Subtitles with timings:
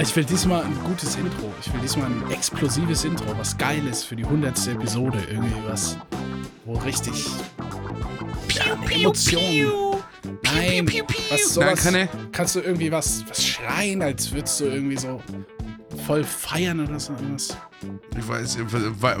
[0.00, 1.52] Ich will diesmal ein gutes Intro.
[1.60, 4.68] Ich will diesmal ein explosives Intro, was Geiles für die 100.
[4.68, 5.18] Episode.
[5.30, 5.96] Irgendwie was,
[6.64, 7.26] wo richtig
[8.54, 10.02] ja, Emotionen.
[10.42, 10.86] Nein,
[11.30, 11.90] was sowas.
[11.90, 15.20] Nein, kannst du irgendwie was, was schreien, als würdest du irgendwie so
[16.06, 17.56] voll feiern oder so irgendwas?
[18.18, 18.58] Ich weiß,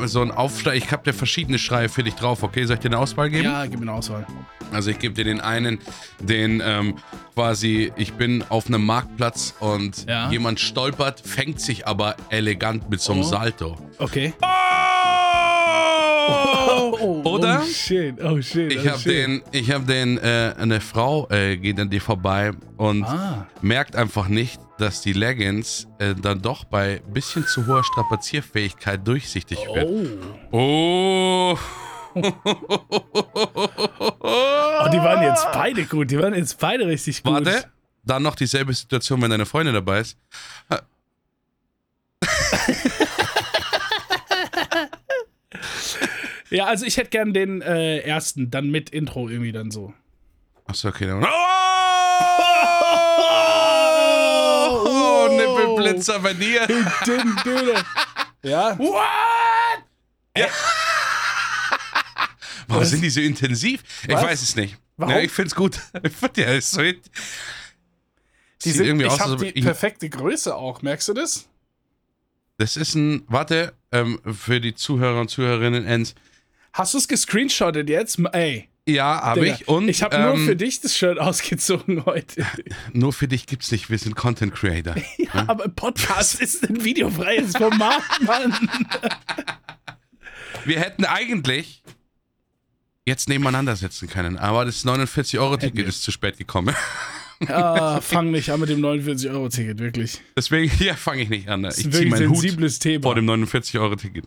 [0.06, 0.76] so ein Aufschrei.
[0.76, 2.64] Ich habe dir verschiedene Schreie für dich drauf, okay?
[2.64, 3.44] Soll ich dir eine Auswahl geben?
[3.44, 4.26] Ja, gib mir eine Auswahl.
[4.72, 5.78] Also ich gebe dir den einen,
[6.20, 6.94] den ähm,
[7.34, 10.30] quasi, ich bin auf einem Marktplatz und Ja.
[10.30, 13.24] jemand stolpert, fängt sich aber elegant mit so einem Oh.
[13.24, 13.76] Salto.
[13.98, 14.32] Okay.
[14.42, 14.93] Oh!
[17.00, 17.60] Oder?
[17.62, 18.72] Oh shit, oh shit.
[18.72, 22.52] Ich oh habe den, ich habe den, äh, eine Frau äh, geht an dir vorbei
[22.76, 23.46] und Ah.
[23.62, 29.58] merkt einfach nicht, dass die Leggings äh, dann doch bei bisschen zu hoher Strapazierfähigkeit durchsichtig
[29.72, 29.88] wird.
[30.50, 30.50] Oh.
[30.50, 31.58] Oh.
[32.16, 32.20] Oh,
[34.92, 36.10] die waren jetzt beide gut.
[36.10, 37.32] Die waren jetzt beide richtig gut.
[37.32, 37.64] Warte,
[38.04, 40.16] dann noch dieselbe Situation, wenn deine Freundin dabei ist.
[46.54, 49.92] Ja, also ich hätte gern den äh, ersten, dann mit Intro irgendwie dann so.
[50.66, 51.06] Achso, okay.
[51.06, 51.24] Dann.
[51.24, 51.28] Oh!
[54.86, 56.68] oh Nippelblitzer bei dir.
[58.44, 58.78] Ja.
[58.78, 59.84] What?
[60.36, 60.46] Ja.
[62.68, 62.90] Warum Was?
[62.90, 63.82] sind die so intensiv?
[64.06, 64.22] Ich Was?
[64.22, 64.76] weiß es nicht.
[64.96, 65.12] Warum?
[65.12, 65.80] Ja, ich find's gut.
[66.04, 67.00] Ich find, ja, ist so, Die
[68.70, 70.82] sind, irgendwie ich aus, ob die ich- perfekte Größe auch.
[70.82, 71.48] Merkst du das?
[72.58, 76.14] Das ist ein, warte, ähm, für die Zuhörer und Zuhörerinnen, Ens.
[76.74, 78.18] Hast du es gescreenshottet jetzt?
[78.32, 78.68] Ey.
[78.88, 79.68] Ja, habe ich.
[79.68, 82.44] Und ich habe ähm, nur für dich das Shirt ausgezogen heute.
[82.92, 83.90] nur für dich gibt's nicht.
[83.90, 84.96] Wir sind Content Creator.
[85.18, 88.52] Ja, aber Podcast ist ein videofreies Format, Mann.
[90.64, 91.82] Wir hätten eigentlich
[93.06, 95.86] jetzt nebeneinander sitzen können, aber das 49-Euro-Ticket Hätten wir.
[95.86, 96.74] ist zu spät gekommen.
[97.48, 100.20] Ah, fang nicht an mit dem 49-Euro-Ticket, wirklich.
[100.36, 101.62] Deswegen, hier fange ich nicht an.
[101.62, 103.02] Das Ich ist ein wirklich sensibles Thema.
[103.02, 104.24] vor dem 49-Euro-Ticket.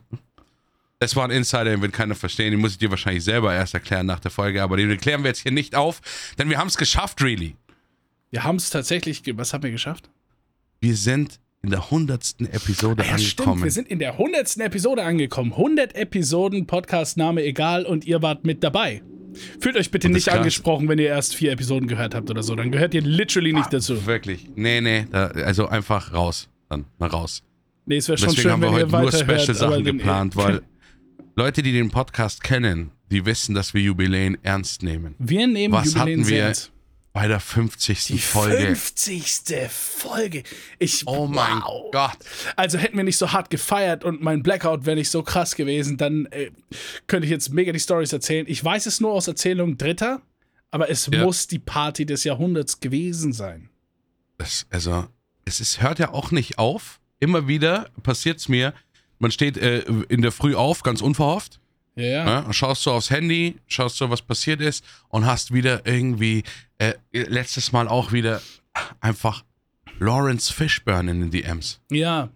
[1.00, 2.52] Es war ein Insider, den wird keiner verstehen.
[2.52, 5.30] Den muss ich dir wahrscheinlich selber erst erklären nach der Folge, aber den klären wir
[5.30, 6.02] jetzt hier nicht auf,
[6.39, 7.55] denn wir haben es geschafft, really.
[8.32, 10.10] Wir haben es tatsächlich, was haben wir geschafft?
[10.82, 12.36] Wir sind in der 100.
[12.52, 13.64] Episode Ah Ja, stimmt, angekommen.
[13.64, 14.58] wir sind in der 100.
[14.58, 15.52] Episode angekommen.
[15.54, 19.02] 100 Episoden, Podcast-Name egal und ihr wart mit dabei.
[19.60, 22.55] Fühlt euch bitte das nicht angesprochen, wenn ihr erst vier Episoden gehört habt oder so.
[22.55, 24.05] Dann gehört ihr literally nicht dazu.
[24.08, 24.48] Wirklich.
[24.55, 26.49] Nee, nee, da, also einfach raus.
[26.70, 27.43] Dann mal raus.
[27.86, 29.42] Nee, es wäre schon Deswegen schön, haben wir heute nur weiterhört.
[29.42, 30.61] Special aber Sachen dann- geplant, weil
[31.39, 35.14] Leute, die den Podcast kennen, die wissen, dass wir Jubiläen ernst nehmen.
[35.20, 36.71] Wir nehmen Was Jubiläen hatten wir ernst.
[37.14, 38.05] bei der 50.
[38.08, 38.58] Die Folge?
[38.75, 39.53] 50.
[39.70, 40.42] Folge.
[40.80, 41.92] Ich, Oh mein wow.
[41.92, 42.17] Gott.
[42.55, 45.98] Also hätten wir nicht so hart gefeiert und mein Blackout wäre nicht so krass gewesen,
[45.98, 46.49] dann äh,
[47.05, 48.48] könnte ich jetzt mega die Stories erzählen.
[48.49, 50.23] Ich weiß es nur aus Erzählung Dritter,
[50.71, 51.23] aber es Ja.
[51.23, 53.69] muss die Party des Jahrhunderts gewesen sein.
[54.39, 55.05] Das, also,
[55.45, 56.99] es ist, hört ja auch nicht auf.
[57.19, 58.73] Immer wieder passiert es mir.
[59.20, 59.80] Man steht äh,
[60.10, 61.60] in der Früh auf, ganz unverhofft.
[61.95, 62.42] Ja, ja.
[62.42, 62.54] Ne?
[62.54, 66.44] Schaust so aufs Handy, schaust so, was passiert ist und hast wieder irgendwie,
[66.78, 68.42] äh, letztes Mal auch wieder
[69.02, 69.44] einfach
[70.00, 71.80] Lawrence Fishburne in den DMs.
[71.89, 72.30] Ja.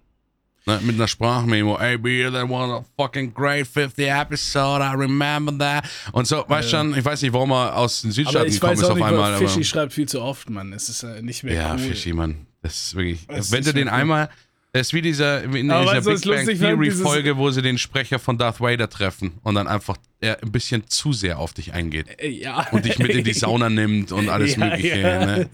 [0.66, 0.80] Ne?
[0.84, 1.80] Mit einer Sprachmemo.
[1.80, 5.86] Hey, be that was a fucking great 50 episode, I remember that.
[6.12, 8.84] Und so, weißt schon, ich weiß nicht, warum er aus den Südstaaten ich gekommen ist
[8.84, 9.38] auf nicht, einmal.
[9.38, 10.74] Fischi schreibt viel zu oft, Mann.
[10.74, 11.80] Es ist äh, nicht mehr ja, cool.
[11.80, 12.46] Fischi, Mann.
[12.62, 13.26] Das ist wirklich.
[13.28, 14.30] Das wenn du den einmal.
[14.74, 16.72] Das ist wie dieser, in Aber dieser Big Bang lustig wäre?
[16.74, 20.42] Theory Dieses- Folge, wo sie den Sprecher von Darth Vader treffen und dann einfach er
[20.44, 22.06] ein bisschen zu sehr auf dich eingeht.
[22.22, 22.68] Äh, Ja.
[22.72, 25.00] und dich mit in die Sauna nimmt und alles Ja, Mögliche.
[25.00, 25.26] ja.
[25.26, 25.50] Ne?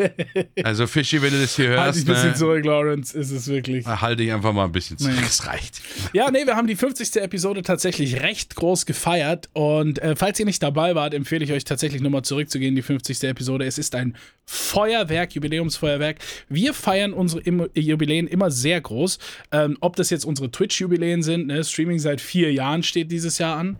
[0.63, 3.17] Also Fischi, wenn du das hier Halt dich hörst, ein bisschen ne, zurück, Lawrence.
[3.17, 3.85] Ist es wirklich.
[3.85, 5.15] halte dich einfach mal ein bisschen zurück.
[5.17, 5.25] Nee.
[5.25, 5.81] Es reicht.
[6.13, 7.15] Ja, nee, wir haben die 50.
[7.21, 9.49] Episode tatsächlich recht groß gefeiert.
[9.53, 13.23] Und äh, falls ihr nicht dabei wart, empfehle ich euch tatsächlich nochmal zurückzugehen, die 50.
[13.23, 13.65] Episode.
[13.65, 16.17] Es ist ein Feuerwerk, Jubiläumsfeuerwerk.
[16.49, 19.19] Wir feiern unsere Im Jubiläen immer sehr groß.
[19.51, 21.63] Ähm, ob das jetzt unsere Twitch-Jubiläen sind, ne?
[21.63, 23.77] Streaming seit vier Jahren steht dieses Jahr an.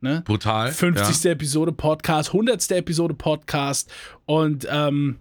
[0.00, 0.22] Ne?
[0.24, 0.72] Brutal.
[0.72, 1.30] 50.
[1.30, 2.70] Episode Podcast, 100.
[2.72, 3.90] Episode Podcast
[4.24, 5.18] und ähm,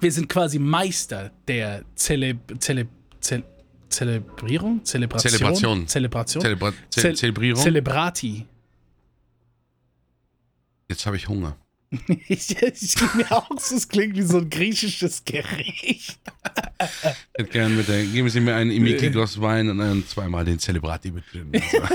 [0.00, 2.88] wir sind quasi Meister der Zele Zele
[3.20, 3.44] Zele
[3.90, 4.84] Zelebrierung?
[4.84, 5.30] Zelebration?
[5.30, 5.88] Zelebration.
[5.88, 6.42] Zelebration?
[6.42, 6.48] Ja.
[6.48, 7.62] Zelebra Ze Zel- Zelebrierung.
[7.62, 8.46] Celebrati.
[10.88, 11.56] Jetzt habe ich Hunger.
[12.28, 16.18] ich, ich mir auch, so, es klingt wie so ein griechisches Gericht.
[16.20, 20.58] Ich hätte gern mit der, geben Sie mir ein Imiki-Glas Wein und dann zweimal den
[20.58, 21.24] Celebrati mit.
[21.34, 21.94] Also,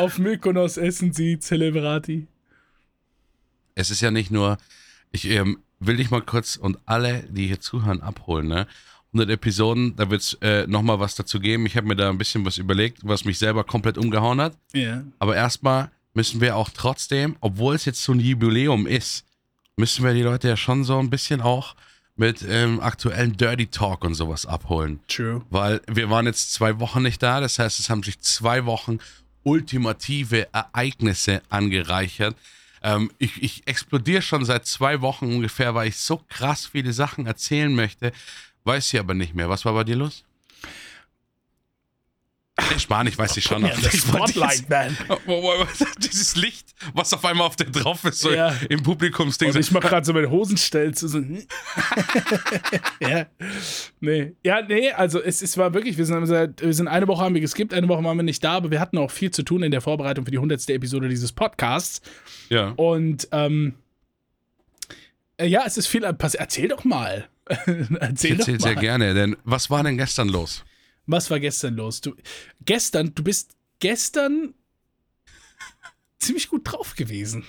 [0.00, 2.26] Auf Mykonos essen sie Celebrati.
[3.74, 4.56] es ist ja nicht nur,
[5.12, 8.66] ich ähm, will dich mal kurz und alle, die hier zuhören, abholen, ne?
[9.12, 11.66] 100 Episoden, da wird es äh, nochmal was dazu geben.
[11.66, 14.56] Ich habe mir da ein bisschen was überlegt, was mich selber komplett umgehauen hat.
[14.72, 15.02] Ja.
[15.18, 19.26] Aber erstmal müssen wir auch trotzdem, obwohl es jetzt so ein Jubiläum ist,
[19.76, 21.74] müssen wir die Leute ja schon so ein bisschen auch
[22.16, 25.00] mit ähm, aktuellen Dirty Talk und sowas abholen.
[25.08, 25.42] True.
[25.50, 28.98] Weil wir waren jetzt zwei Wochen nicht da, das heißt, es haben sich zwei Wochen
[29.42, 32.36] ultimative Ereignisse angereichert.
[32.82, 37.26] Ähm, ich, ich explodiere schon seit zwei Wochen ungefähr, weil ich so krass viele Sachen
[37.26, 38.12] erzählen möchte,
[38.64, 39.48] weiß sie aber nicht mehr.
[39.48, 40.24] Was war bei dir los?
[43.04, 43.62] Nicht, weiß ich schon.
[43.64, 44.96] Ja, das Spotlight, man.
[45.98, 48.54] Dieses Licht, was auf einmal auf der drauf ist, so Ja.
[48.68, 49.50] im Publikumsding.
[49.50, 51.08] Und ich mache gerade so meine Hosenstelze.
[51.08, 51.20] So.
[53.00, 53.26] ja.
[54.00, 54.34] Nee.
[54.44, 57.34] Ja, nee, also es, es war wirklich, wir sind, seit, wir sind eine Woche haben
[57.34, 59.62] wir geskippt, eine Woche waren wir nicht da, aber wir hatten auch viel zu tun
[59.62, 60.68] in der Vorbereitung für die 100.
[60.70, 62.00] Episode dieses Podcasts.
[62.48, 62.70] ja.
[62.76, 63.74] Und ähm,
[65.36, 66.40] äh, ja, es ist viel passiert.
[66.40, 67.28] Erzähl doch mal.
[67.66, 67.66] Ich
[68.00, 68.60] Erzähl doch mal.
[68.60, 70.64] sehr gerne, denn was war denn gestern los?
[71.10, 72.00] Was war gestern los?
[72.00, 72.14] Du,
[72.64, 74.54] gestern, du bist gestern
[76.18, 77.44] ziemlich gut drauf gewesen.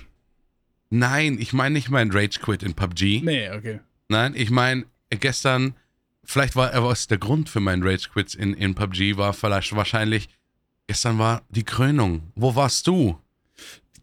[0.89, 3.21] Nein, ich meine nicht mein Rage Quit in PUBG.
[3.23, 3.79] Nee, okay.
[4.09, 5.75] Nein, ich meine gestern,
[6.23, 9.75] vielleicht war er was der Grund für meinen Rage Quit in, in PUBG, war vielleicht
[9.75, 10.27] wahrscheinlich,
[10.87, 12.31] gestern war die Krönung.
[12.35, 13.19] Wo warst du?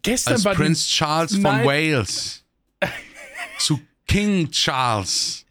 [0.02, 1.64] Gestern Als war Prince Charles von.
[1.64, 2.44] Wales
[3.58, 5.44] zu King Charles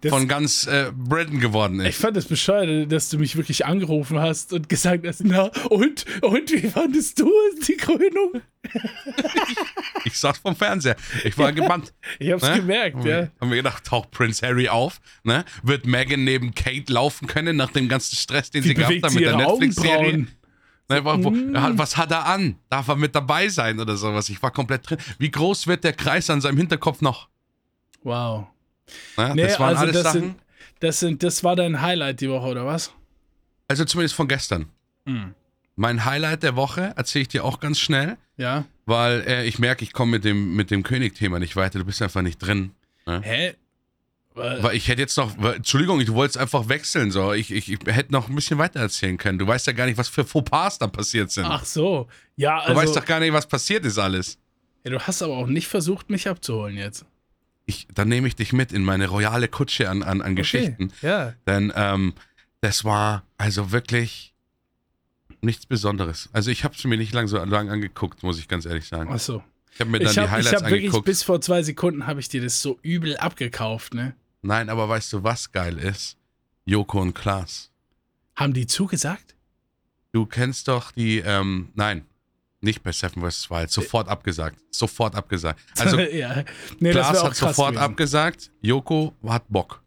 [0.00, 2.00] Das- von ganz äh, Britain geworden Ich ist.
[2.00, 6.50] fand es bescheuert, dass du mich wirklich angerufen hast und gesagt hast, na, und, und
[6.52, 7.30] wie fandest du
[7.66, 8.40] die Krönung?
[10.04, 10.96] Ich saß vom Fernseher.
[11.24, 11.92] Ich war gebannt.
[12.18, 12.56] Ich hab's Ne?
[12.56, 13.16] gemerkt, Haben ja.
[13.22, 15.00] wir- Haben wir gedacht, taucht Prince Harry auf?
[15.22, 15.44] Ne?
[15.62, 19.10] Wird Megan neben Kate laufen können nach dem ganzen Stress, den Wie sie gehabt hat
[19.10, 20.26] sie mit der Netflix-Serie?
[20.90, 21.78] Ne, wo, Mm.
[21.78, 22.56] Was hat er an?
[22.68, 24.28] Darf er mit dabei sein oder sowas?
[24.28, 24.98] Ich war komplett drin.
[25.18, 27.28] Wie groß wird der Kreis an seinem Hinterkopf noch?
[28.02, 28.48] Wow.
[29.16, 29.32] Ne?
[29.34, 30.20] Nee, das waren also alles das Sachen.
[30.20, 30.34] sind,
[30.80, 32.92] das sind, das war dein Highlight die Woche, oder was?
[33.68, 34.66] also zumindest von gestern.
[35.06, 35.34] Hm.
[35.76, 38.64] Mein Highlight der Woche erzähle ich dir auch ganz schnell, Ja.
[38.86, 41.78] weil äh, ich merke, ich komme mit dem, mit dem König-Thema nicht weiter.
[41.78, 42.72] Du bist einfach nicht drin.
[43.06, 43.54] Hä?
[44.34, 47.10] Weil- ich hätte jetzt noch, Entschuldigung, du wolltest einfach wechseln.
[47.10, 47.32] So.
[47.32, 49.38] Ich, ich, ich hätte noch ein bisschen weiter erzählen können.
[49.38, 51.46] Du weißt ja gar nicht, was für Fauxpas da passiert sind.
[51.46, 52.08] Ach so.
[52.36, 54.38] Ja, du weißt also, doch gar nicht, was passiert ist alles.
[54.84, 57.04] ja, du hast aber auch nicht versucht, mich abzuholen jetzt.
[57.66, 60.92] Ich, dann nehme ich dich mit in meine royale Kutsche an, an, an Geschichten.
[60.98, 61.06] Okay.
[61.06, 61.34] Ja.
[61.46, 62.14] Denn ähm,
[62.60, 64.34] das war also wirklich
[65.40, 66.28] nichts Besonderes.
[66.32, 69.10] Also ich habe es mir nicht lang so lang angeguckt, muss ich ganz ehrlich sagen.
[69.12, 69.42] Ach so.
[69.72, 71.04] Ich habe mir dann Ich die habe Highlights hab wirklich angeguckt.
[71.06, 74.14] bis vor zwei Sekunden habe ich dir das so übel abgekauft, ne?
[74.42, 76.16] Nein, aber weißt du, was geil ist?
[76.66, 77.70] Joko und Klaas.
[78.36, 79.34] Haben die zugesagt?
[80.12, 82.04] Du kennst doch die, ähm, nein,
[82.64, 83.50] nicht bei Seven vs.
[83.50, 84.58] Wild, sofort abgesagt.
[84.70, 85.60] Sofort abgesagt.
[85.78, 86.44] Also ja.
[86.80, 87.82] Nee, Klaas hat sofort gewesen.
[87.84, 89.82] abgesagt, Joko hat Bock.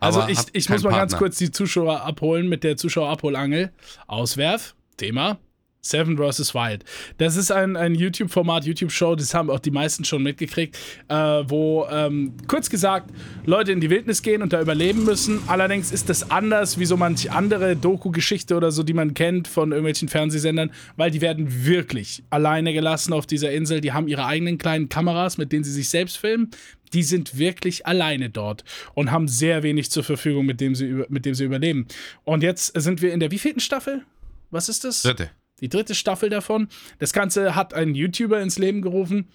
[0.00, 1.18] Also ich, ich muss mal ganz Partner.
[1.18, 3.72] kurz die Zuschauer abholen mit der Zuschauerabholangel.
[4.06, 5.38] Auswerf, Thema.
[5.84, 6.54] Seven vs.
[6.54, 6.84] Wild.
[7.18, 11.86] Das ist ein, ein YouTube-Format, YouTube-Show, das haben auch die meisten schon mitgekriegt, äh, wo,
[11.90, 13.10] ähm, kurz gesagt,
[13.46, 15.40] Leute in die Wildnis gehen und da überleben müssen.
[15.48, 19.72] Allerdings ist das anders wie so manch andere Doku-Geschichte oder so, die man kennt von
[19.72, 23.80] irgendwelchen Fernsehsendern, weil die werden wirklich alleine gelassen auf dieser Insel.
[23.80, 26.52] Die haben ihre eigenen kleinen Kameras, mit denen sie sich selbst filmen.
[26.92, 28.62] Die sind wirklich alleine dort
[28.94, 31.88] und haben sehr wenig zur Verfügung, mit dem sie, mit dem sie überleben.
[32.22, 34.04] Und jetzt sind wir in der wievielten Staffel?
[34.52, 35.02] Was ist das?
[35.02, 35.30] Dritte.
[35.62, 36.68] Die dritte Staffel davon.
[36.98, 39.28] Das Ganze hat ein YouTuber ins Leben gerufen.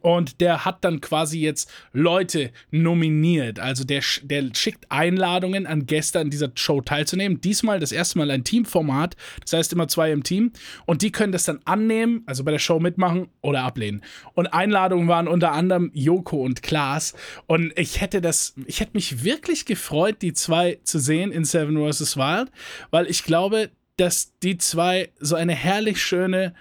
[0.00, 3.60] Und der hat dann quasi jetzt Leute nominiert.
[3.60, 7.40] Also der, der schickt Einladungen an Gäste an dieser Show teilzunehmen.
[7.40, 9.16] Diesmal das erste Mal ein Teamformat.
[9.42, 10.52] Das heißt immer zwei im Team.
[10.86, 14.02] Und die können das dann annehmen, also bei der Show mitmachen oder ablehnen.
[14.32, 17.14] Und Einladungen waren unter anderem Joko und Klaas.
[17.46, 21.76] Und ich hätte das, ich hätte mich wirklich gefreut, die zwei zu sehen in Seven
[21.76, 22.16] vs.
[22.16, 22.50] Wild,
[22.90, 26.54] weil ich glaube, dass die zwei so eine herrlich schöne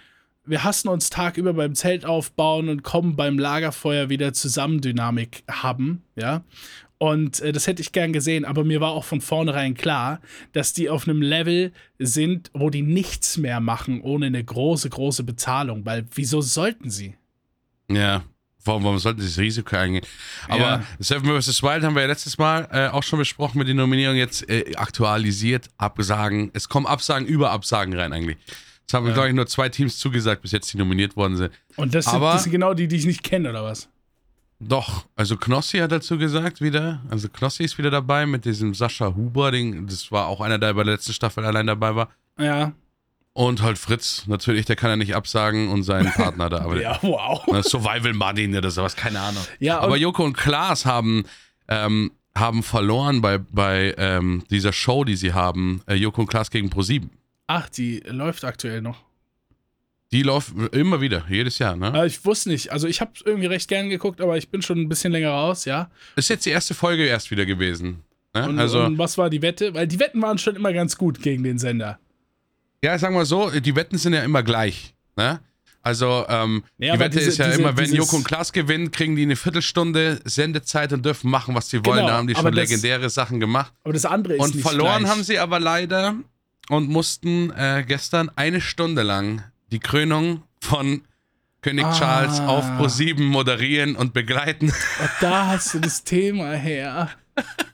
[0.46, 6.04] wir hassen uns tagüber beim Zelt aufbauen und kommen beim Lagerfeuer wieder zusammen Dynamik haben,
[6.16, 6.44] ja.
[6.98, 10.22] Und äh, das hätte ich gern gesehen, aber mir war auch von vornherein klar,
[10.54, 15.24] dass die auf einem Level sind, wo die nichts mehr machen ohne eine große, große
[15.24, 17.16] Bezahlung, weil wieso sollten sie?
[17.90, 18.24] Ja.
[18.66, 20.06] Warum, warum sollten sie das Risiko eingehen?
[20.48, 20.84] Aber Ja.
[21.00, 21.62] Seven vs.
[21.64, 24.18] Wild haben wir ja letztes Mal äh, auch schon besprochen mit den Nominierungen.
[24.20, 26.50] Jetzt äh, aktualisiert, Absagen.
[26.54, 28.38] Es kommen Absagen über Absagen rein eigentlich.
[28.88, 31.52] Es haben, glaube ich, nur zwei Teams zugesagt, bis jetzt die nominiert worden sind.
[31.78, 33.90] Und das sind, Aber- das sind genau die, die ich nicht kenne, oder was?
[34.60, 37.02] Doch, also Knossi hat dazu gesagt wieder.
[37.10, 39.88] Also Knossi ist wieder dabei mit diesem Sascha Huber-Ding.
[39.88, 42.10] Das war auch einer, der bei der letzten Staffel allein dabei war.
[42.40, 42.72] Ja.
[43.34, 46.62] Und halt Fritz, natürlich, der kann ja nicht absagen und seinen Partner da.
[46.62, 47.46] Aber Ja, wow.
[47.48, 49.44] Ne, Survival Martin oder sowas, keine Ahnung.
[49.60, 51.26] Ja, Aber Joko und Klaas haben,
[51.68, 55.82] ähm, haben verloren bei, bei ähm, dieser Show, die sie haben.
[55.88, 57.10] Äh, Joko und Klaas gegen Pro7.
[57.48, 59.04] Ach, die läuft aktuell noch.
[60.12, 61.92] Die läuft immer wieder, jedes Jahr, ne?
[61.96, 62.72] Äh, ich wusste nicht.
[62.72, 65.66] Also ich habe irgendwie recht gern geguckt, aber ich bin schon ein bisschen länger raus,
[65.66, 65.90] ja.
[66.16, 68.04] Ist jetzt die erste Folge erst wieder gewesen.
[68.36, 68.48] Ne?
[68.48, 69.74] Und, also, und was war die Wette?
[69.74, 72.00] Weil die Wetten waren schon immer ganz gut gegen den Sender.
[72.84, 74.94] Ja, sagen wir so, die Wetten sind ja immer gleich.
[75.16, 75.40] Ne?
[75.82, 78.92] Also, ähm, Ja, die Wette diese- ist ja diese- immer, wenn Joko und Klaas gewinnen,
[78.92, 81.98] kriegen die eine Viertelstunde Sendezeit und dürfen machen, was sie wollen.
[81.98, 83.74] Genau, da haben die schon das- legendäre Sachen gemacht.
[83.84, 85.12] Aber das andere ist Und nicht verloren gleich.
[85.12, 86.16] haben sie aber leider
[86.70, 91.02] und mussten äh, gestern eine Stunde lang die Krönung von
[91.62, 91.98] König Ah.
[91.98, 94.68] Charles auf Pro7 moderieren und begleiten.
[94.68, 97.10] Und da hast du das Thema her.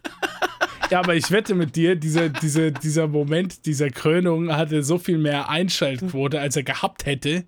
[0.89, 5.17] Ja, aber ich wette mit dir, dieser, dieser, dieser Moment dieser Krönung hatte so viel
[5.17, 7.45] mehr Einschaltquote, als er gehabt hätte.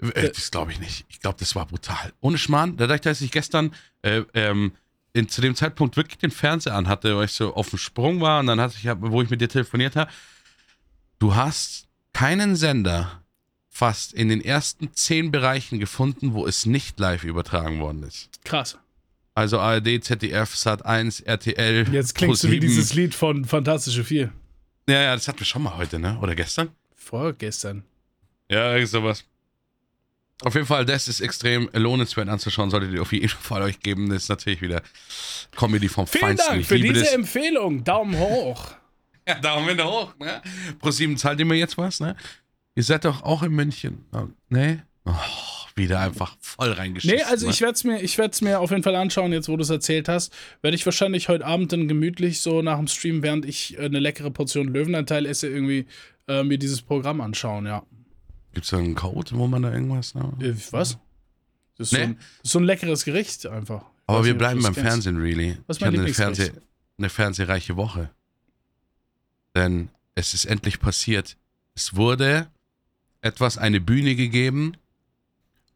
[0.00, 1.04] Äh, das glaube ich nicht.
[1.08, 2.12] Ich glaube, das war brutal.
[2.20, 4.72] Ohne Schmarrn, dadurch, dass ich gestern äh, ähm,
[5.12, 8.40] in, zu dem Zeitpunkt wirklich den Fernseher anhatte, weil ich so auf dem Sprung war
[8.40, 10.10] und dann hatte ich, wo ich mit dir telefoniert habe,
[11.18, 13.22] du hast keinen Sender
[13.68, 18.30] fast in den ersten zehn Bereichen gefunden, wo es nicht live übertragen worden ist.
[18.44, 18.78] Krass.
[19.36, 21.86] Also ARD, ZDF, Sat1, RTL.
[21.92, 22.60] Jetzt klingst du wie Pro7.
[22.60, 24.32] dieses Lied von Fantastische Vier.
[24.88, 26.18] Ja, ja, das hatten wir schon mal heute, ne?
[26.22, 26.70] Oder gestern?
[26.94, 27.82] Vorgestern.
[28.50, 29.24] Ja, irgend sowas.
[30.42, 34.08] Auf jeden Fall, das ist extrem lohnenswert anzuschauen, solltet ihr auf jeden Fall euch geben.
[34.08, 34.80] Das ist natürlich wieder
[35.54, 36.48] Comedy vom Vielen Feinsten.
[36.48, 37.12] Dank Ich für diese das.
[37.12, 37.84] Empfehlung.
[37.84, 38.72] Daumen hoch.
[39.28, 40.40] Ja, Daumen hoch, ne?
[40.78, 42.14] ProSieben zahlt ihr mir jetzt was, ne?
[42.76, 44.04] Ihr seid doch auch in München.
[44.12, 44.86] Oh, ne?
[45.04, 45.12] Oh,
[45.76, 47.18] wieder einfach voll reingeschissen.
[47.18, 47.52] Nee, also ne?
[47.52, 49.70] ich werde es mir, ich werd's mir auf jeden Fall anschauen, jetzt wo du es
[49.70, 50.32] erzählt hast.
[50.62, 53.98] Werde ich wahrscheinlich heute Abend dann gemütlich so nach dem Stream, während ich äh, eine
[53.98, 55.86] leckere Portion Löwenanteil esse, irgendwie
[56.28, 57.82] äh, mir dieses Programm anschauen, ja.
[58.54, 60.32] Gibt's da einen Code, wo man da irgendwas, ne?
[60.40, 60.98] Äh, was?
[61.76, 61.98] Das ist, Nee.
[61.98, 63.84] so, ein, das ist so ein leckeres Gericht einfach.
[64.06, 64.88] Aber wir nicht, bleiben beim kennst.
[64.88, 65.58] Fernsehen, really.
[65.66, 66.14] Was ich hatte eine?
[66.14, 66.52] Fernseh,
[66.96, 68.10] eine fernsehreiche Woche.
[69.54, 71.36] Denn es ist endlich passiert.
[71.74, 72.46] Es wurde
[73.20, 74.76] etwas, eine Bühne gegeben,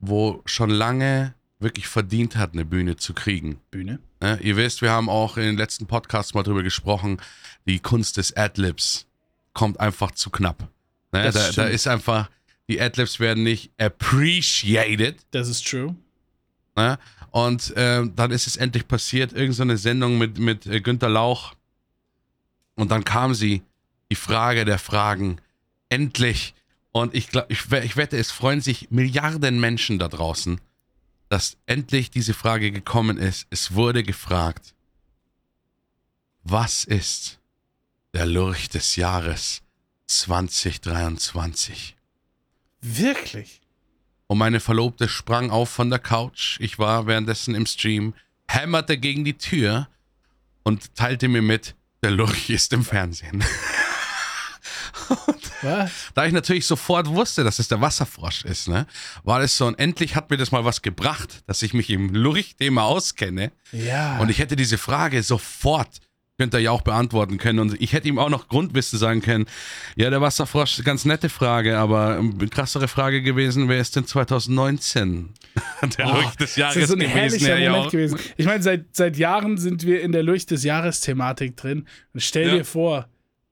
[0.01, 3.61] wo schon lange wirklich verdient hat, eine Bühne zu kriegen.
[3.71, 4.01] Bühne.
[4.21, 4.39] Ne?
[4.43, 7.21] Ihr wisst, wir haben auch in den letzten Podcasts mal drüber gesprochen,
[7.67, 9.07] die Kunst des Adlibs
[9.53, 10.69] kommt einfach zu knapp.
[11.13, 11.25] Ne?
[11.25, 12.31] Das Da, da ist einfach,
[12.69, 15.19] die Adlibs werden nicht appreciated.
[15.31, 15.95] Das ist true.
[16.77, 16.99] Ne?
[17.31, 21.09] Und ähm, dann ist es endlich passiert, irgendeine so eine Sendung mit, mit äh, Günter
[21.09, 21.55] Lauch.
[22.75, 23.63] Und dann kam sie,
[24.11, 25.41] die Frage der Fragen,
[25.89, 26.55] endlich.
[26.93, 30.61] Und ich, glaub, ich, ich wette, es freuen sich Milliarden Menschen da draußen,
[31.29, 33.47] dass endlich diese Frage gekommen ist.
[33.51, 34.75] Es wurde gefragt,
[36.43, 37.39] was ist
[38.13, 39.63] der Lurch des Jahres
[40.07, 41.97] 2023?
[42.81, 43.61] Wirklich?
[44.27, 46.59] Und meine Verlobte sprang auf von der Couch.
[46.61, 48.15] Ich war währenddessen im Stream,
[48.49, 49.89] hämmerte gegen die Tür
[50.65, 53.45] und teilte mir mit, der Lurch ist im Fernsehen.
[55.63, 55.91] Was?
[56.15, 58.87] Da ich natürlich sofort wusste, dass es der Wasserfrosch ist, ne,
[59.25, 62.15] war das so, und endlich hat mir das mal was gebracht, dass ich mich im
[62.15, 63.53] Lurch-Thema auskenne.
[63.73, 64.19] Ja.
[64.19, 65.89] Und ich hätte diese Frage sofort,
[66.39, 67.59] könnte er ja auch beantworten können.
[67.59, 69.45] Und ich hätte ihm auch noch Grundwissen sagen können.
[69.97, 75.29] Ja, der Wasserfrosch, ganz nette Frage, aber eine krassere Frage gewesen, wer ist denn 2019
[75.99, 77.13] der Oh, Lurch des Jahres das ist so ein gewesen?
[77.19, 77.91] herrlicher ja, Moment auch.
[77.93, 78.19] gewesen.
[78.39, 81.87] Ich meine, seit, seit Jahren sind wir in der Lurch des Jahres-Thematik drin.
[82.15, 82.55] Und stell Ja.
[82.55, 83.07] dir vor,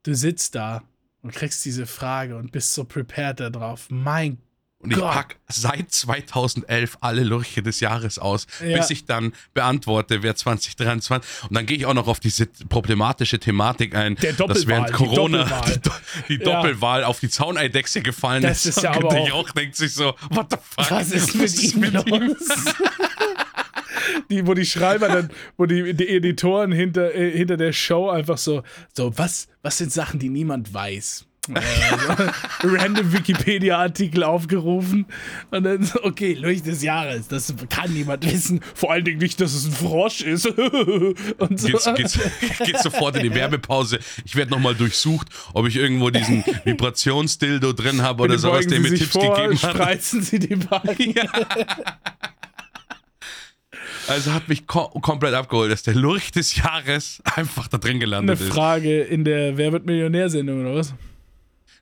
[0.04, 0.82] du sitzt da
[1.28, 3.86] und kriegst diese Frage und bist so prepared darauf.
[3.90, 4.38] Mein
[4.80, 5.10] Und ich Gott.
[5.12, 8.78] pack seit 2011 alle Lurche des Jahres aus, Ja.
[8.78, 11.42] bis ich dann beantworte, wer 2023.
[11.50, 14.92] Und dann gehe ich auch noch auf diese problematische Thematik ein, dass Doppelwahl, während die
[14.92, 15.72] Corona Doppelwahl.
[15.74, 15.90] die, Do
[16.28, 16.44] die Ja.
[16.44, 18.78] Doppelwahl auf die Zauneidechse gefallen Das ist.
[18.78, 20.90] ist ja und aber auch- Jauch denkt sich so, what the fuck?
[20.90, 22.38] Was ist mit ihm los?
[24.30, 28.38] die, wo die Schreiber dann, wo die, die Editoren hinter, äh, hinter der Show einfach
[28.38, 28.62] so,
[28.94, 31.28] so, was, was sind Sachen, die niemand weiß?
[31.54, 31.60] Äh,
[32.62, 35.06] so, random Wikipedia-Artikel aufgerufen
[35.50, 38.60] und dann so, okay, Lurch des Jahres, das kann niemand wissen.
[38.74, 40.46] Vor allen Dingen nicht, dass es ein Frosch ist.
[41.38, 41.68] und so.
[41.68, 42.18] Geht's, geht's,
[42.64, 43.98] geht's sofort in die Werbepause.
[44.24, 48.94] Ich werde nochmal durchsucht, ob ich irgendwo diesen Vibrationsdildo drin habe oder sowas, der mir
[48.94, 49.74] Tipps vor, gegeben hat.
[49.74, 50.96] Spreizen Sie die Beine.
[54.08, 57.98] Also hat mich ko komplett abgeholt, dass der Lurch des Jahres einfach da drin Eine
[58.00, 58.48] gelandet ist.
[58.48, 60.94] Frage in der Wer wird Millionär-Sendung oder was?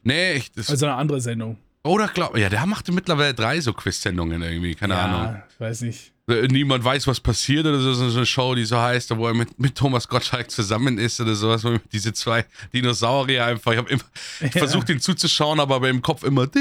[0.02, 1.56] Nee, ich, das, Also eine andere Sendung.
[1.85, 5.35] oder glaub, ja, der machte mittlerweile drei so Quiz-Sendungen irgendwie, keine Ahnung.
[5.37, 6.12] Ja, weiß nicht.
[6.28, 9.35] Äh, Niemand weiß, was passiert oder so, so eine Show, die so heißt, wo er
[9.35, 14.02] mit, mit Thomas Gottschalk zusammen ist oder sowas, diese zwei Dinosaurier einfach, ich habe immer,
[14.40, 14.49] Ja.
[14.50, 16.49] versucht ihn zuzuschauen, aber bei im Kopf immer.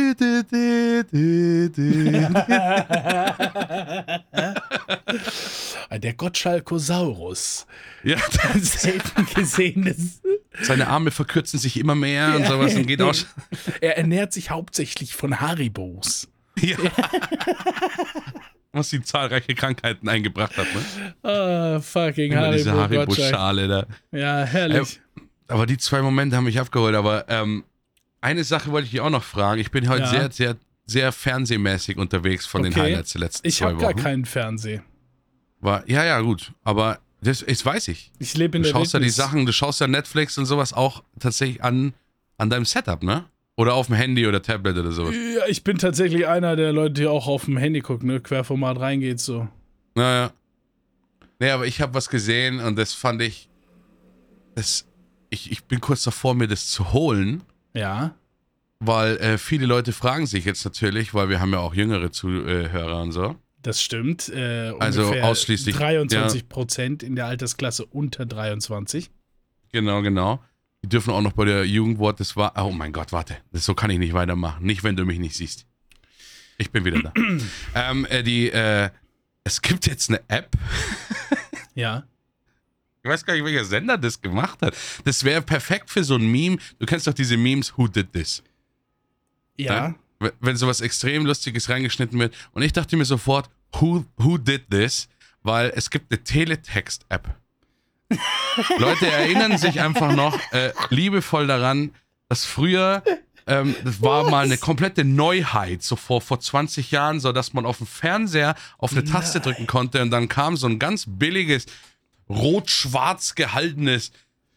[5.89, 7.65] Ah, Der Gottschalkosaurus.
[8.03, 8.17] Ja,
[8.53, 10.21] Ein selten gesehenes
[10.61, 13.25] seine Arme verkürzen sich immer mehr und sowas und geht aus.
[13.81, 16.29] Er ernährt sich hauptsächlich von Haribos.
[16.61, 16.77] Ja.
[18.75, 21.13] Was ihm zahlreiche Krankheiten eingebracht hat, ne?
[21.29, 22.57] Ah, fucking Immer Haribo.
[22.57, 22.73] diese.
[22.73, 23.85] Haribo-Schale da.
[24.11, 25.01] Ja, herrlich.
[25.47, 26.93] Aber die zwei Momente haben mich abgeholt.
[26.95, 27.63] Aber ähm,
[28.21, 29.61] eine Sache wollte ich dir auch noch fragen.
[29.61, 30.09] Ich bin heute Ja.
[30.09, 30.55] sehr, sehr,
[30.85, 32.81] sehr fernsehmäßig unterwegs von den Okay.
[32.81, 33.95] Highlights der letzten ich zwei habe Wochen.
[33.95, 34.83] gar keinen Fernseher.
[35.61, 36.51] War, ja, ja, gut.
[36.63, 38.11] Aber das, das weiß ich.
[38.19, 39.15] Ich lebe in Du der schaust ja die Wildnis.
[39.15, 41.93] Sachen, du schaust ja Netflix und sowas auch tatsächlich an,
[42.37, 43.25] an deinem Setup, ne?
[43.57, 45.15] Oder auf dem Handy oder Tablet oder sowas.
[45.15, 48.19] Ja, ich bin tatsächlich einer der Leute, die auch auf dem Handy gucken, ne?
[48.19, 49.47] Querformat reingeht so.
[49.95, 50.31] Naja.
[51.39, 53.49] Nee, aber ich habe was gesehen und das fand ich.
[54.55, 54.85] Das,
[55.29, 57.43] ich, ich bin kurz davor, mir das zu holen,
[57.73, 58.15] Ja.
[58.79, 63.01] weil äh, viele Leute fragen sich jetzt natürlich, weil wir haben ja auch jüngere Zuhörer
[63.01, 63.35] und so.
[63.61, 64.29] Das stimmt.
[64.29, 69.09] Äh, Also ausschließlich- 23 Prozent in der Altersklasse unter 23.
[69.71, 70.41] Genau, genau.
[70.85, 72.53] Die dürfen auch noch bei der Jugendwort, das war.
[72.63, 73.37] Oh mein Gott, warte.
[73.51, 74.63] Das, so kann ich nicht weitermachen.
[74.63, 75.65] Nicht, wenn du mich nicht siehst.
[76.59, 77.11] Ich bin wieder da.
[77.73, 78.91] ähm, äh, die, äh,
[79.43, 80.55] es gibt jetzt eine App.
[81.73, 82.03] Ja.
[83.03, 84.75] Ich weiß gar nicht, welcher Sender das gemacht hat.
[85.05, 86.57] Das wäre perfekt für so ein Meme.
[86.79, 88.43] Du kennst doch diese Memes, Who Did This?
[89.57, 89.89] Ja.
[89.89, 89.95] Ne?
[90.19, 92.33] W- Wenn sowas extrem Lustiges reingeschnitten wird.
[92.53, 95.09] Und ich dachte mir sofort, Who, who did this?
[95.43, 97.35] Weil es gibt eine Teletext-App.
[98.77, 101.91] Leute erinnern sich einfach noch äh, liebevoll daran,
[102.29, 103.03] dass früher,
[103.47, 107.65] ähm, das war mal eine komplette Neuheit, so vor, vor 20 Jahren, so dass man
[107.65, 111.65] auf dem Fernseher auf eine Taste drücken konnte und dann kam so ein ganz billiges,
[112.29, 114.11] rot-schwarz gehaltenes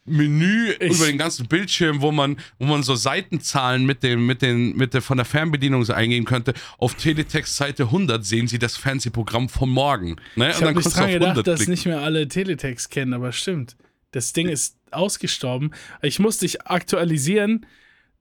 [0.09, 4.41] Menü Ich- über den ganzen Bildschirm, wo man, wo man so Seitenzahlen mit dem, mit
[4.41, 6.53] den, mit der, von der Fernbedienung so eingehen könnte.
[6.77, 10.15] Auf Teletext Seite 100 sehen Sie das Fernsehprogramm von morgen.
[10.35, 10.49] Ne?
[10.51, 13.75] Ich habe nicht dran gedacht, dass nicht mehr alle Teletext kennen, aber stimmt.
[14.11, 15.71] Das Ding ist ausgestorben.
[16.01, 17.65] Ich musste dich aktualisieren.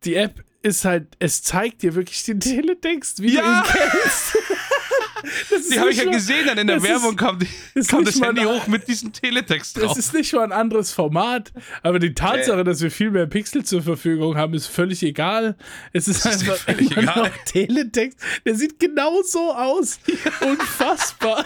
[0.04, 3.62] Die App ist halt, es zeigt dir wirklich den Teletext, wie Ja!
[3.62, 4.37] du ihn kennst.
[5.23, 7.47] Das ist Die habe ich ja gesehen, dann in der das ist- Werbung kam, die,
[7.75, 9.99] ist kam das Handy eine- hoch mit diesem Teletext Das drauf.
[9.99, 13.83] ist nicht mal ein anderes Format, aber die Tatsache, dass wir viel mehr Pixel zur
[13.83, 15.57] Verfügung haben, ist völlig egal.
[15.93, 17.28] Es ist Das ist einfach völlig immer egal.
[17.31, 18.19] noch Teletext.
[18.45, 19.99] Der sieht genau so aus.
[20.41, 21.45] Unfassbar.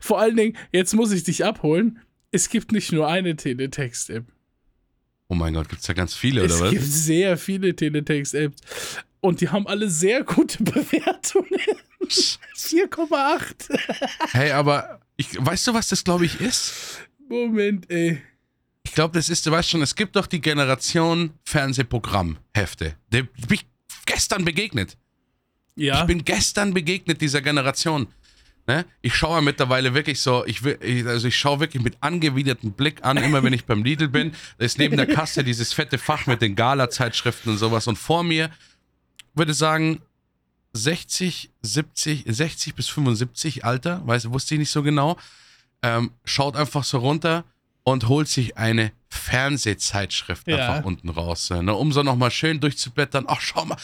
[0.00, 2.00] Vor allen Dingen, jetzt muss ich dich abholen.
[2.30, 4.24] Es gibt nicht nur eine Teletext-App.
[5.28, 6.70] oh mein Gott, gibt's da ganz viele, oder Es was?
[6.70, 8.56] gibt sehr viele Teletext-Apps.
[9.24, 11.48] Und die haben alle sehr gute Bewertungen.
[12.54, 13.78] 4,8.
[14.32, 16.74] Hey, aber ich, weißt du, was das, glaube ich, ist?
[17.28, 18.20] Moment, ey.
[18.82, 22.96] Ich glaube, das ist, du weißt schon, es gibt doch die Generation Fernsehprogrammhefte.
[23.12, 23.66] Der bin ich
[24.04, 24.98] gestern begegnet.
[25.74, 26.00] Ja.
[26.02, 28.08] Ich bin gestern begegnet dieser Generation.
[28.66, 28.84] Ne?
[29.00, 33.02] Ich schaue mittlerweile wirklich so, ich will, ich- also ich schaue wirklich mit angewidertem Blick
[33.04, 34.32] an, immer wenn ich beim Lidl bin.
[34.58, 37.86] Da ist neben der Kasse dieses fette Fach mit den Gala-Zeitschriften und sowas.
[37.86, 38.50] Und vor mir
[39.34, 40.00] würde sagen
[40.72, 45.16] 60, 70, 60 bis 75 Alter, weiß, wusste ich nicht so genau,
[45.82, 47.44] ähm, schaut einfach so runter
[47.84, 50.56] und holt sich eine Fernsehzeitschrift Ja.
[50.56, 53.24] einfach unten raus, ne, um so nochmal schön durchzublättern.
[53.28, 53.76] Ach, schau mal,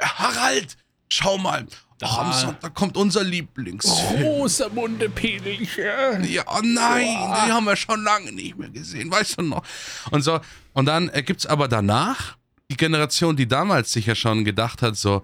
[0.00, 0.76] Harald,
[1.08, 1.66] schau mal.
[2.02, 2.32] Ach, am Da.
[2.32, 4.22] Sonntag kommt unser Lieblingsfilm.
[4.22, 6.24] Rosamunde Pedelchen.
[6.30, 7.06] Ja, oh nein,
[7.46, 9.64] die haben wir schon lange nicht mehr gesehen, weißt du noch?
[10.12, 10.38] Und so,
[10.74, 12.37] und dann äh, gibt's aber danach
[12.70, 15.22] die Generation, die damals sicher schon gedacht hat, so,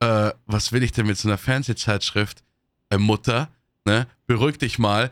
[0.00, 2.42] äh, was will ich denn mit so einer Fernsehzeitschrift?
[2.90, 3.48] Äh, Mutter,
[3.84, 5.10] ne, beruhig dich mal,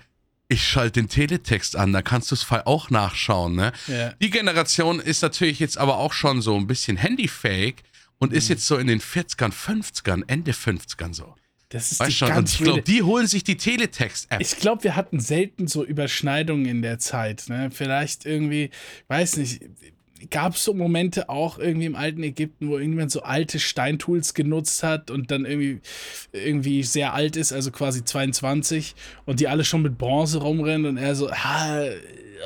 [0.49, 3.73] ich schalte den Teletext an, da kannst du es auch nachschauen, ne?
[3.87, 4.13] Ja.
[4.21, 7.77] Die Generation ist natürlich jetzt aber auch schon so ein bisschen handyfähig
[8.19, 11.35] und ist jetzt so in den 40ern, 50ern, Ende 50ern so.
[11.71, 14.43] Das ist Weißt die schon, ganz ich glaube, die holen sich die Teletext-App.
[14.43, 17.45] Ich glaube, wir hatten selten so Überschneidungen in der Zeit.
[17.49, 17.71] Ne?
[17.73, 18.71] Vielleicht irgendwie,
[19.09, 19.63] weiß nicht,
[20.31, 24.83] gab es so Momente auch irgendwie im alten Ägypten, wo irgendjemand so alte Steintools genutzt
[24.83, 25.81] hat und dann irgendwie,
[26.33, 30.97] irgendwie sehr alt ist, also quasi 22 und die alle schon mit Bronze rumrennen und
[30.97, 31.85] er so, ha,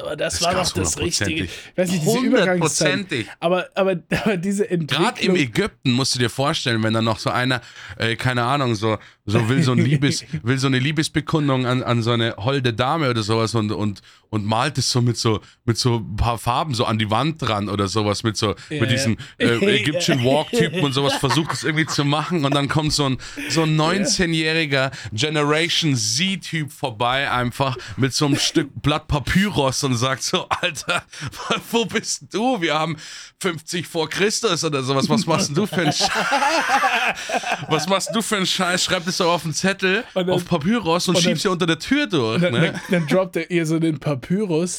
[0.01, 1.45] aber das, Das war doch das Richtige.
[1.45, 3.07] Ich weiß nicht, diese Übergangszeit.
[3.41, 5.37] Aber, aber, aber diese Gerade im Entwicklung.
[5.37, 7.61] Ägypten musst du dir vorstellen, wenn dann noch so einer,
[7.99, 12.03] äh, keine Ahnung, so, so will so ein Liebes, will so eine Liebesbekundung an, an
[12.03, 15.79] so eine holde Dame oder sowas und, und, und malt es so mit so mit
[15.79, 18.91] so ein paar Farben so an die Wand dran oder sowas mit so Ja, mit
[18.91, 19.49] diesen ja.
[19.49, 23.09] äh, Egyptian Walk Typen und sowas versucht es irgendwie zu machen und dann kommt so
[23.09, 29.83] ein so ein 19-jähriger Generation Z Typ vorbei einfach mit so einem Stück Blatt Papyrus
[29.85, 31.03] und sagt so, Alter,
[31.71, 32.61] wo bist du?
[32.61, 32.97] Wir haben
[33.41, 35.09] 50 vor Christus oder sowas.
[35.09, 36.11] Was machst du für einen Scheiß?
[37.69, 38.85] Was machst du für einen Scheiß?
[38.85, 41.79] Schreib das doch auf den Zettel, dann, auf Papyrus und, und schiebst sie unter der
[41.79, 42.41] Tür durch.
[42.41, 42.73] Dann, ne?
[42.73, 44.16] dann, dann droppt er ihr so den Papyrus,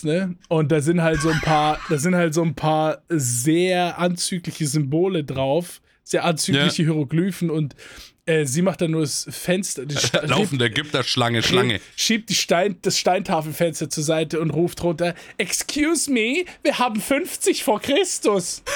[0.04, 0.36] ne?
[0.50, 4.67] Und da sind halt so ein paar, da sind halt so ein paar sehr anzügliche
[4.67, 6.89] Symbole drauf, sehr anzügliche ja.
[6.89, 7.76] Hieroglyphen und
[8.26, 9.84] äh, sie macht dann nur das Fenster.
[10.23, 11.80] Laufende Ägypter-Schlange, Schlange.
[11.95, 17.63] Schiebt die Stein, das Steintafelfenster zur Seite und ruft runter: Excuse me, wir haben 50
[17.63, 18.63] vor Christus.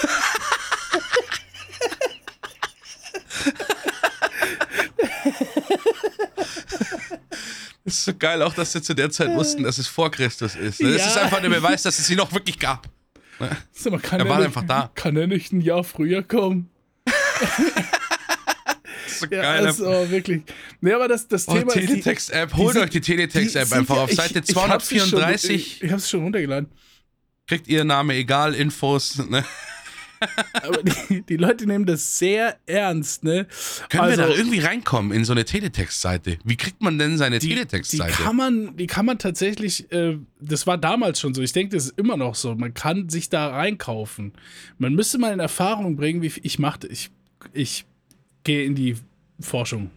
[7.84, 10.56] Das ist so geil, auch dass sie zu der Zeit wussten, dass es vor Christus
[10.56, 10.82] ist.
[10.82, 11.08] Das ja.
[11.08, 12.88] ist einfach der Beweis, dass es sie noch wirklich gab.
[13.39, 13.91] Mal, er
[14.30, 14.91] war nicht, einfach da.
[14.94, 16.70] Kann er nicht ein Jahr früher kommen?
[19.08, 19.41] so geil.
[19.41, 20.44] Ja, das, oh, wirklich.
[20.80, 24.46] Nee, aber das, das oh, Thema Teletext-App, holt euch die Teletext-App einfach auf Seite ich,
[24.46, 25.56] 234.
[25.56, 26.70] Ich, ich hab's schon runtergeladen.
[27.48, 29.44] Kriegt ihr Name egal, Infos, ne?
[30.54, 33.48] Aber die, die, Leute nehmen das sehr ernst, ne?
[33.90, 36.38] Können also, wir da irgendwie reinkommen in so eine Teletext-Seite?
[36.44, 38.12] Wie kriegt man denn seine Teletext-Seite?
[38.12, 41.76] Die kann man, die kann man tatsächlich, äh, das war damals schon so, ich denke,
[41.76, 42.56] das ist immer noch so.
[42.56, 44.34] Man kann sich da reinkaufen.
[44.78, 46.88] Man müsste mal in Erfahrung bringen, wie ich machte.
[46.88, 47.10] Ich,
[47.54, 47.86] ich
[48.44, 48.96] gehe in die
[49.40, 49.92] Forschung.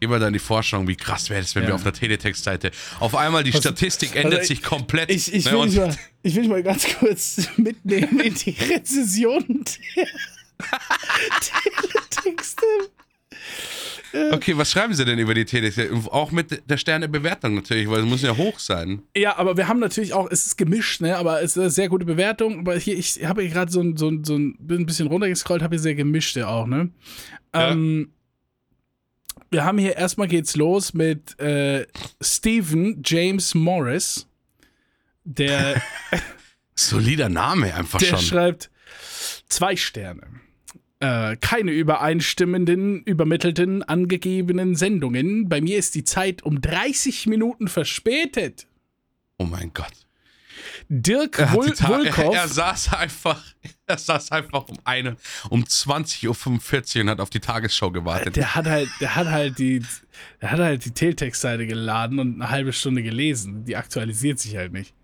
[0.00, 1.70] Immer dann die Forschung, wie krass wäre es, wenn ja.
[1.70, 5.10] wir auf der Teletext-Seite auf einmal die also, Statistik ändert also sich komplett.
[5.10, 9.64] Ich, ich, ne, will mal, ich, will mal, ganz kurz mitnehmen in die Rezession
[9.96, 10.08] der
[12.10, 12.66] Teletexte.
[14.30, 16.08] Okay, was schreiben Sie denn über die Teletext?
[16.10, 19.02] Auch mit der Sternebewertung natürlich, weil es muss ja hoch sein.
[19.16, 21.16] Ja, aber wir haben natürlich auch, es ist gemischt, ne?
[21.16, 22.60] aber es ist eine sehr gute Bewertung.
[22.60, 25.74] Aber hier, ich habe hier gerade so, ein, so, ein, so ein bisschen runtergescrollt, habe
[25.74, 26.90] hier sehr gemischte auch, ne?
[27.54, 27.72] Ja.
[27.72, 28.12] Ähm,
[29.50, 31.86] wir haben hier erstmal geht's los mit äh,
[32.20, 34.26] Stephen James Morris,
[35.24, 35.80] der.
[36.74, 38.16] Solider Name einfach der schon.
[38.16, 38.70] Der schreibt
[39.48, 40.26] zwei Sterne.
[41.00, 45.48] Äh, keine übereinstimmenden, übermittelten, angegebenen Sendungen.
[45.48, 48.66] Bei mir ist die Zeit um 30 Minuten verspätet.
[49.38, 50.03] Oh mein Gott.
[50.88, 52.34] Dirk Wul Wulkow.
[52.34, 53.42] Er, er, saß einfach,
[53.86, 55.16] er saß einfach um eine,
[55.50, 58.36] um 20.45 Uhr und hat auf die Tagesschau gewartet.
[58.36, 59.82] Der hat halt, der hat halt die,
[60.40, 63.64] der hat halt die Teletext-Seite geladen und eine halbe Stunde gelesen.
[63.64, 64.94] Die aktualisiert sich halt nicht.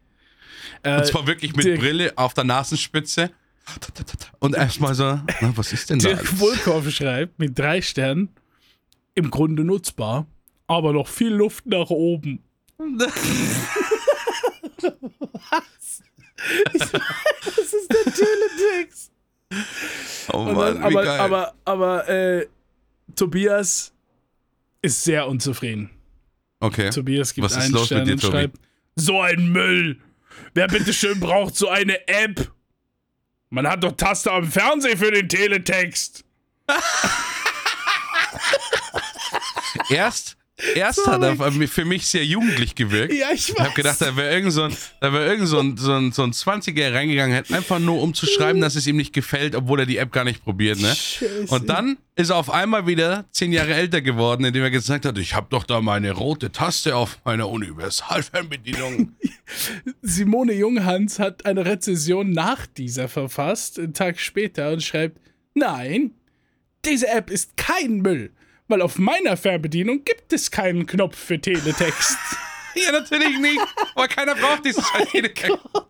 [0.82, 3.30] Äh, und zwar wirklich mit Dirk, Brille auf der Nasenspitze.
[4.40, 6.08] Und erstmal so, na, was ist denn da?
[6.08, 8.30] Dirk Wulkow schreibt mit drei Sternen,
[9.14, 10.26] im Grunde nutzbar,
[10.66, 12.42] aber noch viel Luft nach oben.
[14.82, 16.02] Was?
[16.72, 19.12] Ich das ist der Teletext.
[20.32, 22.46] Oh Mann, dann, aber, aber, aber, äh,
[23.16, 23.92] Tobias
[24.80, 25.90] ist sehr unzufrieden.
[26.60, 26.90] Okay.
[26.90, 28.56] Tobias gibt Was einen ist Stern und schreibt,
[28.96, 30.00] so ein Müll.
[30.54, 32.52] Wer bitteschön braucht so eine App?
[33.50, 36.24] Man hat doch Taste am Fernseher für den Teletext.
[39.88, 40.36] Erst
[40.74, 43.12] Erst so hat er für mich sehr jugendlich gewirkt.
[43.12, 43.56] Ja, ich weiß.
[43.56, 46.12] Ich habe gedacht, da wäre irgend so ein, da wär irgend so ein, so ein,
[46.12, 49.80] so ein 20er reingegangen, einfach nur um zu schreiben, dass es ihm nicht gefällt, obwohl
[49.80, 50.80] er die App gar nicht probiert.
[50.80, 50.94] Ne?
[51.48, 55.16] Und dann ist er auf einmal wieder zehn Jahre älter geworden, indem er gesagt hat,
[55.18, 59.12] ich habe doch da meine rote Taste auf meiner Universalfernbedienung.
[60.02, 65.18] Simone Junghans hat eine Rezession nach dieser verfasst, einen Tag später, und schreibt,
[65.54, 66.12] nein,
[66.84, 68.30] diese App ist kein Müll
[68.70, 72.16] weil auf meiner Fernbedienung gibt es keinen Knopf für Teletext.
[72.74, 73.60] ja, natürlich nicht,
[73.94, 75.58] weil keiner braucht dieses oh Teletext.
[75.72, 75.86] Gott.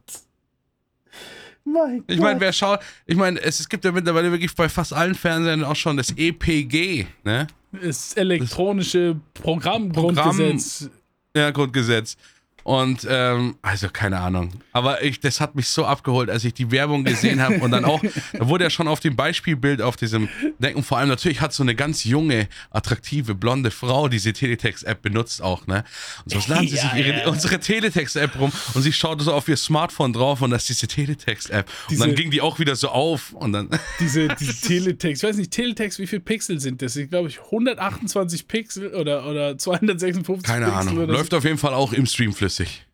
[1.64, 4.92] Mein ich meine, wer schaut, ich meine, es, es, gibt ja mittlerweile wirklich bei fast
[4.92, 7.46] allen Fernsehern auch schon das EPG, ne?
[7.70, 10.80] Das elektronische Programmgrundgesetz.
[10.80, 10.98] Programm,
[11.36, 12.16] ja, Grundgesetz.
[12.62, 14.52] Und ähm, also keine Ahnung.
[14.72, 17.84] Aber ich, das hat mich so abgeholt, als ich die Werbung gesehen habe und dann
[17.84, 21.52] auch, da wurde ja schon auf dem Beispielbild auf diesem Denken, vor allem natürlich hat
[21.52, 25.84] so eine ganz junge, attraktive, blonde Frau diese Teletext-App benutzt auch, ne?
[26.24, 27.28] Und so laden sie ja, sich ihre, ja.
[27.28, 30.88] unsere Teletext-App rum und sie schaut so auf ihr Smartphone drauf und das ist diese
[30.88, 31.68] Teletext-App.
[31.90, 33.68] Und dann ging die auch wieder so auf und dann.
[34.00, 36.96] Diese, diese Teletext, ich weiß nicht, Teletext, wie viele Pixel sind das?
[36.96, 40.80] Ich glaube, ich 128 Pixel oder, oder 256 Keine Pixel.
[40.80, 41.06] Keine Ahnung.
[41.06, 42.86] Läuft auf jeden Fall auch im Streamflüssig flüssig.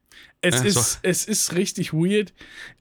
[0.42, 2.32] Es, ja, ist, es ist richtig weird,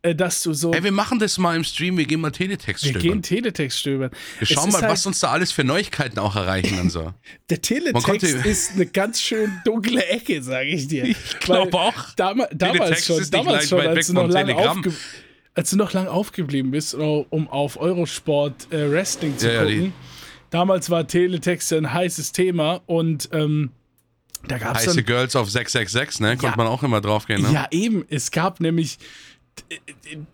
[0.01, 0.73] äh, dass du so.
[0.73, 3.01] Ey, wir machen das mal im Stream, wir gehen mal Teletext stöbern.
[3.01, 4.11] Wir gehen Teletext stöbern.
[4.37, 7.13] Wir schauen mal, halt was uns da alles für Neuigkeiten auch erreichen und so.
[7.49, 11.05] Der Teletext ist eine ganz schön dunkle Ecke, sage ich dir.
[11.05, 12.13] Ich glaube auch.
[12.15, 14.93] Dam damals schon, damals schon als, du noch lang
[15.55, 19.85] als du noch lang aufgeblieben bist, um auf Eurosport äh, Wrestling zu ja, gucken.
[19.85, 19.91] Ja,
[20.49, 23.29] damals war Teletext ein heißes Thema und.
[23.31, 23.71] Ähm,
[24.47, 26.29] Da gab es Heiße Girls auf 666, ne?
[26.37, 26.55] Konnte Ja.
[26.55, 27.51] man auch immer draufgehen, ne?
[27.51, 28.05] Ja, eben.
[28.09, 28.97] Es gab nämlich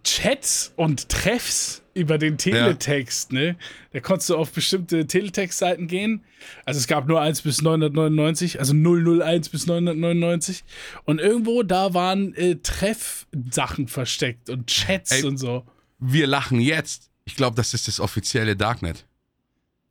[0.04, 3.56] Chats und Treffs über den Teletext, ne?
[3.92, 6.24] Da konntest du auf bestimmte Teletext-Seiten gehen.
[6.66, 10.64] Also es gab nur 1 bis 999, also 001 bis 999.
[11.06, 15.24] Und irgendwo da waren äh, Treff-Sachen versteckt und Chats Ey.
[15.24, 15.66] und so.
[16.00, 17.10] Wir lachen jetzt.
[17.26, 19.06] Ich glaube, das ist das offizielle Darknet.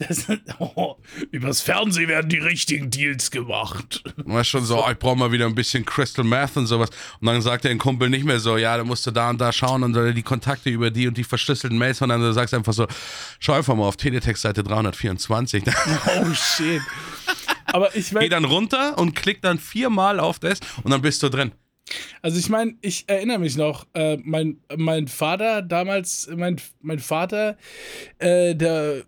[0.01, 0.27] Das,
[0.59, 0.97] oh,
[1.31, 4.03] übers Fernsehen werden die richtigen Deals gemacht.
[4.17, 6.67] Und er ist schon so, oh, ich brauche mal wieder ein bisschen Crystal Meth und
[6.67, 6.89] sowas.
[7.21, 9.53] Und dann sagt der Kumpel nicht mehr so, ja, da musst du da und da
[9.53, 12.87] schauen und die Kontakte über die und die verschlüsselten Mails, sondern du sagst einfach so,
[13.39, 15.65] schau einfach mal auf Teletext-Seite 324.
[16.23, 16.83] Oh shit.
[17.67, 21.23] Aber ich Geh meine, dann runter und klick dann viermal auf das und dann bist
[21.23, 21.53] du drin.
[22.23, 27.57] Also ich meine, ich erinnere mich noch, äh, mein, mein Vater damals, mein, mein Vater,
[28.19, 29.05] äh, der,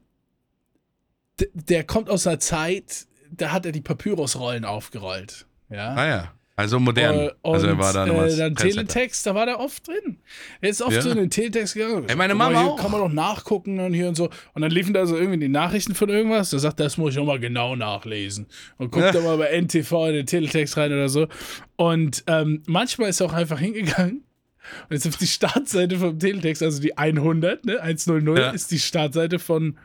[1.38, 5.46] der kommt aus einer Zeit, da hat er die Papyrusrollen aufgerollt.
[5.70, 5.94] Ja.
[5.94, 7.18] Ah ja, also modern.
[7.18, 8.54] Äh, also er und, war da äh, dann.
[8.54, 10.18] Teletext, da war der oft drin.
[10.60, 11.00] Er ist oft Ja.
[11.00, 12.04] so in den Teletext gegangen.
[12.08, 12.76] Ey, meine Mama auch.
[12.78, 14.28] Kann man doch nachgucken und hier und so.
[14.52, 16.50] Und dann liefen da so irgendwie die Nachrichten von irgendwas.
[16.50, 18.46] Da sagt, das muss ich nochmal genau nachlesen.
[18.76, 19.12] Und guckt Ja.
[19.12, 21.26] da mal bei NTV in den Teletext rein oder so.
[21.76, 24.22] Und ähm, manchmal ist er auch einfach hingegangen.
[24.88, 28.50] Und jetzt auf die Startseite vom Teletext, also die 100, ne, 100 Ja.
[28.50, 29.78] ist die Startseite von,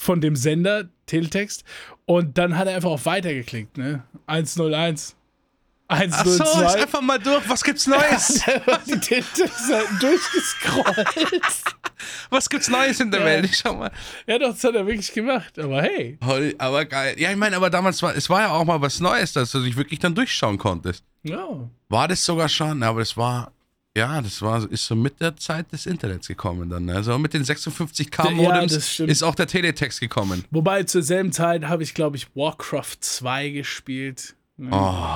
[0.00, 1.62] von dem Sender Teletext.
[2.06, 4.02] Und dann hat er einfach auf Weiter geklickt, ne?
[4.26, 5.14] 101.
[5.92, 6.64] Ach so, 102.
[6.66, 7.48] ist einfach mal durch.
[7.48, 8.42] Was gibt's Neues?
[8.86, 11.08] die Teletext-Seiten durchgescrollt.
[12.30, 13.26] Was gibt's Neues in der Ja.
[13.26, 13.44] Welt?
[13.46, 13.90] Ich schau mal.
[14.26, 15.58] ja, doch, das hat er wirklich gemacht.
[15.58, 16.16] Aber hey.
[16.24, 17.16] Hol- Aber geil.
[17.18, 19.60] Ja, ich meine, aber damals war es war ja auch mal was Neues, dass du
[19.60, 21.04] dich wirklich dann durchschauen konntest.
[21.24, 21.46] Ja.
[21.88, 22.82] War das sogar schon?
[22.84, 23.52] Aber das war,
[23.96, 26.84] ja, das war, ist so mit der Zeit des Internets gekommen dann.
[26.84, 27.02] Ne?
[27.02, 28.60] So mit den 56k Ja,
[29.04, 30.44] ist auch der Teletext gekommen.
[30.50, 34.36] Wobei zur selben Zeit habe ich, glaube ich, Warcraft 2 gespielt.
[34.70, 35.14] Oh,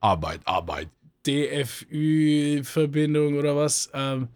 [0.00, 0.88] Arbeit, Arbeit.
[1.26, 3.90] DFÜ-Verbindung oder was.
[3.92, 4.28] Ähm,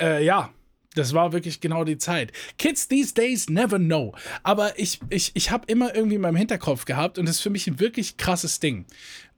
[0.00, 0.52] äh, ja,
[0.94, 2.32] das war wirklich genau die Zeit.
[2.58, 4.12] Kids these days never know.
[4.42, 7.48] Aber ich, ich, ich habe immer irgendwie in meinem Hinterkopf gehabt und das ist für
[7.50, 8.84] mich ein wirklich krasses Ding.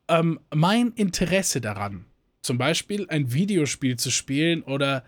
[0.09, 2.07] Ähm, mein Interesse daran,
[2.43, 5.05] zum Beispiel ein Videospiel zu spielen oder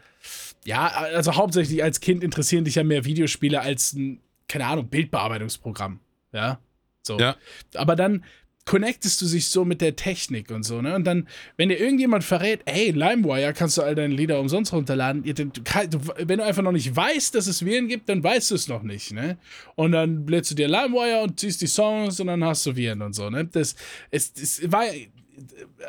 [0.65, 6.01] ja, also hauptsächlich als Kind interessieren dich ja mehr Videospiele als ein, keine Ahnung, Bildbearbeitungsprogramm.
[6.33, 6.59] Ja,
[7.03, 7.19] so.
[7.19, 7.37] Ja.
[7.75, 8.25] Aber dann
[8.65, 10.95] connectest du dich so mit der Technik und so, ne?
[10.95, 15.23] Und dann, wenn dir irgendjemand verrät, hey, LimeWire kannst du all deine Lieder umsonst runterladen,
[15.25, 18.83] wenn du einfach noch nicht weißt, dass es Viren gibt, dann weißt du es noch
[18.83, 19.37] nicht, ne?
[19.75, 23.03] Und dann lädst du dir LimeWire und ziehst die Songs und dann hast du Viren
[23.03, 23.45] und so, ne?
[23.45, 23.75] Das,
[24.11, 24.85] es, es war,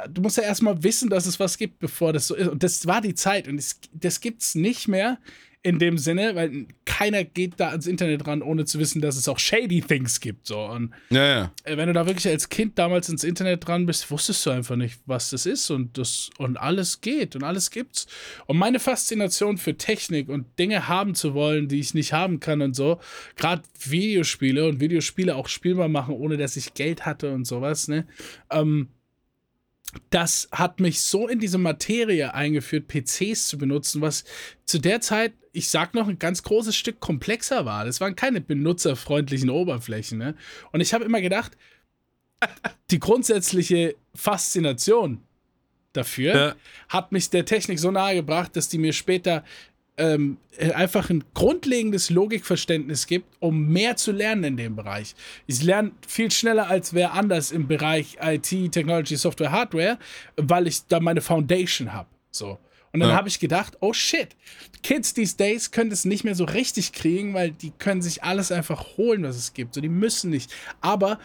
[0.09, 2.47] du musst ja erstmal wissen, dass es was gibt, bevor das so ist.
[2.47, 5.17] Und das war die Zeit und es, das gibt's nicht mehr
[5.65, 9.27] in dem Sinne, weil keiner geht da ans Internet ran, ohne zu wissen, dass es
[9.27, 10.59] auch shady things gibt, so.
[10.59, 11.51] Und Ja, ja.
[11.63, 14.75] äh, wenn du da wirklich als Kind damals ins Internet dran bist, wusstest du einfach
[14.75, 18.05] nicht, was das ist und das und alles geht und alles gibt's.
[18.45, 22.61] Und meine Faszination für Technik und Dinge haben zu wollen, die ich nicht haben kann
[22.61, 22.99] und so,
[23.35, 28.05] gerade Videospiele und Videospiele auch spielbar machen, ohne dass ich Geld hatte und sowas, ne?
[28.51, 28.89] Ähm,
[30.09, 34.23] das hat mich so in diese Materie eingeführt, PCs zu benutzen, was
[34.65, 37.85] zu der Zeit, ich sag noch, ein ganz großes Stück komplexer war.
[37.85, 40.17] Das waren keine benutzerfreundlichen Oberflächen.
[40.17, 40.35] Ne?
[40.71, 41.57] Und ich habe immer gedacht,
[42.91, 45.21] die grundsätzliche Faszination
[45.93, 46.55] dafür Ja.
[46.89, 49.43] hat mich der Technik so nahe gebracht, dass die mir später
[49.97, 55.15] ähm, äh, einfach ein grundlegendes Logikverständnis gibt, um mehr zu lernen in dem Bereich.
[55.47, 59.97] Ich lerne viel schneller als wer anders im Bereich IT, Technology, Software, Hardware,
[60.35, 62.09] weil ich da meine Foundation habe.
[62.31, 62.59] So.
[62.91, 63.15] Und dann Ja.
[63.15, 64.35] habe ich gedacht, oh shit,
[64.83, 68.51] Kids these days können es nicht mehr so richtig kriegen, weil die können sich alles
[68.51, 69.75] einfach holen, was es gibt.
[69.75, 70.53] So, die müssen nicht.
[70.81, 71.19] Aber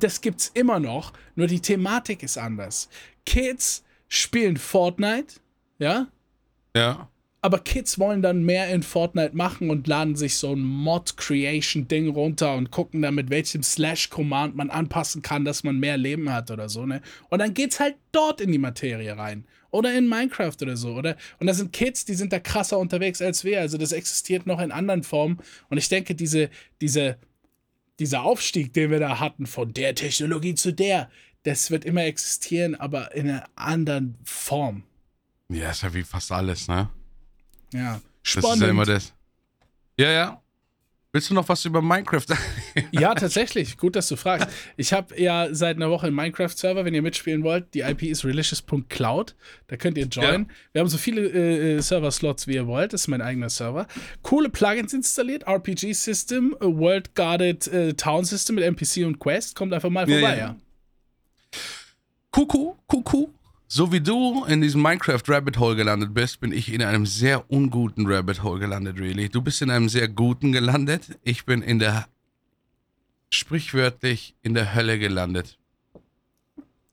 [0.00, 2.88] das gibt's immer noch, nur die Thematik ist anders.
[3.24, 5.34] Kids spielen Fortnite,
[5.78, 6.06] ja,
[6.76, 7.08] Ja.
[7.46, 12.56] Aber Kids wollen dann mehr in Fortnite machen und laden sich so ein Mod-Creation-Ding runter
[12.56, 16.68] und gucken dann, mit welchem Slash-Command man anpassen kann, dass man mehr Leben hat oder
[16.68, 17.00] so, ne?
[17.28, 19.44] Und dann geht's halt dort in die Materie rein.
[19.70, 21.16] Oder in Minecraft oder so, oder?
[21.38, 23.60] Und da sind Kids, die sind da krasser unterwegs als wir.
[23.60, 25.38] Also das existiert noch in anderen Formen.
[25.68, 27.16] Und ich denke, diese, diese,
[28.00, 31.08] dieser Aufstieg, den wir da hatten, von der Technologie zu der,
[31.44, 34.82] das wird immer existieren, aber in einer anderen Form.
[35.48, 36.88] Ja, ist ja wie fast alles, ne?
[37.72, 38.00] Ja.
[38.22, 39.12] Das ist ja immer das.
[39.98, 40.42] Ja, ja.
[41.12, 42.40] Willst du noch was über Minecraft sagen?
[42.92, 43.78] Ja, tatsächlich.
[43.78, 44.48] Gut, dass du fragst.
[44.76, 47.72] Ich habe ja seit einer Woche einen Minecraft-Server, wenn ihr mitspielen wollt.
[47.72, 49.34] Die IP ist relicious.cloud.
[49.68, 50.50] Da könnt ihr joinen.
[50.72, 52.92] Wir haben so viele äh, äh, Server-Slots, wie ihr wollt.
[52.92, 53.86] Das ist mein eigener Server.
[54.22, 55.44] Coole Plugins installiert.
[55.46, 59.56] RPG-System, World Guarded äh, Town System mit NPC und Quest.
[59.56, 60.46] Kommt einfach mal Ja, vorbei, ja.
[60.48, 60.56] ja.
[62.30, 63.30] Kuckuck, Kuckuck.
[63.68, 67.50] So wie du in diesem Minecraft Rabbit Hole gelandet bist, bin ich in einem sehr
[67.50, 69.28] unguten Rabbit Hole gelandet, really.
[69.28, 71.18] Du bist in einem sehr guten gelandet.
[71.24, 72.06] Ich bin in der
[73.30, 75.58] sprichwörtlich in der Hölle gelandet.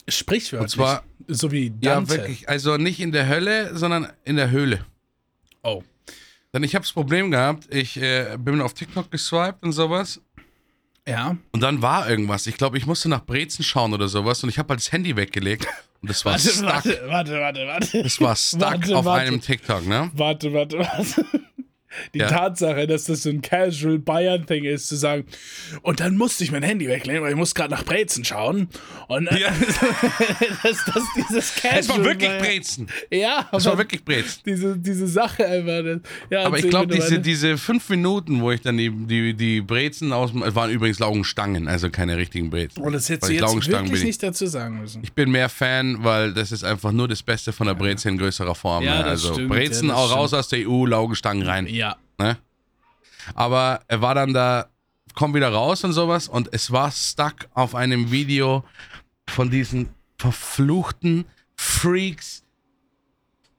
[0.08, 0.62] Sprichwörtlich.
[0.64, 2.12] Und zwar- so wie Ja, Dante.
[2.18, 2.50] wirklich.
[2.50, 4.84] Also nicht in der Hölle, sondern in der Höhle.
[5.62, 5.84] Oh.
[6.54, 10.20] Denn ich habe das Problem gehabt, ich äh, bin auf TikTok geswiped und sowas.
[11.08, 11.38] Ja.
[11.52, 12.48] Und dann war irgendwas.
[12.48, 14.44] Ich glaube, ich musste nach Brezen schauen oder sowas.
[14.44, 15.68] Und ich habe halt das Handy weggelegt.
[16.04, 16.68] Und das war Warte, stuck.
[16.68, 18.04] warte, warte, warte, warte.
[18.04, 19.22] Das war stuck Warte, auf warte.
[19.26, 20.12] einem TikTok, ne?
[20.14, 21.26] Warte, warte, warte.
[22.14, 22.28] Die Ja.
[22.28, 25.26] Tatsache, dass das so ein casual Bayern-Thing ist, zu sagen,
[25.82, 28.68] und dann musste ich mein Handy weglegen, weil ich muss gerade nach Brezen schauen.
[29.08, 29.50] Und Ja.
[30.64, 32.88] dass das dieses casual Es war wirklich Brezen.
[33.12, 34.42] Ja, Es war wirklich Brezen.
[34.46, 35.74] diese, diese Sache einfach.
[36.30, 40.14] Ja, Aber ich glaube, diese, diese fünf Minuten, wo ich dann die, die, die Brezen
[40.14, 40.44] aus dem.
[40.56, 42.82] Waren übrigens Laugenstangen, also keine richtigen Brezen.
[42.84, 44.04] Und das hättest du ich jetzt wirklich ich.
[44.06, 45.02] nicht dazu sagen müssen.
[45.04, 48.18] Ich bin mehr Fan, weil das ist einfach nur das Beste von der Breze in
[48.18, 48.84] größerer Form.
[48.84, 49.04] Ja, ne?
[49.04, 51.68] das Also stimmt, Brezen auch raus aus der EU, Laugenstangen rein.
[51.68, 51.83] Ja.
[52.18, 52.38] Ne?
[53.36, 54.70] Aber er war dann da,
[55.14, 58.64] komm wieder raus und sowas und es war stuck auf einem Video
[59.28, 62.44] von diesen verfluchten Freaks.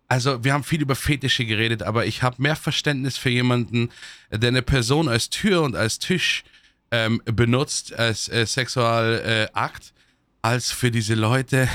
[0.08, 3.90] Also wir haben viel über Fetische geredet, aber ich habe mehr Verständnis für jemanden,
[4.30, 6.44] der eine Person als Tür und als Tisch
[6.90, 10.00] ähm, benutzt, als äh, Sexualakt, äh,
[10.42, 11.68] als für diese Leute.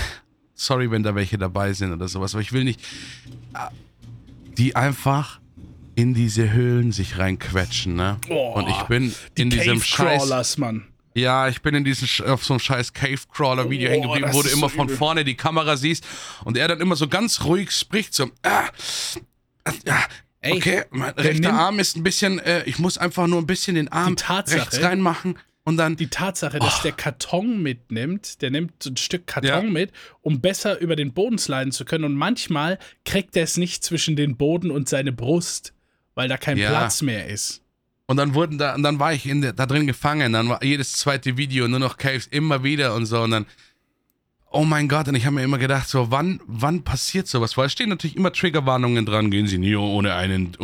[0.54, 2.82] Sorry, wenn da welche dabei sind oder sowas, aber ich will nicht,
[3.54, 3.70] äh,
[4.58, 5.39] die einfach
[6.02, 8.18] in diese Höhlen sich reinquetschen, ne?
[8.30, 10.58] Oh, und ich bin Die in diesem Scheiß.
[10.58, 10.86] Mann.
[11.16, 14.30] Ja, ich bin in diesem auf so einem scheiß Cave Crawler Video Oh, hängen geblieben,
[14.34, 14.98] wo du immer so von übel.
[14.98, 16.06] vorne die Kamera siehst
[16.46, 18.70] und er dann immer so ganz ruhig spricht so ah,
[19.66, 20.04] ah,
[20.42, 23.76] Ey, okay, mein rechter Arm ist ein bisschen äh, ich muss einfach nur ein bisschen
[23.76, 28.82] den Arm Tatsache- rechts reinmachen und dann Die Tatsache, dass der Karton mitnimmt, der nimmt
[28.82, 29.62] so ein Stück Karton Ja.
[29.62, 32.06] mit, um besser über den Boden sliden zu können.
[32.06, 35.74] Und manchmal kriegt er es nicht zwischen den Boden und seine Brust,
[36.20, 36.70] weil da kein Ja.
[36.70, 37.62] Platz mehr ist.
[38.06, 40.34] Und dann wurden da, und dann war ich in der, da drin gefangen.
[40.34, 43.22] Dann war jedes zweite Video nur noch Caves immer wieder und so.
[43.22, 43.46] Und dann,
[44.52, 47.56] oh mein Gott, und ich habe mir immer gedacht, so, wann, wann passiert sowas?
[47.56, 50.58] Weil es stehen natürlich immer Triggerwarnungen dran, gehen Sie nie ohne einen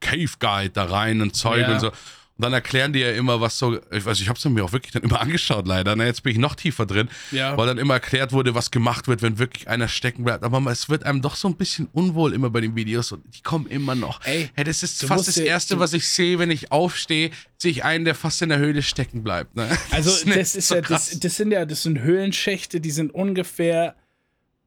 [0.00, 1.74] Cave Guide da rein und Zeug Ja.
[1.74, 1.90] und so.
[2.38, 4.72] Und dann erklären die ja immer, was so, ich weiß, ich habe es mir auch
[4.72, 5.96] wirklich dann immer angeschaut, leider.
[5.96, 7.56] Na, jetzt bin ich noch tiefer drin, Ja.
[7.56, 10.44] weil dann immer erklärt wurde, was gemacht wird, wenn wirklich einer stecken bleibt.
[10.44, 13.40] Aber es wird einem doch so ein bisschen unwohl immer bei den Videos und die
[13.40, 14.20] kommen immer noch.
[14.26, 17.84] Ey, hey, das ist fast das Erste, was ich sehe, wenn ich aufstehe, sehe ich
[17.84, 19.56] einen, der fast in der Höhle stecken bleibt.
[19.56, 19.66] Ne?
[19.90, 23.14] Also nicht das ist so ja, das, das sind ja, das sind Höhlenschächte, die sind
[23.14, 23.96] ungefähr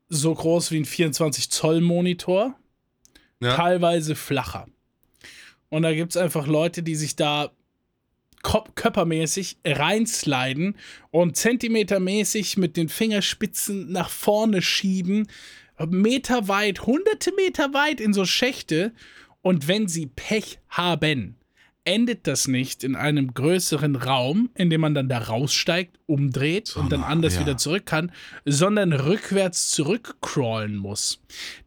[0.07, 2.55] so groß wie ein 24 Zoll Monitor,
[3.41, 3.55] ja.
[3.55, 4.65] teilweise flacher.
[5.69, 7.51] Und da gibt es einfach Leute, die sich da
[8.41, 10.75] körpermäßig reinsliden
[11.11, 15.27] und zentimetermäßig mit den Fingerspitzen nach vorne schieben,
[15.87, 18.93] Meter weit, hunderte Meter weit in so Schächte.
[19.41, 21.38] Und wenn sie Pech haben,
[21.89, 26.91] endet das nicht in einem größeren Raum, in dem man dann da raussteigt, umdreht und
[26.91, 27.41] dann anders ja.
[27.41, 28.11] wieder zurück kann,
[28.45, 31.19] sondern rückwärts zurückcrawlen muss.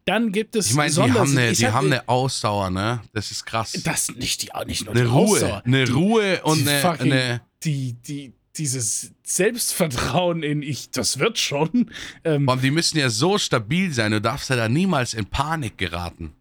[0.05, 3.01] Dann gibt es Ich meine, die, haben eine, die hab- haben eine Ausdauer, ne?
[3.11, 3.73] Das ist krass.
[3.83, 5.23] das nicht die nicht nur eine die Ruhe.
[5.25, 7.41] Ausdauer, eine die, Ruhe und die eine, fucking, eine.
[7.63, 11.91] die die dieses Selbstvertrauen in ich, das wird schon.
[12.23, 16.33] Ähm, die müssen ja so stabil sein, du darfst ja da niemals in Panik geraten.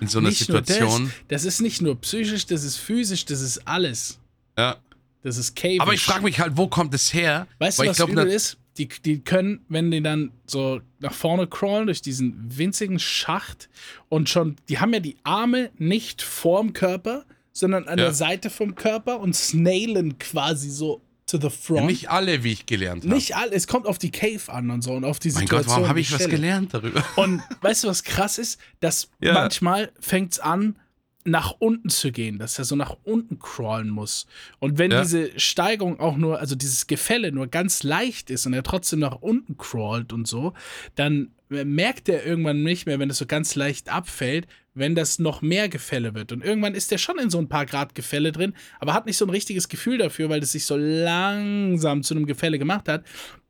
[0.00, 1.12] In so einer nicht nur Situation.
[1.28, 4.18] das, das ist nicht nur psychisch, das ist physisch, das ist alles.
[4.58, 4.76] Ja.
[5.22, 5.80] Das ist Cave.
[5.80, 7.46] Aber ich frage mich halt, wo kommt es her?
[7.58, 8.58] Weißt du, ich was glaub, übel na- ist?
[8.78, 13.68] Die, die können, wenn die dann so nach vorne crawlen durch diesen winzigen Schacht
[14.08, 18.06] und schon, die haben ja die Arme nicht vorm Körper, sondern an Ja.
[18.06, 21.86] der Seite vom Körper und snailen quasi so to the front.
[21.86, 23.14] Nicht alle, wie ich gelernt habe.
[23.14, 25.66] Nicht all, es kommt auf die Cave an und so und auf die Mein Situation.
[25.66, 27.04] Gott, warum habe ich was gelernt darüber?
[27.16, 28.60] Und weißt du, was krass ist?
[28.80, 29.32] Dass Ja.
[29.34, 30.76] manchmal fängt es an,
[31.24, 34.26] nach unten zu gehen, dass er so nach unten crawlen muss.
[34.58, 35.02] Und wenn Ja.
[35.02, 39.16] diese Steigung auch nur, also dieses Gefälle nur ganz leicht ist und er trotzdem nach
[39.22, 40.52] unten crawlt und so,
[40.96, 45.42] dann merkt er irgendwann nicht mehr, wenn es so ganz leicht abfällt, wenn das noch
[45.42, 46.32] mehr Gefälle wird.
[46.32, 49.16] Und irgendwann ist er schon in so ein paar Grad Gefälle drin, aber hat nicht
[49.18, 53.04] so ein richtiges Gefühl dafür, weil es sich so langsam zu einem Gefälle gemacht hat.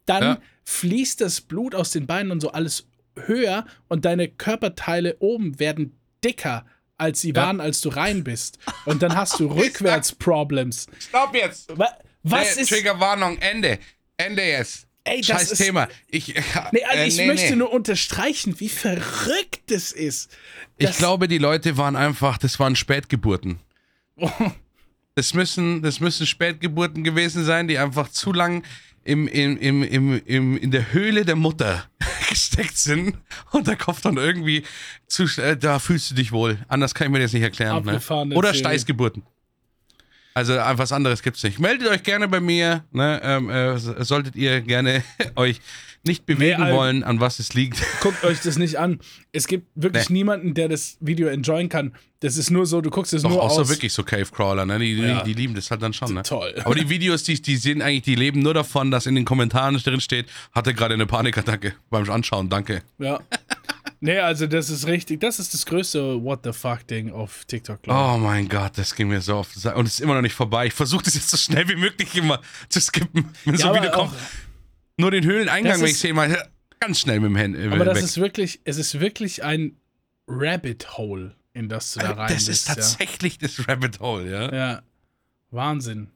[0.06, 0.38] Dann Ja.
[0.64, 5.96] fließt das Blut aus den Beinen und so alles höher und deine Körperteile oben werden
[6.24, 6.64] dicker,
[6.98, 7.36] als sie Ja.
[7.46, 8.58] waren, als du rein bist.
[8.84, 10.86] Und dann hast du Rückwärts-Problems.
[10.98, 11.76] Stopp jetzt!
[11.78, 12.68] Wa- Was nee, ist.
[12.70, 13.78] Triggerwarnung, Ende.
[14.16, 14.86] Ende jetzt.
[15.04, 15.88] Ey, das Scheiß ist- Thema.
[16.08, 16.28] Ich,
[16.72, 17.56] Nee, also äh, ich nee, möchte nee.
[17.56, 20.30] nur unterstreichen, wie verrückt es ist.
[20.78, 23.58] Ich glaube, die Leute waren einfach, das waren Spätgeburten.
[25.14, 28.64] Das müssen, das müssen Spätgeburten gewesen sein, die einfach zu lang
[29.04, 31.84] im, im, im, im, im, in der Höhle der Mutter
[32.30, 33.18] gesteckt sind
[33.50, 34.62] und der Kopf dann irgendwie
[35.08, 36.64] zu, äh, da fühlst du dich wohl.
[36.68, 37.84] Anders kann ich mir das nicht erklären.
[37.84, 38.00] Ne?
[38.34, 38.54] Oder.
[38.54, 39.22] Steißgeburten.
[40.34, 41.58] Also äh, was anderes gibt's nicht.
[41.58, 42.84] Meldet euch gerne bei mir.
[42.92, 43.20] Ne?
[43.22, 45.02] Ähm, äh, solltet ihr gerne
[45.36, 45.60] euch
[46.04, 47.80] nicht bewegen Nee, Al- wollen, an was es liegt.
[48.00, 48.98] Guckt euch das nicht an.
[49.30, 50.14] Es gibt wirklich Nee.
[50.14, 51.94] niemanden, der das Video enjoyen kann.
[52.20, 53.68] Das ist nur so, du guckst es Doch, nur außer aus.
[53.68, 54.78] wirklich so Cave-Crawler, ne?
[54.80, 55.22] Die, die, Ja.
[55.22, 56.22] die lieben das halt dann schon, ne?
[56.24, 56.54] Toll.
[56.64, 59.76] Aber die Videos, die, die sind eigentlich, die leben nur davon, dass in den Kommentaren
[59.76, 62.82] drin steht, hatte gerade eine Panikattacke beim Anschauen, danke.
[62.98, 63.20] Ja.
[64.04, 65.20] Nee, also das ist richtig.
[65.20, 68.96] Das ist das größte What the fuck Ding auf TikTok, glaube Oh mein Gott, das
[68.96, 69.54] ging mir so oft.
[69.64, 70.66] Und es ist immer noch nicht vorbei.
[70.66, 73.60] Ich versuche das jetzt so schnell wie möglich immer zu skippen, wenn ich.
[73.60, 74.12] so Ja, aber, Video kommt.
[74.98, 76.36] Nur den Höhleneingang, wenn ich ist- sehe, mal
[76.80, 77.64] ganz schnell mit dem Handy.
[77.64, 78.04] aber das weg.
[78.04, 79.76] ist wirklich, es ist wirklich ein
[80.26, 84.42] Rabbit Hole, in das du da rein das ist bist, tatsächlich das Rabbit Hole, ja.
[84.52, 84.54] ja.
[84.72, 84.82] ja.
[85.52, 86.08] Wahnsinn.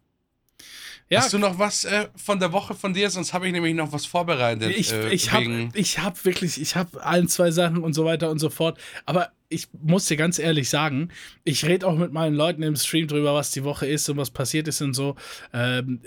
[1.08, 3.08] Ja, Hast du noch was äh, von der Woche von dir?
[3.10, 4.76] Sonst habe ich nämlich noch was vorbereitet.
[4.76, 8.40] Ich, äh, ich habe hab wirklich, ich habe ein, zwei Sachen und so weiter und
[8.40, 8.78] so fort.
[9.04, 11.10] Aber ich muss dir ganz ehrlich sagen,
[11.44, 14.30] ich rede auch mit meinen Leuten im Stream drüber, was die Woche ist und was
[14.30, 15.14] passiert ist und so.
[15.52, 16.00] Ähm,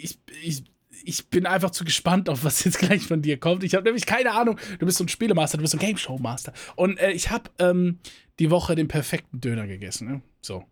[0.00, 0.64] ich, ich,
[1.04, 3.64] ich bin einfach zu gespannt auf, was jetzt gleich von dir kommt.
[3.64, 4.58] Ich habe nämlich keine Ahnung.
[4.78, 6.54] Du bist so ein Spielemaster, du bist so ein Game Show Master.
[6.74, 7.98] Und äh, ich habe ähm,
[8.38, 10.08] die Woche den perfekten Döner gegessen.
[10.08, 10.22] Ne?
[10.40, 10.64] So.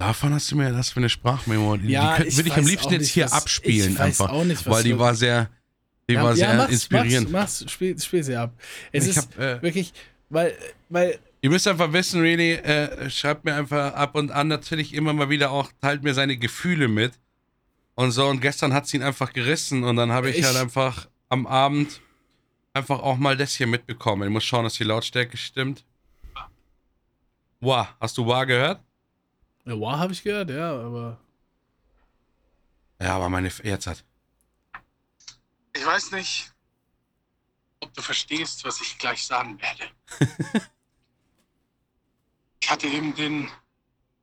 [0.00, 1.76] Davon hast du mir das für eine Sprachmemo.
[1.76, 4.32] Die, Ja, die würde ich am liebsten jetzt hier was- abspielen einfach.
[4.44, 5.50] nicht, weil die war sehr,
[6.08, 7.30] die ja, war sehr mach's, inspirierend.
[7.30, 8.54] Mach's, mach's, spiel, spiel sie ab.
[8.92, 9.92] Es Ich ist hab, äh, wirklich,
[10.30, 10.56] weil,
[10.88, 15.12] weil Ihr müsst einfach wissen, really, äh, schreibt mir einfach ab und an natürlich immer
[15.12, 17.12] mal wieder auch, teilt mir seine Gefühle mit.
[17.94, 20.56] Und so, und gestern hat sie ihn einfach gerissen und dann habe ich, Ich- halt
[20.56, 22.00] einfach am Abend
[22.72, 24.22] einfach auch mal das hier mitbekommen.
[24.22, 25.84] Ich muss schauen, dass die Lautstärke stimmt.
[27.60, 28.80] Wow, hast du Wow gehört?
[29.64, 31.18] Ja, wow, habe ich gehört, ja, aber.
[33.00, 34.04] Ja, aber meine, F- jetzt hat.
[35.74, 36.52] Ich weiß nicht,
[37.80, 39.90] ob du verstehst, was ich gleich sagen werde.
[42.60, 43.50] ich hatte eben den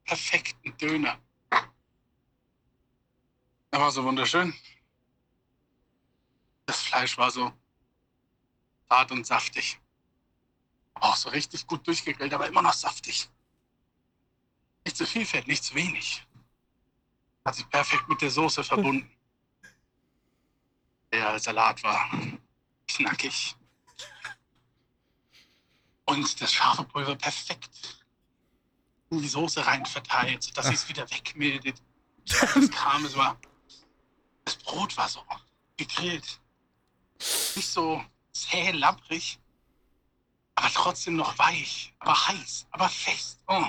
[0.05, 1.17] perfekten Döner.
[3.71, 4.53] Er war so wunderschön.
[6.65, 7.51] Das Fleisch war so
[8.89, 9.79] zart und saftig.
[10.95, 13.29] Auch so richtig gut durchgegrillt, aber immer noch saftig.
[14.87, 16.25] Nicht zu viel Fett, nicht zu wenig.
[17.43, 19.11] Hat sich perfekt mit der Soße verbunden.
[21.11, 22.09] Der Salat war
[22.87, 23.57] knackig.
[26.05, 28.01] Und das scharfe Pulver perfekt
[29.09, 31.83] in die Soße rein verteilt, sodass sie es wieder wegmildet.
[32.23, 33.37] Das kam, es war.
[34.45, 35.21] Das Brot war so
[35.75, 36.39] gegrillt.
[37.57, 39.37] Nicht so zäh, lapprig,
[40.55, 43.43] aber trotzdem noch weich, aber heiß, aber fest.
[43.47, 43.67] Oh.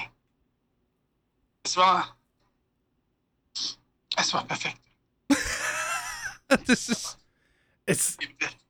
[1.69, 2.16] Es war.
[4.16, 4.81] Es war perfekt.
[6.66, 7.19] Das ist.
[7.85, 8.16] Es,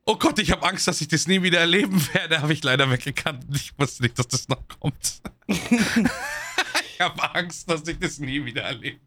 [0.05, 2.43] Oh Gott, ich habe Angst, dass ich das nie wieder erleben werde.
[2.43, 3.45] Habe ich leider weggekannt.
[3.55, 5.23] Ich wusste nicht, dass das noch kommt.
[5.47, 8.99] ich habe Angst, dass ich das nie wieder erlebe.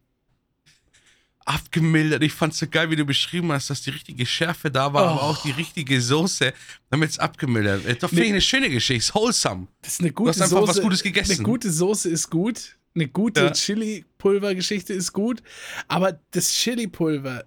[1.43, 2.23] Abgemildert.
[2.23, 5.21] Ich fand's so geil, wie du beschrieben hast, dass die richtige Schärfe da war, aber
[5.21, 5.25] Oh.
[5.31, 6.53] auch die richtige Soße,
[6.89, 8.03] damit es abgemildert wird.
[8.03, 8.99] Doch finde ich eine schöne Geschichte.
[9.05, 9.67] Ist wholesome.
[9.81, 10.69] Das ist eine gute hast einfach Soße.
[10.77, 11.33] was Gutes gegessen.
[11.33, 12.77] Eine gute Soße ist gut.
[12.93, 13.51] Eine gute Ja.
[13.51, 15.41] Chili-Pulver-Geschichte ist gut.
[15.87, 17.45] Aber das Chili-Pulver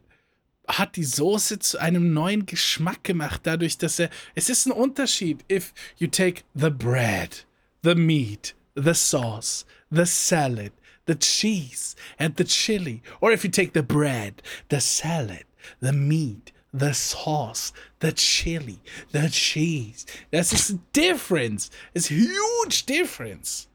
[0.67, 4.09] hat die Soße zu einem neuen Geschmack gemacht, dadurch, dass er.
[4.35, 7.47] Es ist ein Unterschied, if you take the bread,
[7.83, 10.73] the meat, the sauce, the salad,
[11.07, 13.03] the cheese, and the chili.
[13.21, 15.45] Or if you take the bread, the salad,
[15.81, 18.81] the meat, the sauce, the chili,
[19.13, 20.07] the cheese.
[20.33, 21.71] Das ist a difference.
[21.93, 23.69] It's a huge difference.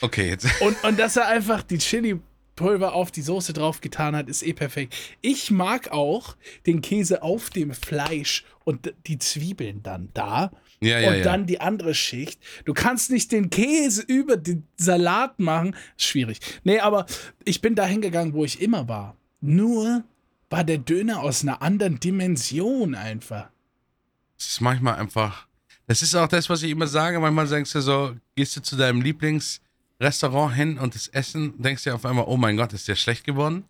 [0.00, 0.46] Okay, jetzt.
[0.60, 4.94] Und, und dass er einfach die Chili-Pulver auf die Soße draufgetan hat, ist eh perfekt.
[5.20, 6.36] Ich mag auch
[6.66, 10.52] den Käse auf dem Fleisch und die Zwiebeln dann da.
[10.80, 11.24] Ja, ja, und ja.
[11.24, 12.40] dann die andere Schicht.
[12.64, 15.74] Du kannst nicht den Käse über den Salat machen.
[15.96, 16.38] Schwierig.
[16.62, 17.06] Nee, aber
[17.44, 19.16] ich bin da hingegangen, wo ich immer war.
[19.40, 20.04] Nur
[20.50, 23.48] war der Döner aus einer anderen Dimension einfach.
[24.38, 25.48] Es ist manchmal einfach.
[25.86, 27.18] Das ist auch das, was ich immer sage.
[27.18, 29.00] Manchmal denkst du so, gehst du zu deinem
[29.98, 33.24] Lieblingsrestaurant hin und das Essen, denkst dir auf einmal, oh mein Gott, ist der schlecht
[33.24, 33.64] geworden?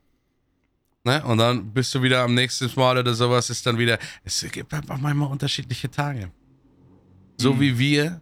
[1.05, 1.25] Ne?
[1.25, 3.99] Und dann bist du wieder am nächsten Mal oder sowas, ist dann wieder.
[4.25, 6.31] Es gibt einfach manchmal unterschiedliche Tage.
[7.39, 8.21] So wie wir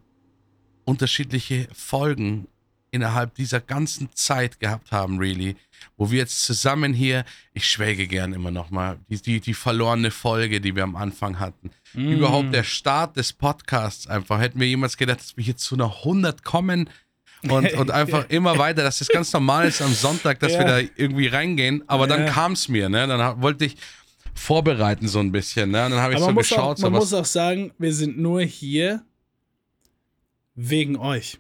[0.85, 2.47] unterschiedliche Folgen
[2.93, 5.57] innerhalb dieser ganzen Zeit gehabt haben, really.
[5.97, 10.11] Wo wir jetzt zusammen hier, ich schwelge gern immer noch mal, die, die, die verlorene
[10.11, 11.71] Folge, die wir am Anfang hatten.
[11.95, 14.39] Überhaupt der Start des Podcasts einfach.
[14.39, 16.89] Hätten wir jemals gedacht, dass wir hier zu einer 100 kommen
[17.49, 20.59] und, und einfach immer weiter, dass das ganz normal ist am Sonntag, dass Ja.
[20.61, 21.85] wir da irgendwie reingehen.
[21.87, 22.33] Aber dann Ja.
[22.33, 23.07] kam es mir, ne?
[23.07, 23.77] Dann wollte ich,
[24.35, 25.71] vorbereiten, so ein bisschen.
[25.71, 25.87] Ne?
[25.87, 27.11] Und dann habe ich so geschaut, auch, so man was.
[27.11, 29.03] muss auch sagen, wir sind nur hier
[30.55, 31.39] wegen euch.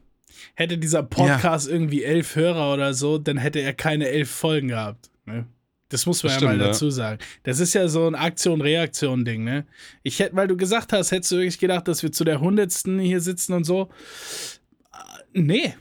[0.54, 5.10] Hätte dieser Podcast irgendwie elf Hörer oder so, dann hätte er keine elf Folgen gehabt.
[5.26, 5.46] Ne?
[5.88, 6.68] Das muss man Das ja mal stimmt, ja.
[6.72, 7.18] dazu sagen.
[7.42, 9.66] Das ist ja so ein Aktion-Reaktion-Ding, ne?
[10.02, 12.98] Ich hätte, weil du gesagt hast, hättest du wirklich gedacht, dass wir zu der hundertsten
[12.98, 13.88] hier sitzen und so.
[14.92, 14.96] Äh,
[15.32, 15.74] Nee.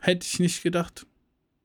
[0.00, 1.06] Hätte ich nicht gedacht.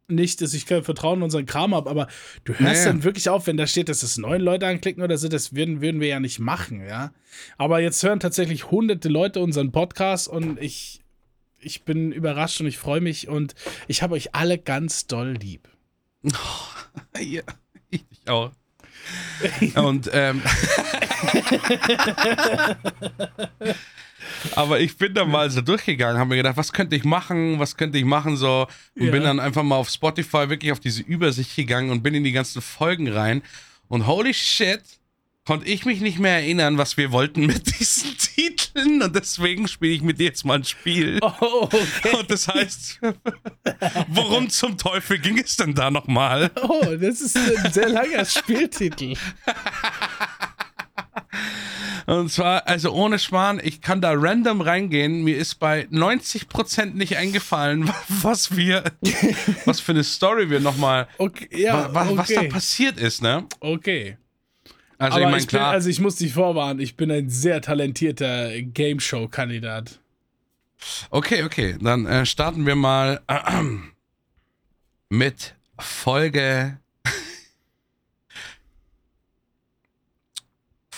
[0.09, 2.07] Nicht, dass ich kein Vertrauen in unseren Kram habe, aber
[2.43, 2.85] du hörst Naja.
[2.85, 5.81] dann wirklich auf, wenn da steht, dass es neun Leute anklicken oder so, das würden,
[5.81, 7.13] würden wir ja nicht machen, ja.
[7.57, 11.01] Aber jetzt hören tatsächlich hunderte Leute unseren Podcast und ich,
[11.59, 13.55] ich bin überrascht und ich freue mich und
[13.87, 15.69] ich habe euch alle ganz doll lieb.
[17.19, 17.41] Ja,
[17.89, 18.51] ich auch.
[19.75, 20.41] Und ähm,
[24.55, 27.77] aber ich bin da mal so durchgegangen, habe mir gedacht, was könnte ich machen, was
[27.77, 28.67] könnte ich machen so
[28.97, 29.11] und Ja.
[29.11, 32.31] bin dann einfach mal auf Spotify wirklich auf diese Übersicht gegangen und bin in die
[32.31, 33.41] ganzen Folgen rein
[33.87, 34.81] und holy shit,
[35.45, 39.93] konnte ich mich nicht mehr erinnern, was wir wollten mit diesen Titeln und deswegen spiele
[39.93, 41.19] ich mit dir jetzt mal ein Spiel.
[41.21, 42.15] Oh, okay.
[42.17, 43.01] Und das heißt,
[44.07, 46.49] worum zum Teufel ging es denn da nochmal?
[46.61, 49.15] Oh, das ist ein sehr langer Spieltitel.
[52.05, 55.23] Und zwar, also ohne Schmarrn, ich kann da random reingehen.
[55.23, 58.83] Mir ist bei 90% nicht eingefallen, was wir,
[59.65, 62.49] was für eine Story wir nochmal, Okay, ja, wa- wa- was da okay.
[62.49, 63.45] passiert ist, ne?
[63.59, 64.17] Okay.
[64.97, 67.29] Also Aber ich meine, ich bin, klar, also ich muss dich vorwarnen, ich bin ein
[67.29, 69.99] sehr talentierter Game Show Kandidat.
[71.09, 73.39] okay, okay, dann äh, starten wir mal äh,
[75.09, 76.77] mit Folge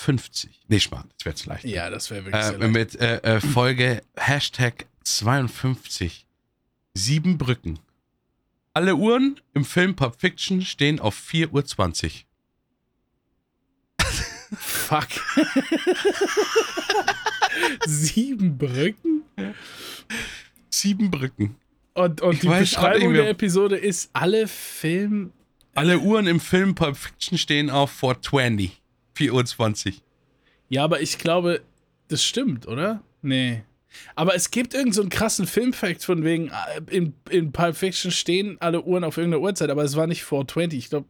[0.05, 0.61] 50.
[0.67, 1.65] Nee, Schmarrn, das wäre zu leicht.
[1.65, 6.27] Ja, das wäre wirklich Äh, mit äh, äh, Folge Hashtag 52.
[6.93, 7.79] Sieben Brücken.
[8.73, 12.11] Alle Uhren im Film Pulp Fiction stehen auf 4.20 Uhr.
[14.59, 15.07] Fuck.
[17.87, 19.23] Sieben Brücken?
[20.69, 21.55] Sieben Brücken.
[21.95, 25.33] Und, und die weiß Beschreibung der Episode ist alle Film.
[25.73, 28.83] Alle Uhren im Film Pulp Fiction stehen auf 420.
[29.17, 29.93] 4.20 Uhr.
[30.69, 31.61] Ja, aber ich glaube,
[32.07, 33.01] das stimmt, oder?
[33.21, 33.63] Nee.
[34.15, 38.11] Aber es gibt irgendeinen so einen krassen Filmfact von wegen, äh, in, in Pulp Fiction
[38.11, 40.77] stehen alle Uhren auf irgendeiner Uhrzeit, aber es war nicht 420.
[40.77, 41.07] Ich glaube,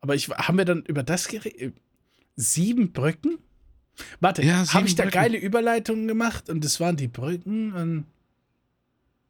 [0.00, 1.74] aber ich, haben wir dann über das geredet?
[2.36, 3.38] Sieben Brücken?
[4.20, 5.14] Warte, Ja, habe ich da Brücken.
[5.14, 8.04] geile Überleitungen gemacht und das waren die Brücken und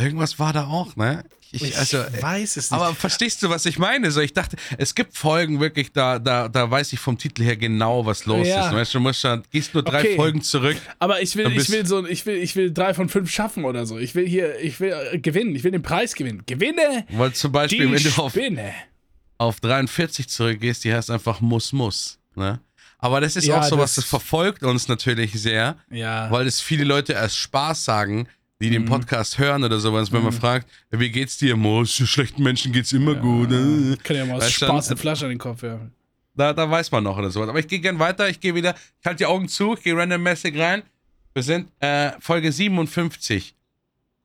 [0.03, 1.25] Irgendwas war da auch, ne?
[1.55, 2.81] Ich, ich also, weiß es nicht.
[2.81, 4.11] aber verstehst du, was ich meine?
[4.11, 7.59] So, ich dachte, es gibt Folgen wirklich, da, da, da weiß ich vom Titel her
[7.59, 8.69] genau, was los Ja.
[8.69, 8.75] ist.
[8.75, 10.17] Weißt du, du musst dann, gehst nur drei Okay.
[10.17, 10.79] Folgen zurück.
[10.99, 13.85] Aber ich will, ich will so, ich will, ich will drei von fünf schaffen oder
[13.85, 13.99] so.
[13.99, 15.55] Ich will hier, ich will äh, gewinnen.
[15.55, 16.43] Ich will den Preis gewinnen.
[16.47, 18.73] Gewinne Weil zum Beispiel, die wenn du auf, Spinne.
[19.37, 22.19] auf 43 zurückgehst, die heißt einfach Muss, Muss.
[22.35, 22.61] Ne?
[22.99, 26.31] Aber das ist Ja, auch sowas, das- das verfolgt uns natürlich sehr, Ja.
[26.31, 28.27] weil es viele Leute als Spaß sagen,
[28.63, 28.73] die Mhm.
[28.73, 31.57] den Podcast hören oder sowas, wenn man fragt, wie geht's dir?
[31.57, 33.51] Muss, schlechten Menschen geht's immer gut.
[33.53, 33.97] äh.
[34.03, 35.93] Kann ja mal aus Weißt du, Spaß eine Flasche an den Kopf werfen.
[36.35, 37.49] Da, da weiß man noch oder sowas.
[37.51, 39.95] Aber ich gehe gern weiter, ich gehe wieder, ich halte die Augen zu, ich gehe
[39.95, 40.83] randommäßig rein.
[41.35, 43.55] Wir sind äh, Folge 57.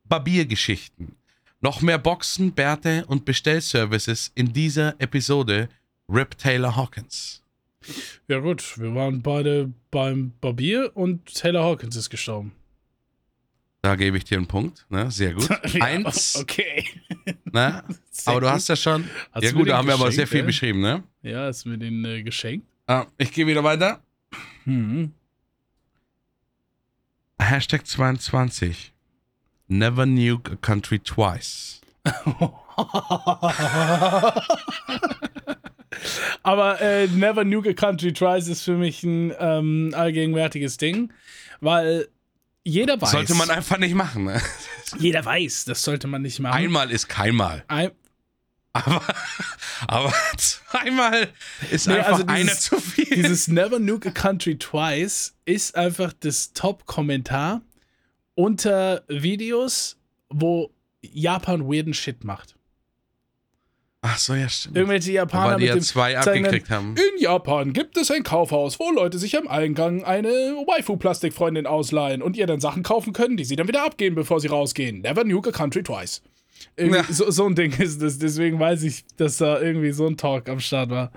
[0.06, 1.16] Barbiergeschichten.
[1.60, 5.70] Noch mehr Boxen, Bärte und Bestellservices in dieser Episode.
[6.08, 7.42] Rip Taylor Hawkins.
[8.28, 8.78] Ja, gut.
[8.80, 12.54] Wir waren beide beim Barbier und Taylor Hawkins ist gestorben.
[13.82, 14.86] Da gebe ich dir einen Punkt.
[14.90, 15.10] Ne?
[15.12, 15.50] Sehr gut.
[15.74, 16.36] Ja, Eins.
[16.36, 16.84] Okay.
[17.52, 17.84] Ne?
[18.26, 19.10] Aber du hast ja schon.
[19.32, 20.46] Hast ja gut, da haben wir aber sehr viel ja?
[20.46, 21.04] beschrieben, ne?
[21.22, 22.68] Ja, hast du mir den äh, geschenkt?
[22.88, 24.02] Ah, ich gehe wieder weiter.
[24.64, 25.14] Hm.
[27.40, 28.94] Hashtag 22.
[29.68, 31.82] Never nuke a country twice.
[36.44, 41.12] Aber äh, Never Nuke a Country Tries ist für mich ein ähm, allgegenwärtiges Ding,
[41.60, 42.08] weil
[42.68, 43.11] jeder weiß.
[43.11, 44.26] Sollte man einfach nicht machen.
[44.26, 44.41] Ne?
[44.99, 46.55] jeder weiß, das sollte man nicht machen.
[46.55, 47.63] Einmal ist keinmal.
[47.68, 47.91] Ein,
[48.74, 49.01] Aber,
[49.88, 51.30] aber zweimal
[51.72, 53.05] ist Nee, einfach also einer dieses- zu viel.
[53.05, 57.61] dieses Never Nuke a Country Twice ist einfach das Top-Kommentar
[58.36, 59.97] unter Videos,
[60.30, 62.55] wo Japan weirden Shit macht.
[64.10, 64.78] Ach so, ja, stimmt.
[64.78, 66.95] Irgendwelche Japaner Weil die mit ja dem zwei abgekriegt haben.
[66.95, 72.38] In Japan gibt es ein Kaufhaus, wo Leute sich am Eingang eine Waifu-Plastikfreundin ausleihen und
[72.38, 75.01] ihr dann Sachen kaufen können, die sie dann wieder abgeben, bevor sie rausgehen.
[75.01, 76.22] Never nuke a country twice.
[76.80, 77.03] Ja.
[77.10, 78.18] so, so ein Ding ist das.
[78.18, 81.12] Deswegen weiß ich, dass da irgendwie so ein Talk am Start war.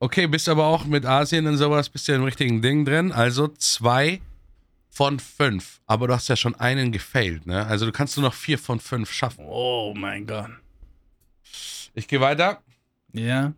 [0.00, 3.12] Okay, bist aber auch mit Asien und sowas, bist ja im richtigen Ding drin.
[3.12, 4.20] Also zwei
[4.90, 5.80] von fünf.
[5.86, 7.66] Aber du hast ja schon einen gefailt, ne?
[7.66, 9.44] Also du kannst nur noch vier von fünf schaffen.
[9.46, 10.50] Oh mein Gott.
[11.98, 12.62] Ich gehe weiter.
[13.12, 13.52] Ja.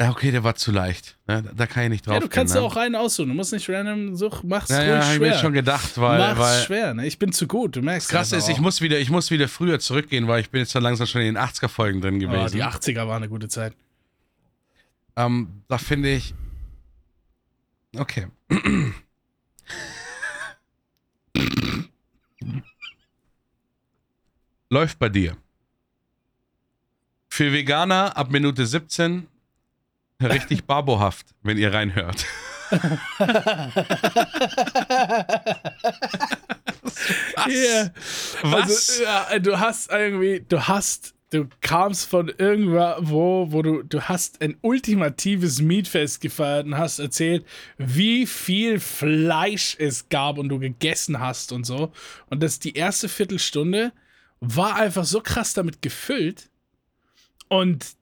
[0.00, 1.18] Ja, okay, der war zu leicht.
[1.26, 1.42] Ne?
[1.56, 2.72] Da kann ich nicht drauf Ja, du kannst gehen, ja ne?
[2.72, 3.30] auch einen aussuchen.
[3.30, 4.48] Du musst nicht random suchen.
[4.48, 5.38] Mach's Ja, ruhig ja, hab ich mir schwer.
[5.40, 7.04] schon gedacht, weil, Mach's weil schwer, ne?
[7.06, 9.80] Ich bin zu gut, du merkst krass ist, ich muss, wieder, ich muss wieder früher
[9.80, 12.54] zurückgehen, weil ich bin jetzt schon langsam schon in den 80er-Folgen drin Oh, gewesen.
[12.56, 13.74] die 80er war eine gute Zeit.
[15.16, 16.32] Ähm, da finde ich.
[17.96, 18.28] Okay.
[24.70, 25.36] Läuft bei dir.
[27.38, 29.28] Für Veganer ab Minute 17
[30.20, 32.26] richtig barbohaft, wenn ihr reinhört.
[37.36, 37.46] Was?
[37.46, 37.92] Yeah.
[38.42, 38.90] Was?
[38.90, 44.42] Also, ja, du hast irgendwie, du hast, du kamst von irgendwo, wo du, du hast
[44.42, 51.20] ein ultimatives Meatfest gefeiert und hast erzählt, wie viel Fleisch es gab und du gegessen
[51.20, 51.92] hast und so.
[52.30, 53.92] Und das die erste Viertelstunde
[54.40, 56.50] war einfach so krass damit gefüllt
[57.48, 57.96] und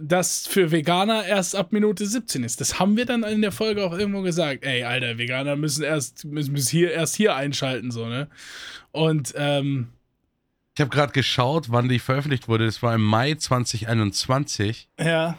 [0.00, 2.60] das für Veganer erst ab Minute 17 ist.
[2.60, 4.64] Das haben wir dann in der Folge auch irgendwo gesagt.
[4.64, 8.28] Ey, Alter, Veganer müssen erst müssen, hier erst hier einschalten so, ne?
[8.92, 9.88] Und ähm,
[10.76, 12.66] Ich habe gerade geschaut, wann die veröffentlicht wurde.
[12.66, 14.88] Das war im Mai 2021.
[14.98, 15.36] ja,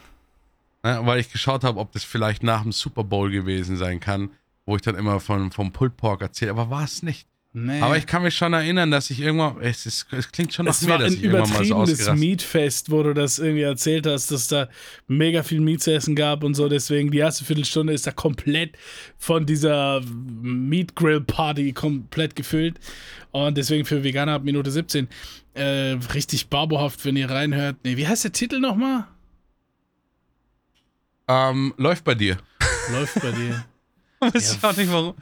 [0.83, 4.31] Ne, weil ich geschaut habe, ob das vielleicht nach dem Super Bowl gewesen sein kann,
[4.65, 7.27] wo ich dann immer von, vom Pulled Pork erzähle, aber war es nicht.
[7.53, 7.81] Nee.
[7.81, 10.73] Aber ich kann mich schon erinnern, dass ich irgendwann, es, ist, es klingt schon nach
[10.73, 13.63] es mir, dass ein ich irgendwann mal so übertriebenes ausgerastet Meatfest, wo du das irgendwie
[13.63, 14.69] erzählt hast, dass da
[15.07, 16.69] mega viel Meat zu essen gab und so.
[16.69, 18.77] Deswegen die erste Viertelstunde ist da komplett
[19.17, 20.01] von dieser
[20.41, 22.79] Meat Grill Party komplett gefüllt.
[23.31, 25.07] Und deswegen für Veganer ab Minute 17
[25.53, 25.63] äh,
[26.13, 27.77] richtig barbohaft, wenn ihr reinhört.
[27.83, 29.05] Nee, wie heißt der Titel nochmal?
[31.31, 32.37] ähm, läuft bei dir.
[32.91, 33.65] Läuft bei dir.
[34.19, 35.15] Weiß ich auch nicht warum.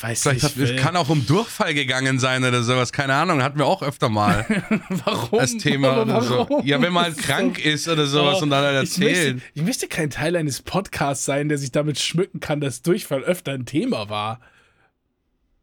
[0.00, 3.42] Weiß Vielleicht hat, nicht, es kann auch um Durchfall gegangen sein oder sowas, keine Ahnung,
[3.44, 4.44] hatten wir auch öfter mal
[4.88, 5.38] warum?
[5.38, 6.38] als Thema Aber oder so.
[6.38, 6.66] warum?
[6.66, 9.42] Ja, wenn man Das krank ist oder sowas Oh, und dann halt ich, möchte, erzählt.
[9.54, 13.52] ich möchte kein Teil eines Podcasts sein, der sich damit schmücken kann, dass Durchfall öfter
[13.52, 14.40] ein Thema war.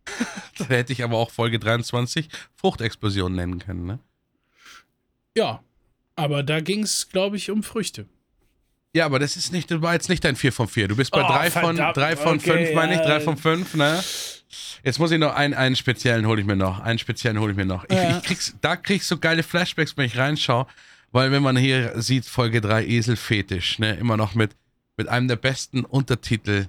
[0.57, 3.99] Da hätte ich aber auch Folge 23 Fruchtexplosion nennen können, ne?
[5.35, 5.61] Ja,
[6.15, 8.07] aber da ging es, glaube ich, um Früchte.
[8.93, 10.89] Ja, aber das ist nicht, das war jetzt nicht dein 4 von 4.
[10.89, 13.05] Du bist bei Oh, 3 von, verdammt, drei von okay, 5, meine ich, ja.
[13.07, 14.03] 3 von 5, ne?
[14.83, 16.79] Jetzt muss ich noch einen, einen speziellen hole ich mir noch.
[16.81, 17.85] Einen speziellen hole ich mir noch.
[17.85, 18.17] Ich, Ja.
[18.17, 20.67] ich krieg's, da kriegst du geile Flashbacks, wenn ich reinschaue,
[21.11, 23.93] weil wenn man hier sieht, Folge 3 Eselfetisch, ne?
[23.95, 24.51] Immer noch mit,
[24.97, 26.67] mit einem der besten Untertitel,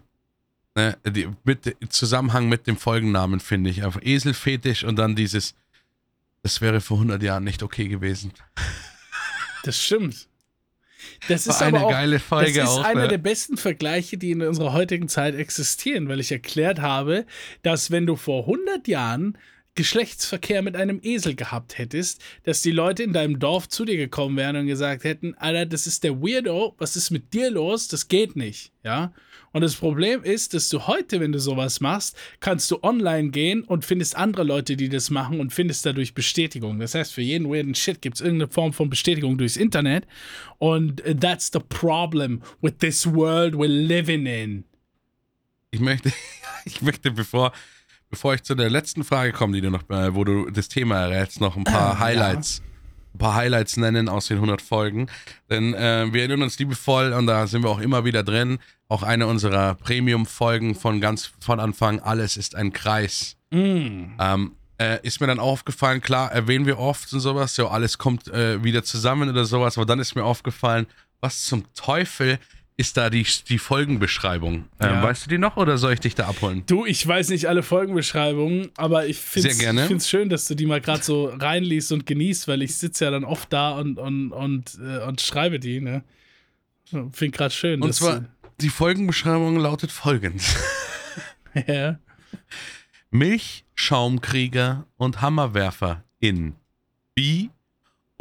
[0.76, 0.96] ne?
[1.04, 3.82] Die, mit, im Zusammenhang mit dem Folgennamen, finde ich.
[3.84, 5.54] Einfach Eselfetisch und dann dieses,
[6.44, 8.32] das wäre vor 100 Jahren nicht okay gewesen.
[9.64, 10.28] Das stimmt.
[11.28, 13.08] Das ist eine auch, geile Folge das ist auch, einer ne?
[13.08, 17.26] der besten Vergleiche, die in unserer heutigen Zeit existieren, weil ich erklärt habe,
[17.62, 19.38] dass wenn du vor 100 Jahren
[19.74, 24.36] Geschlechtsverkehr mit einem Esel gehabt hättest, dass die Leute in deinem Dorf zu dir gekommen
[24.36, 27.88] wären und gesagt hätten, Alter, das ist der Weirdo, was ist mit dir los?
[27.88, 29.12] Das geht nicht, ja?
[29.52, 33.62] Und das Problem ist, dass du heute, wenn du sowas machst, kannst du online gehen
[33.64, 36.78] und findest andere Leute, die das machen und findest dadurch Bestätigung.
[36.78, 40.06] Das heißt, für jeden weirden Shit gibt es irgendeine Form von Bestätigung durchs Internet.
[40.58, 44.64] Und äh, that's the problem with this world we're living in.
[45.70, 46.12] Ich möchte,
[46.64, 47.52] ich möchte, bevor,
[48.10, 51.00] bevor ich zu der letzten Frage komme, die du noch, äh, wo du das Thema
[51.00, 52.62] errätst, noch ein paar Highlights,
[53.14, 55.08] ein paar Highlights nennen aus den 100 Folgen.
[55.50, 58.58] Denn äh, wir erinnern uns liebevoll und da sind wir auch immer wieder drin.
[58.88, 62.00] Auch eine unserer Premium-Folgen von ganz von Anfang.
[62.00, 63.36] Alles ist ein Kreis.
[64.18, 68.28] Ähm, äh, ist mir dann aufgefallen, klar, erwähnen wir oft und sowas, so alles kommt
[68.28, 70.86] äh, wieder zusammen oder sowas, aber dann ist mir aufgefallen,
[71.20, 72.38] was zum Teufel
[72.76, 74.54] ist da die, die Folgenbeschreibung?
[74.54, 75.02] Ähm, Ja.
[75.02, 76.64] Weißt du die noch oder soll ich dich da abholen?
[76.66, 79.50] Du, ich weiß nicht alle Folgenbeschreibungen, aber ich finde
[79.96, 83.10] es schön, dass du die mal gerade so reinliest und genießt, weil ich sitze ja
[83.10, 86.02] dann oft da und, und, und, äh, und schreibe die, ne?
[86.84, 87.80] Finde gerade schön.
[87.80, 88.24] Und zwar,
[88.60, 90.42] die Folgenbeschreibung lautet folgend.
[91.66, 91.98] ja.
[93.10, 96.54] Milchschaumkrieger und Hammerwerfer in
[97.14, 97.48] B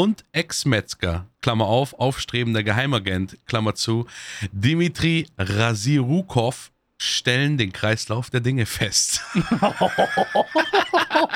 [0.02, 4.08] und Ex-Metzger, Klammer auf, aufstrebender Geheimagent, Klammer zu,
[4.52, 9.22] Dimitri Rasirukov stellen den Kreislauf der Dinge fest.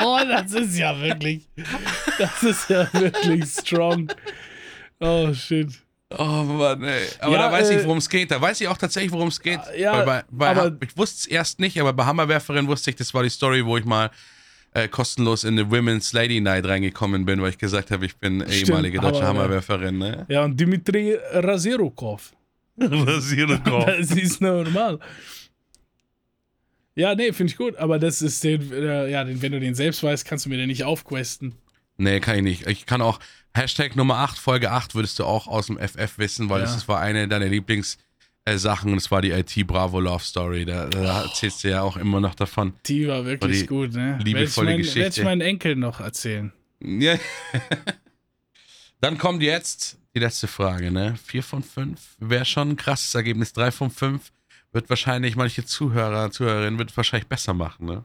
[0.02, 1.48] Oh, das ist ja wirklich.
[2.18, 4.12] Das ist ja wirklich strong.
[5.00, 5.70] Oh, shit.
[6.18, 7.08] Oh Mann, ey.
[7.20, 8.32] Aber Ja, da weiß ich, äh, worum es geht.
[8.32, 9.60] Da weiß ich auch tatsächlich, worum es geht.
[9.78, 12.96] Ja, Weil bei, bei, aber- ich wusste es erst nicht, aber bei Hammerwerferin wusste ich,
[12.96, 14.10] das war die Story, wo ich mal
[14.76, 18.42] äh, kostenlos in eine Women's Lady Night reingekommen bin, weil ich gesagt habe, ich bin
[18.42, 19.98] Stimmt, ehemalige deutsche Hammer- Hammerwerferin.
[19.98, 20.26] Ne?
[20.30, 22.34] Ja, und Dimitri Rasirukov.
[22.80, 23.86] Rasierukov.
[23.86, 25.00] Das ist normal.
[26.96, 29.76] Ja, nee, finde ich gut, aber das ist den, äh, ja, den, wenn du den
[29.76, 31.56] selbst weißt, kannst du mir den nicht aufquesten.
[31.98, 32.68] Nee, kann ich nicht.
[32.68, 33.20] Ich kann auch
[33.54, 36.66] Hashtag Nummer 8, Folge 8 würdest du auch aus dem FF wissen, weil Ja.
[36.66, 37.50] das war eine deiner
[38.48, 40.66] Lieblingssachen und es war die IT Bravo Love Story.
[40.66, 42.74] Da, da erzählst du ja auch immer noch davon.
[42.86, 44.20] Die war wirklich die gut, ne?
[44.24, 45.00] liebevolle mein- Geschichte.
[45.00, 46.54] Werd ich meinen Enkel noch erzählen.
[46.80, 47.18] Ja.
[49.02, 51.16] Dann kommt jetzt die letzte Frage, ne?
[51.24, 53.52] Vier von fünf wäre schon ein krasses Ergebnis.
[53.52, 54.32] Drei von fünf
[54.72, 58.04] wird wahrscheinlich manche Zuhörer, Zuhörerinnen wird wahrscheinlich besser machen, ne?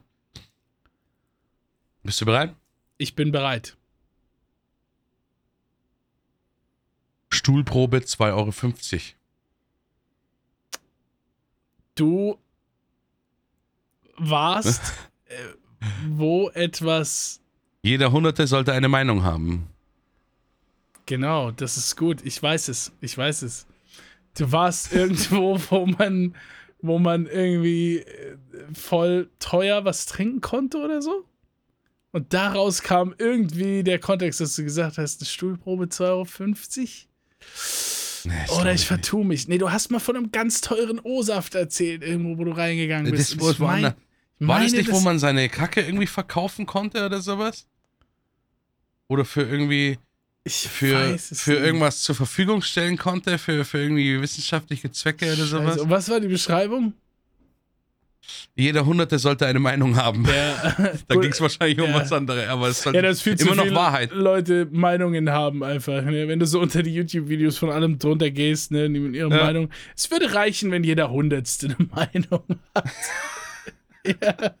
[2.03, 2.55] Bist du bereit?
[2.97, 3.77] Ich bin bereit.
[7.29, 8.51] Stuhlprobe 2,50 Euro.
[12.01, 12.35] Du
[14.17, 14.81] warst,
[15.25, 15.35] äh,
[16.09, 17.41] wo etwas.
[17.83, 19.67] Jeder Hunderte sollte eine Meinung haben.
[21.05, 22.25] Genau, das ist gut.
[22.25, 22.91] Ich weiß es.
[23.01, 23.67] Ich weiß es.
[24.35, 26.35] Du warst irgendwo, wo man,
[26.81, 28.35] wo man irgendwie äh,
[28.73, 31.25] voll teuer was trinken konnte oder so.
[32.13, 38.00] Und daraus kam irgendwie der Kontext, dass du gesagt hast, eine Stuhlprobe 2,50 Euro.
[38.25, 39.47] Nee, das Oder glaub ich vertue mich.
[39.47, 43.33] Nee, du hast mal von einem ganz teuren O-Saft erzählt, irgendwo, wo du reingegangen bist.
[43.35, 43.93] Das, wo, ich mein-
[44.39, 47.67] ich war das meine, nicht, wo man seine Kacke irgendwie verkaufen konnte oder sowas?
[49.07, 49.99] Oder für irgendwie,
[50.43, 51.61] ich für, für nicht.
[51.61, 55.77] irgendwas zur Verfügung stellen konnte, für, für irgendwie wissenschaftliche Zwecke oder sowas?
[55.77, 56.93] Und was war die Beschreibung?
[58.55, 60.23] Jeder Hunderte sollte eine Meinung haben.
[60.25, 61.95] Der, Da ging es wahrscheinlich um Ja.
[61.95, 64.11] was anderes, aber es ist halt ja, dass viel zu immer noch viele Wahrheit.
[64.13, 66.03] Leute Meinungen haben einfach.
[66.03, 66.27] Ne?
[66.27, 69.43] Wenn du so unter die YouTube-Videos von allem drunter gehst, ne, mit ihrer Ja.
[69.45, 69.69] Meinung.
[69.97, 72.43] Es würde reichen, wenn jeder Hundertste eine Meinung
[72.75, 72.89] hat.
[74.05, 74.53] ja.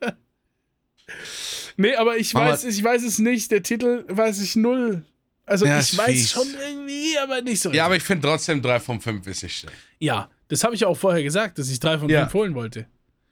[1.77, 3.51] Nee, aber ich weiß, ich weiß es nicht.
[3.51, 5.03] Der Titel weiß ich null.
[5.45, 6.31] Also Ja, ich weiß fies.
[6.31, 7.69] schon irgendwie, aber nicht so.
[7.69, 7.81] Ja, richtig.
[7.85, 9.75] aber ich finde trotzdem 3 von 5 ist nicht schlecht.
[9.99, 12.21] ja, das habe ich auch vorher gesagt, dass ich drei von Ja.
[12.21, 12.85] fünf holen wollte.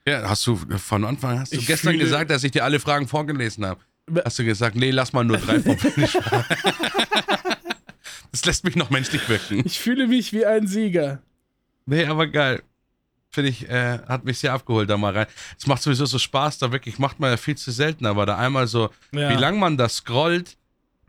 [0.09, 2.79] Ja, hast du von Anfang hast du Ich gestern fühle- gesagt, dass ich dir alle
[2.79, 3.81] Fragen vorgelesen habe.
[4.25, 6.17] Hast du gesagt, nee, lass mal nur 3 von 5.
[8.31, 9.61] das lässt mich noch menschlich wirken.
[9.65, 11.21] Ich fühle mich wie ein Sieger.
[11.85, 12.63] Nee, aber geil.
[13.31, 15.27] Finde ich, äh, hat mich sehr abgeholt da mal rein.
[15.57, 18.37] Es macht sowieso so Spaß, da wirklich macht man ja viel zu selten, aber da
[18.37, 19.29] einmal so, Ja.
[19.29, 20.57] wie lange man da scrollt,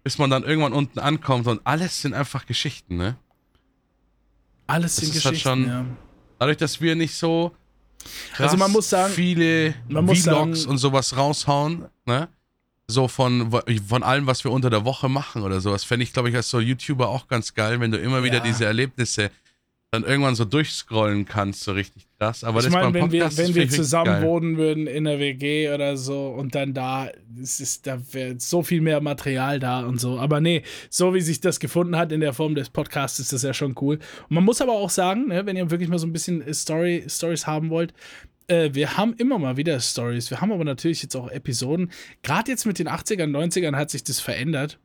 [0.04, 3.16] bis man dann irgendwann unten ankommt und alles sind einfach Geschichten, ne?
[4.66, 5.84] Alles Das sind halt Geschichten, schon- ja.
[6.38, 7.54] Dadurch, dass wir nicht so
[8.32, 12.28] krass Also man muss sagen- viele man Vlogs sagen- und sowas raushauen, ne?
[12.88, 13.52] So von,
[13.88, 16.50] von allem, was wir unter der Woche machen oder sowas, fände ich, glaube ich, als
[16.50, 18.42] so YouTuber auch ganz geil, wenn du immer wieder Ja.
[18.42, 19.30] diese Erlebnisse
[19.92, 22.44] dann irgendwann so durchscrollen kannst, so richtig krass.
[22.44, 25.96] Aber ich das meine, wenn wir, wenn wir zusammen wohnen würden in der WG oder
[25.96, 27.10] so und dann da,
[27.42, 30.20] es ist, da wäre so viel mehr Material da und so.
[30.20, 33.42] Aber nee, so wie sich das gefunden hat in der Form des Podcasts, ist das
[33.42, 33.96] ja schon cool.
[34.28, 36.54] Und man muss aber auch sagen, ne, wenn ihr wirklich mal so ein bisschen äh,
[36.54, 37.92] Story, Stories haben wollt,
[38.46, 40.30] äh, wir haben immer mal wieder Stories.
[40.30, 41.90] Wir haben aber natürlich jetzt auch Episoden.
[42.22, 44.78] Gerade jetzt mit den 80ern, 90ern hat sich das verändert,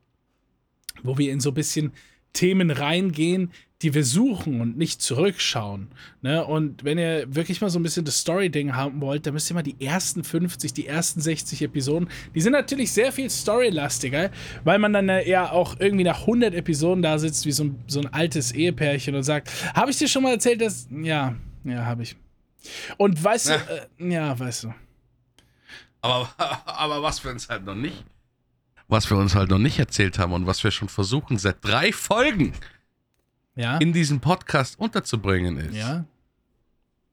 [1.03, 1.93] wo wir in so ein bisschen
[2.33, 3.51] Themen reingehen,
[3.85, 5.89] die wir suchen und nicht zurückschauen.
[6.23, 6.43] Ne?
[6.43, 9.53] Und wenn ihr wirklich mal so ein bisschen das Story-Ding haben wollt, dann müsst ihr
[9.53, 14.31] mal die ersten 50, die ersten 60 Episoden, die sind natürlich sehr viel storylastiger,
[14.63, 17.99] weil man dann ja auch irgendwie nach 100 Episoden da sitzt, wie so ein, so
[17.99, 20.87] ein altes Ehepärchen und sagt, habe ich dir schon mal erzählt, dass...
[20.89, 22.15] Ja, ja, habe ich.
[22.97, 24.73] Und weißt du, äh, ja, weißt du.
[26.01, 26.27] Aber,
[26.65, 28.03] aber was wir uns halt noch nicht,
[28.87, 31.91] was wir uns halt noch nicht erzählt haben und was wir schon versuchen, seit drei
[31.91, 32.53] Folgen
[33.55, 36.03] Ja, in diesem Podcast unterzubringen ist, ja.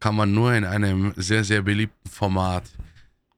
[0.00, 2.64] kann man nur in einem sehr, sehr beliebten Format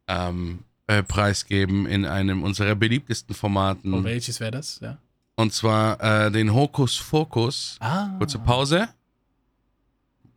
[0.09, 3.93] ähm, äh, preisgeben, in einem unserer beliebtesten Formaten.
[3.93, 4.81] Und welches wäre das?
[4.81, 4.99] Ja.
[5.37, 7.77] Und zwar äh, den Hokus Fokus.
[7.81, 8.11] Ah.
[8.19, 8.89] Kurze Pause.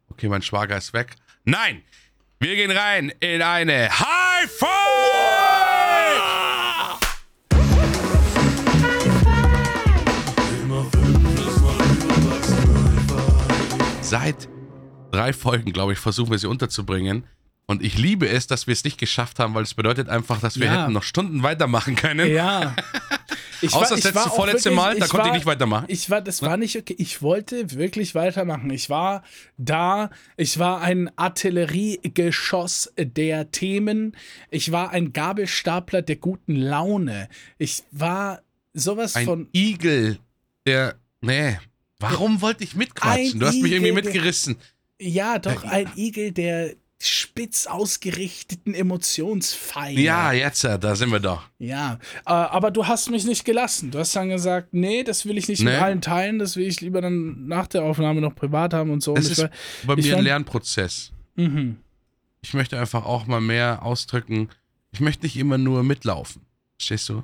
[0.10, 1.16] Okay, mein Schwager ist weg.
[1.46, 1.84] Nein!
[2.40, 5.27] Wir gehen rein in eine High Five!
[14.10, 14.48] Seit
[15.12, 17.26] drei Folgen, glaube ich, versuchen wir sie unterzubringen.
[17.66, 20.58] Und ich liebe es, dass wir es nicht geschafft haben, weil es bedeutet einfach, dass
[20.58, 20.84] wir Ja.
[20.84, 22.30] hätten noch Stunden weitermachen können.
[22.32, 22.76] Ja.
[23.60, 25.86] Ich Außer das letzte, vorletzte wirklich- Mal, da konnte ich war- nicht weitermachen.
[25.88, 26.94] Ich war, das war nicht okay.
[27.00, 28.70] Ich wollte wirklich weitermachen.
[28.70, 29.24] Ich war
[29.58, 30.12] da.
[30.38, 34.16] Ich war ein Artilleriegeschoss der Themen.
[34.52, 37.30] Ich war ein Gabelstapler der guten Laune.
[37.58, 38.44] Ich war
[38.76, 39.50] sowas Ein von.
[39.56, 40.20] Igel,
[40.68, 40.94] der.
[41.22, 41.58] Nee.
[42.00, 43.34] Warum wollte ich mitquatschen?
[43.34, 44.56] Ein Du hast mich irgendwie Igel, der- mitgerissen.
[45.00, 50.00] Ja, doch, ein Igel der spitz ausgerichteten Emotionspfeile.
[50.02, 51.44] Ja, jetzt, äh, da sind wir doch.
[51.60, 53.92] Ja, äh, aber du hast mich nicht gelassen.
[53.92, 55.80] Du hast dann gesagt, nee, das will ich nicht mit Nee.
[55.80, 59.16] allen teilen, das will ich lieber dann nach der Aufnahme noch privat haben und so.
[59.16, 59.50] Es und ist war,
[59.86, 61.12] bei mir ein Lernprozess.
[61.36, 61.78] mhm.
[62.42, 64.50] Ich möchte einfach auch mal mehr ausdrücken.
[64.92, 66.44] Ich möchte nicht immer nur mitlaufen.
[66.78, 67.24] Verstehst du?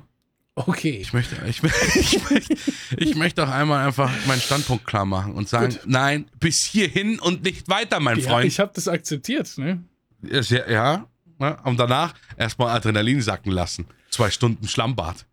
[0.56, 0.98] Okay.
[1.00, 1.62] Ich möchte, ich,
[1.96, 2.54] ich, möchte,
[2.96, 5.80] ich möchte auch einmal einfach meinen Standpunkt klar machen und sagen, Gut.
[5.86, 8.46] nein, bis hierhin und nicht weiter, mein Ja, Freund.
[8.46, 9.82] ich habe das akzeptiert, ne?
[10.22, 11.06] Ist ja, ja,
[11.38, 11.56] ne?
[11.64, 13.86] und danach erstmal Adrenalin sacken lassen.
[14.10, 15.26] Zwei Stunden Schlammbad.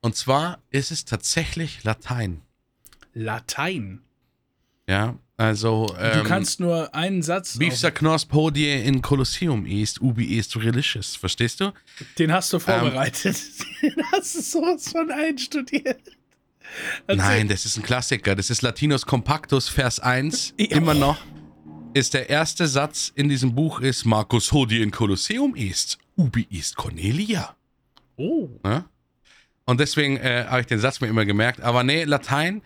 [0.00, 2.40] Und zwar ist es tatsächlich Latein.
[3.14, 4.00] Latein.
[4.88, 7.58] Ja, also Du ähm, kannst nur einen Satz.
[7.58, 11.16] Beefster Knosp hodie in Colosseum ist, ubi est religious.
[11.16, 11.72] Verstehst du?
[12.18, 13.36] Den hast Ähm, du vorbereitet.
[13.82, 16.00] den hast du sowas von einstudiert.
[17.06, 17.24] Erzähl.
[17.24, 18.34] Nein, das ist ein Klassiker.
[18.34, 20.54] Das ist Latinus Compactus, Vers 1.
[20.58, 20.76] Ja.
[20.76, 21.18] Immer noch.
[21.94, 26.76] Ist der erste Satz in diesem Buch ist Marcus hodie in Colosseum ist, ubi ist
[26.76, 27.56] Cornelia.
[28.16, 28.48] Oh.
[28.64, 28.84] Ne?
[29.64, 31.60] Und deswegen äh, habe ich den Satz mir immer gemerkt.
[31.60, 32.62] Aber nee, Latein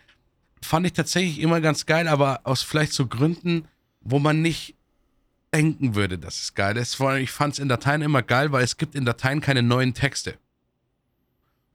[0.63, 3.67] fand ich tatsächlich immer ganz geil, aber aus vielleicht so Gründen,
[4.01, 4.75] wo man nicht
[5.55, 6.95] denken würde, dass es geil ist.
[6.95, 9.63] Vor allem, ich fand es in Latein immer geil, weil es gibt in Latein keine
[9.63, 10.39] neuen Texte.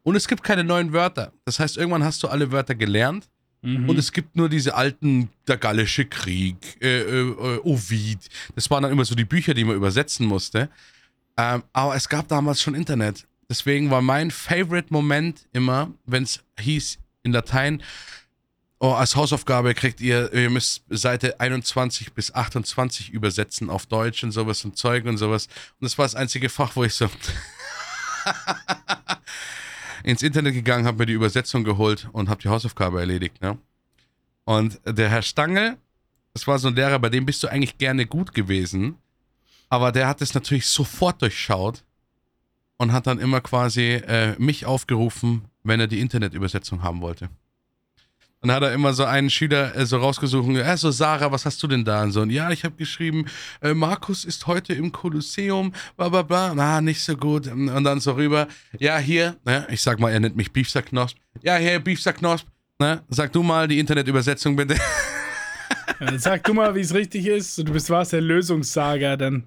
[0.04, 1.34] Und es gibt keine neuen Wörter.
[1.46, 3.30] Das heißt, irgendwann hast du alle Wörter gelernt
[3.64, 3.90] Mhm.
[3.90, 8.20] und es gibt nur diese alten, der Gallische Krieg, äh, äh, Ovid.
[8.56, 10.70] Das waren dann immer so die Bücher, die man übersetzen musste.
[11.38, 13.28] Ähm, aber es gab damals schon Internet.
[13.50, 17.82] Deswegen war mein Favorite-Moment immer, wenn es hieß in Latein,
[18.80, 24.32] oh, als Hausaufgabe kriegt ihr, ihr müsst Seite 21 bis 28 übersetzen auf Deutsch und
[24.32, 25.48] sowas und Zeug und sowas.
[25.80, 27.10] Und das war das einzige Fach, wo ich so
[30.04, 33.42] ins Internet gegangen, habe mir die Übersetzung geholt und habe die Hausaufgabe erledigt.
[33.42, 33.58] Ne?
[34.46, 35.78] Und der Herr Stange,
[36.34, 38.96] das war so ein Lehrer, bei dem bist du eigentlich gerne gut gewesen,
[39.70, 41.84] aber der hat es natürlich sofort durchschaut
[42.78, 47.30] und hat dann immer quasi äh, mich aufgerufen, wenn er die Internetübersetzung haben wollte.
[48.42, 51.62] Dann hat er immer so einen Schüler äh, so rausgesucht, äh, so Sarah, was hast
[51.64, 52.04] du denn da?
[52.04, 53.26] Und so, und ja, ich habe geschrieben,
[53.62, 57.48] äh, Markus ist heute im Kolosseum, bla bla bla, na, nicht so gut.
[57.48, 61.18] Und dann so rüber, ja, hier, ne, ich sag mal, er nennt mich Beefsacknosp.
[61.42, 62.46] Ja, hier, Beefsacknosp,
[62.80, 64.76] ne, sag du mal die Internetübersetzung bitte.
[66.00, 67.58] Ja, sag du mal, wie es richtig ist.
[67.58, 69.44] Du bist warst der Lösungssager dann.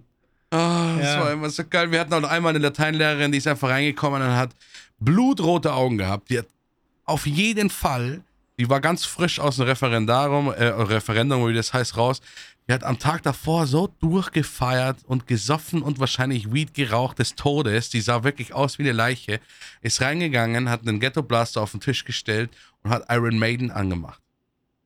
[0.51, 1.21] Ah, das Ja.
[1.21, 1.93] war immer so geil.
[1.93, 4.51] Wir hatten auch einmal eine Lateinlehrerin, die ist einfach reingekommen und hat
[4.99, 6.29] blutrote Augen gehabt.
[6.31, 6.47] Die hat
[7.05, 8.23] auf jeden Fall,
[8.61, 12.21] die war ganz frisch aus dem Referendarum, äh, Referendum, wie das heißt, raus.
[12.69, 17.89] Die hat am Tag davor so durchgefeiert und gesoffen und wahrscheinlich Weed geraucht des Todes.
[17.89, 19.41] Die sah wirklich aus wie eine Leiche.
[19.81, 22.51] Ist reingegangen, hat einen Ghetto Blaster auf den Tisch gestellt
[22.83, 24.21] und hat Iron Maiden angemacht.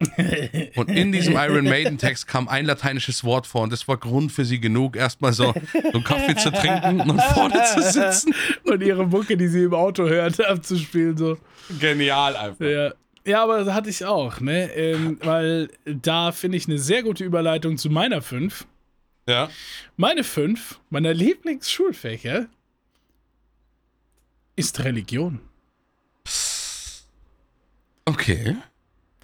[0.77, 4.33] Und in diesem Iron Maiden Text kam ein lateinisches Wort vor und das war Grund
[4.33, 8.35] für sie genug, erstmal so, so einen Kaffee zu trinken und vorne zu sitzen.
[8.64, 11.16] Und ihre Mucke, die sie im Auto hört, abzuspielen.
[11.16, 11.39] So.
[11.79, 12.66] Genial einfach.
[12.66, 12.93] Ja.
[13.27, 14.70] Ja, aber das hatte ich auch, ne?
[14.75, 18.66] Ähm, weil da finde ich eine sehr gute Überleitung zu meiner 5.
[19.29, 19.49] Ja.
[19.97, 22.47] Meine 5, meiner Lieblingsschulfächer,
[24.57, 25.41] ist Religion.
[28.05, 28.57] Okay.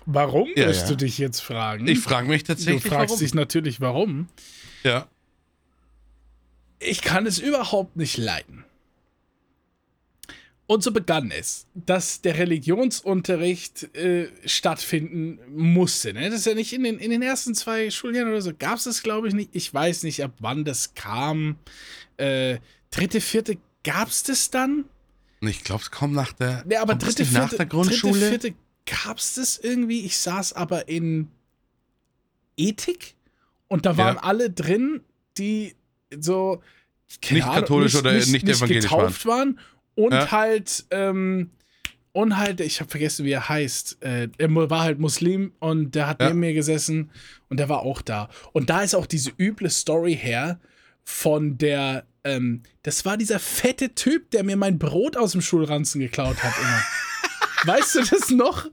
[0.07, 0.89] Warum, Ja, wirst ja.
[0.89, 1.87] du dich jetzt fragen?
[1.87, 3.19] Ich frage mich du tatsächlich, fragst warum.
[3.21, 4.29] dich natürlich, warum.
[4.83, 5.07] Ja.
[6.79, 8.65] Ich kann es überhaupt nicht leiden.
[10.71, 16.13] Und so begann es, dass der Religionsunterricht äh, stattfinden musste.
[16.13, 16.31] Ne?
[16.31, 18.85] Das ist ja nicht in den, in den ersten zwei Schuljahren oder so, gab es
[18.85, 19.51] das, glaube ich, nicht.
[19.53, 21.57] Ich weiß nicht, ab wann das kam.
[22.19, 22.59] Äh,
[22.93, 24.85] dritte, vierte, gab es das dann?
[25.41, 28.13] Ich glaube, es kommt nach der, Ne, aber dritte, nicht vierte, nach der Grundschule.
[28.21, 28.55] dritte, vierte
[28.87, 30.05] gab es das irgendwie.
[30.05, 31.27] Ich saß aber in
[32.57, 33.17] Ethik
[33.67, 34.23] Und da waren Ja.
[34.23, 35.01] alle drin,
[35.37, 35.75] die
[36.17, 36.63] so
[37.29, 39.59] Nicht katholisch oder nicht nicht evangelisch getauft waren.
[39.95, 40.31] Und Ja.
[40.31, 41.51] halt, ähm,
[42.13, 44.03] und halt, ich habe vergessen, wie er heißt.
[44.03, 46.29] Äh, er war halt Muslim und der hat Ja.
[46.29, 47.11] neben mir gesessen
[47.49, 48.29] und der war auch da.
[48.53, 50.59] Und da ist auch diese üble Story her
[51.05, 56.01] von der, ähm, das war dieser fette Typ, der mir mein Brot aus dem Schulranzen
[56.01, 56.83] geklaut hat immer.
[57.75, 58.69] weißt du das noch?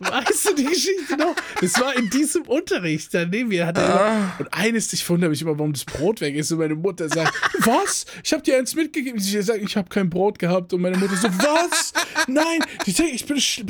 [0.00, 1.34] Weißt du die Geschichte noch?
[1.60, 3.12] Das war in diesem Unterricht.
[3.14, 4.36] Da neben mir hat er Ah.
[4.38, 6.52] und eines, ich wundere mich immer, warum das Brot weg ist.
[6.52, 8.06] Und meine Mutter sagt, was?
[8.22, 9.18] Ich habe dir eins mitgegeben.
[9.20, 10.72] Ich sage, ich habe kein Brot gehabt.
[10.72, 11.92] Und meine Mutter so, was?
[12.26, 13.64] Nein, die denkt, ich bin, ich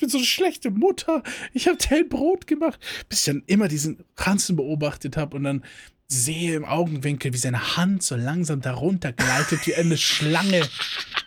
[0.00, 1.22] bin so eine schlechte Mutter.
[1.52, 2.78] Ich habe dir ein Brot gemacht.
[3.08, 5.64] Bis ich dann immer diesen Ranzen beobachtet habe und dann
[6.08, 10.62] sehe im Augenwinkel, wie seine Hand so langsam darunter gleitet wie eine Schlange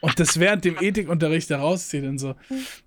[0.02, 2.36] und das während dem Ethikunterricht da rauszieht und so.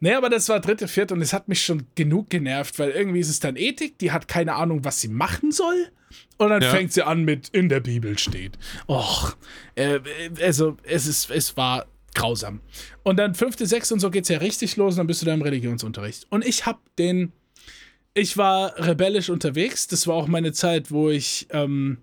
[0.00, 3.20] Nee, aber das war dritte, vierte und es hat mich schon genug genervt, weil irgendwie
[3.20, 5.88] ist es dann Ethik, die hat keine Ahnung, was sie machen soll.
[6.38, 6.70] Und dann Ja.
[6.70, 8.58] fängt sie an mit in der Bibel steht.
[8.88, 9.36] Och,
[9.76, 10.00] äh,
[10.42, 12.60] also es ist, es war grausam.
[13.02, 15.32] Und dann fünfte, sechste und so geht's ja richtig los und dann bist du da
[15.34, 16.26] im Religionsunterricht.
[16.30, 17.32] Und ich hab den,
[18.14, 19.86] ich war rebellisch unterwegs.
[19.86, 21.98] Das war auch meine Zeit, wo ich ähm,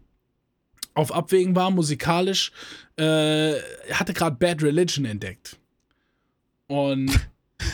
[0.94, 2.52] auf Abwägen war, musikalisch.
[2.98, 3.54] Äh,
[3.92, 5.58] hatte gerade Bad Religion entdeckt.
[6.68, 7.12] Und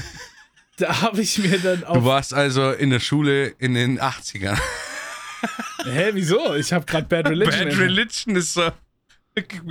[0.77, 2.05] da habe ich mir dann Du auf.
[2.05, 4.59] warst also in der Schule in den 80ern.
[5.85, 6.55] Hä, wieso?
[6.55, 7.81] Ich habe gerade Bad Religion Bad entdeckt.
[7.81, 8.71] Religion ist so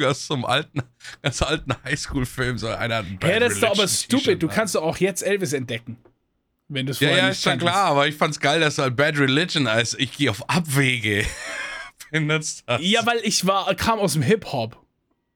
[0.04, 0.82] aus so einem alten,
[1.22, 4.42] ganz alten Highschool-Film, so einer hat Bad Hä, das ist doch aber stupid.
[4.42, 4.54] Du an.
[4.54, 5.96] kannst doch auch jetzt Elvis entdecken.
[6.68, 8.96] Wenn du es Ja, ja, ist schon klar, aber ich fand's geil, dass du halt
[8.96, 11.24] Bad Religion als ich gehe auf Abwege
[12.10, 12.82] benutzt hast.
[12.82, 14.76] Ja, weil ich war, kam aus dem Hip-Hop.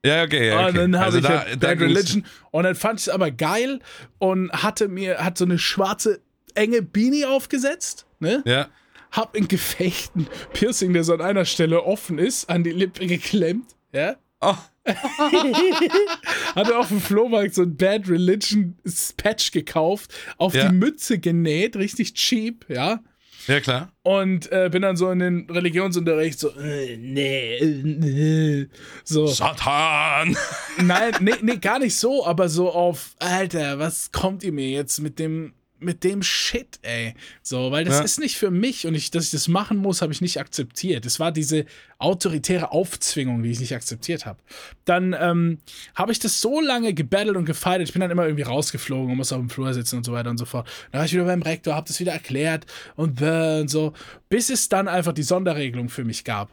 [0.04, 0.68] ja, okay, ja, okay.
[0.68, 3.12] Und dann habe also ich da, halt da Bad Religion und dann fand ich es
[3.12, 3.80] aber geil
[4.18, 6.20] und hatte mir, hat so eine schwarze,
[6.54, 8.42] enge Beanie aufgesetzt, ne?
[8.46, 8.68] Ja,
[9.12, 13.74] Hab in Gefechten Piercing, der so an einer Stelle offen ist, an die Lippe geklemmt,
[13.92, 14.16] ja?
[14.40, 14.56] oh,
[16.54, 18.76] Hatte auf dem Flohmarkt so ein Bad Religion
[19.16, 20.68] Patch gekauft, auf Ja.
[20.68, 23.00] die Mütze genäht, richtig cheap, ja?
[23.46, 23.92] ja klar.
[24.02, 28.66] Und äh, bin dann so in den Religionsunterricht so, äh, nee, äh, nee.
[29.04, 29.26] So.
[29.26, 30.36] Satan!
[30.82, 35.00] Nein, nee, nee, gar nicht so, aber so auf, Alter, was kommt ihr mir jetzt
[35.00, 37.14] mit dem, mit dem Shit, ey?
[37.42, 38.04] So, weil das Ja.
[38.04, 41.06] ist nicht für mich und ich, dass ich das machen muss, habe ich nicht akzeptiert.
[41.06, 41.64] Es war diese
[41.98, 44.38] autoritäre Aufzwingung, die ich nicht akzeptiert habe.
[44.84, 45.58] Dann ähm,
[45.94, 49.16] habe ich das so lange gebattelt und gefeiert, ich bin dann immer irgendwie rausgeflogen und
[49.16, 50.68] muss auf dem Flur sitzen und so weiter und so fort.
[50.92, 52.66] Dann war ich wieder beim Rektor, habe das wieder erklärt
[52.96, 53.92] und, äh, und so,
[54.28, 56.50] bis es dann einfach die Sonderregelung für mich gab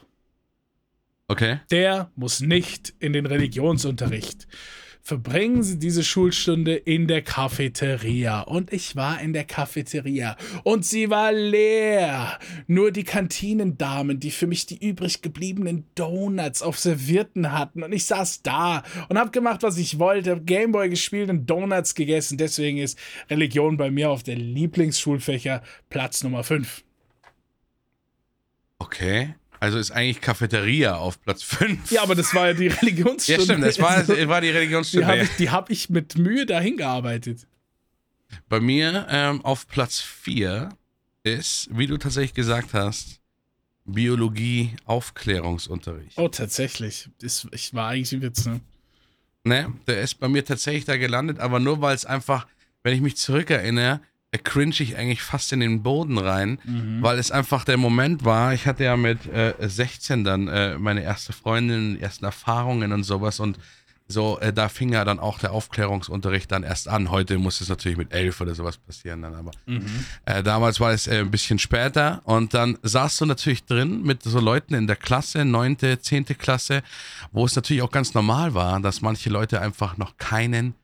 [1.28, 1.59] Okay.
[1.71, 4.47] der muss nicht in den Religionsunterricht.
[5.08, 8.41] Verbringen Sie diese Schulstunde in der Cafeteria.
[8.41, 10.36] Und ich war in der Cafeteria.
[10.64, 12.39] Und sie war leer.
[12.66, 17.84] Nur die Kantinendamen, die für mich die übrig gebliebenen Donuts auf Servierten hatten.
[17.84, 20.32] Und ich saß da und hab gemacht, was ich wollte.
[20.32, 22.39] Hab Gameboy gespielt und Donuts gegessen.
[22.39, 22.97] Deswegen ist
[23.30, 26.84] Religion bei mir auf der Lieblingsschulfächer Platz Nummer 5.
[28.80, 29.36] Okay.
[29.66, 31.91] Also ist eigentlich Cafeteria auf Platz 5.
[31.91, 33.43] Ja, aber das war ja die Ja, Religionsstunde.
[33.43, 35.07] stimmt, das war, Also- war die Die Religionsstunde.
[35.07, 37.47] habe ich, die hab ich mit Mühe dahin gearbeitet.
[38.47, 40.70] Bei mir ähm, auf Platz 4
[41.24, 43.20] ist, wie du tatsächlich gesagt hast,
[43.86, 46.18] Biologie Aufklärungsunterricht.
[46.18, 47.09] Oh, tatsächlich.
[47.22, 48.61] Das, ich war eigentlich ein Witz, ne?
[49.43, 52.47] Ne, der ist bei mir tatsächlich da gelandet, aber nur weil es einfach,
[52.84, 54.01] wenn ich mich zurückerinnere,
[54.38, 56.59] cringe ich eigentlich fast in den Boden rein,
[57.01, 61.03] weil es einfach der Moment war, ich hatte ja mit äh, 16 dann äh, meine
[61.03, 63.57] erste Freundin, ersten Erfahrungen und sowas und
[64.07, 67.09] so, äh, da fing ja dann auch der Aufklärungsunterricht dann erst an.
[67.09, 69.51] Heute muss es natürlich mit elf oder sowas passieren dann, aber
[70.25, 74.21] äh, damals war es äh, ein bisschen später und dann saßt du natürlich drin mit
[74.21, 76.83] so Leuten in der Klasse, neunte, zehnte Klasse,
[77.31, 80.75] wo es natürlich auch ganz normal war, dass manche Leute einfach noch keinen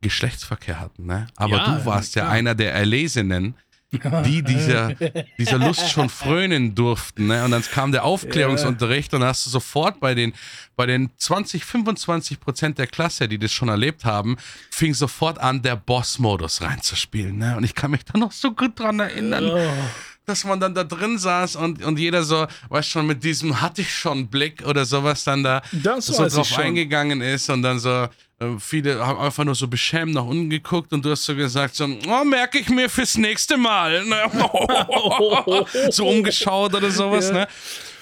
[0.00, 1.06] Geschlechtsverkehr hatten.
[1.06, 1.26] Ne?
[1.36, 2.32] Aber Ja, du warst ja klar.
[2.34, 3.54] einer der Erlesenen,
[3.90, 4.94] die dieser,
[5.38, 7.26] dieser Lust schon frönen durften.
[7.28, 7.42] Ne?
[7.44, 10.34] Und dann kam der Aufklärungsunterricht und hast du sofort bei den,
[10.76, 14.36] bei den 20, 25 Prozent der Klasse, die das schon erlebt haben,
[14.70, 17.38] fing sofort an, der Boss-Modus reinzuspielen.
[17.38, 17.56] Ne?
[17.56, 19.70] Und ich kann mich da noch so gut dran erinnern Oh.
[20.26, 23.80] dass man dann da drin saß und, und jeder so, weißt schon, mit diesem hatte
[23.80, 28.08] ich schon Blick oder sowas dann da Das so drauf eingegangen ist und dann so,
[28.60, 31.84] viele haben einfach nur so beschämt nach unten geguckt und du hast so gesagt, so,
[31.84, 34.04] oh, merke ich mir fürs nächste Mal.
[34.04, 34.16] Ne?
[35.90, 37.32] so umgeschaut oder sowas, Ja.
[37.34, 37.48] ne?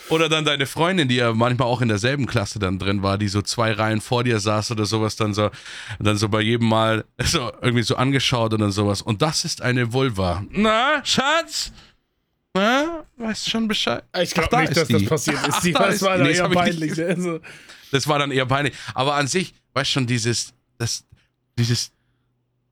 [0.08, 3.26] Oder dann deine Freundin, die ja manchmal auch in derselben Klasse dann drin war, die
[3.26, 5.50] so zwei Reihen vor dir saß oder sowas, dann so,
[5.98, 9.02] dann so bei jedem Mal so irgendwie so angeschaut und dann sowas.
[9.02, 10.44] Und das ist eine Vulva.
[10.50, 11.72] Na, Schatz?
[12.54, 14.04] Na, weißt du schon Bescheid?
[14.22, 15.06] Ich glaube da nicht, dass das die.
[15.06, 15.54] passiert ist.
[15.56, 17.02] Ach, Die, da das ist war Nee, das eher peinlich.
[17.04, 17.40] Also,
[17.90, 18.74] Das war dann eher peinlich.
[18.94, 21.04] Aber an sich, weißt du schon, dieses, das,
[21.58, 21.92] dieses,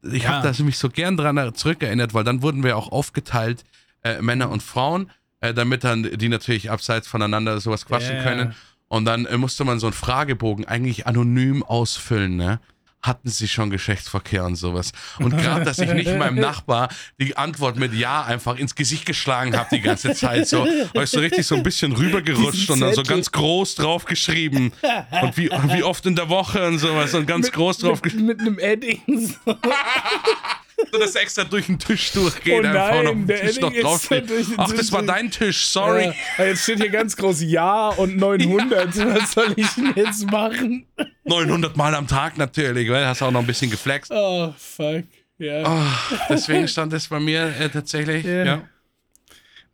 [0.03, 0.31] ich Ja.
[0.43, 3.65] habe da mich so gern dran zurückerinnert, weil dann wurden wir auch aufgeteilt,
[4.03, 8.23] äh, Männer und Frauen, äh, damit dann die natürlich abseits voneinander sowas quatschen Ja.
[8.23, 8.55] können.
[8.89, 12.61] Und dann äh, musste man so einen Fragebogen eigentlich anonym ausfüllen, ne?
[13.05, 14.93] Hatten sie schon Geschlechtsverkehr und sowas?
[15.19, 16.89] Und gerade, dass ich nicht meinem Nachbar
[17.21, 21.11] die Antwort mit Ja einfach ins Gesicht geschlagen habe die ganze Zeit, so, weil ich
[21.11, 24.73] so richtig so ein bisschen rübergerutscht und dann so ganz groß drauf geschrieben.
[25.21, 28.41] Und wie, wie oft in der Woche und sowas und ganz groß drauf mit, mit
[28.41, 29.03] einem Edding.
[29.07, 29.55] So.
[30.93, 33.73] so dass extra durch den Tisch durchgeht, Oh einfach nein, noch auf der Tisch noch
[33.73, 36.13] den Ach, das war dein Tisch, sorry.
[36.39, 38.97] Ja, jetzt steht hier ganz groß Ja und 900.
[38.97, 40.87] Was soll ich denn jetzt machen?
[41.25, 44.11] 900 Mal am Tag natürlich, weil hast auch noch ein bisschen geflext.
[44.15, 45.05] Oh, fuck.
[45.39, 45.63] Ja.
[45.67, 48.25] Oh, deswegen stand das bei mir äh, tatsächlich.
[48.25, 48.45] Ja.
[48.45, 48.69] Ja.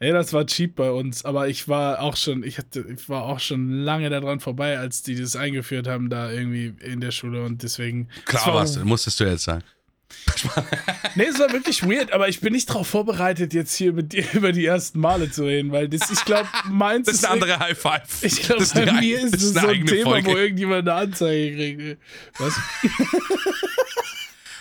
[0.03, 3.25] Nee, das war cheap bei uns, aber ich war auch schon, ich hatte, ich war
[3.25, 7.45] auch schon lange daran vorbei, als die das eingeführt haben, da irgendwie in der Schule
[7.45, 8.09] und deswegen.
[8.17, 9.63] es Klar war, was, musstest du jetzt sagen.
[11.15, 14.25] Nee, es war wirklich weird, aber ich bin nicht darauf vorbereitet, jetzt hier mit dir
[14.33, 17.59] über die ersten Male zu reden, weil das, ich glaube, meins Das ist eine andere
[17.59, 18.23] High Five.
[18.23, 20.11] Ich glaube, Das ist bei eine- mir ist das es ist eine so ein Thema,
[20.11, 20.31] Folge.
[20.31, 22.01] wo irgendjemand eine Anzeige kriegt.
[22.39, 22.55] Was?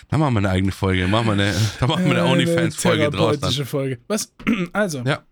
[0.08, 1.06] Da machen wir eine eigene Folge.
[1.06, 3.12] Machen wir eine, da machen wir eine OnlyFans-Folge draus.
[3.12, 3.40] Dann.
[3.42, 3.98] therapeutische Folge.
[4.08, 4.32] Was?
[4.72, 5.24] Also, Ja.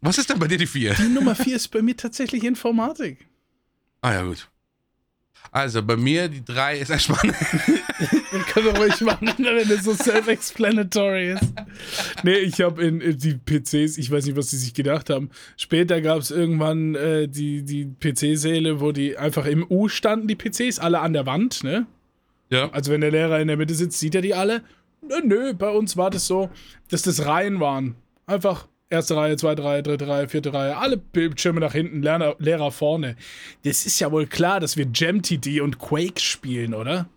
[0.00, 0.94] Was ist denn bei dir die vier?
[0.94, 3.26] die Nummer 4 ist bei mir tatsächlich Informatik.
[4.02, 4.48] Ah ja, gut.
[5.50, 7.20] Also bei mir die drei ist erstmal.
[8.34, 11.52] Das können wir ruhig machen, wenn es so self-explanatory ist.
[12.24, 15.30] Nee, ich habe in, in die PCs, ich weiß nicht, was die sich gedacht haben.
[15.56, 20.34] Später gab es irgendwann äh, die, die PC-Säle, wo die einfach im U standen, die
[20.34, 21.86] PCs, alle an der Wand, ne?
[22.50, 22.70] ja.
[22.72, 24.62] Also wenn der Lehrer in der Mitte sitzt, sieht er die alle?
[25.02, 26.50] Nö, nö, bei uns war das so,
[26.90, 27.94] dass das Reihen waren.
[28.26, 32.70] Einfach erste Reihe, zweite Reihe, dritte Reihe, vierte Reihe, alle Bildschirme nach hinten, Lerner, Lehrer
[32.70, 33.16] vorne.
[33.64, 37.08] Das ist ja wohl klar, dass wir GemTD und Quake spielen, oder?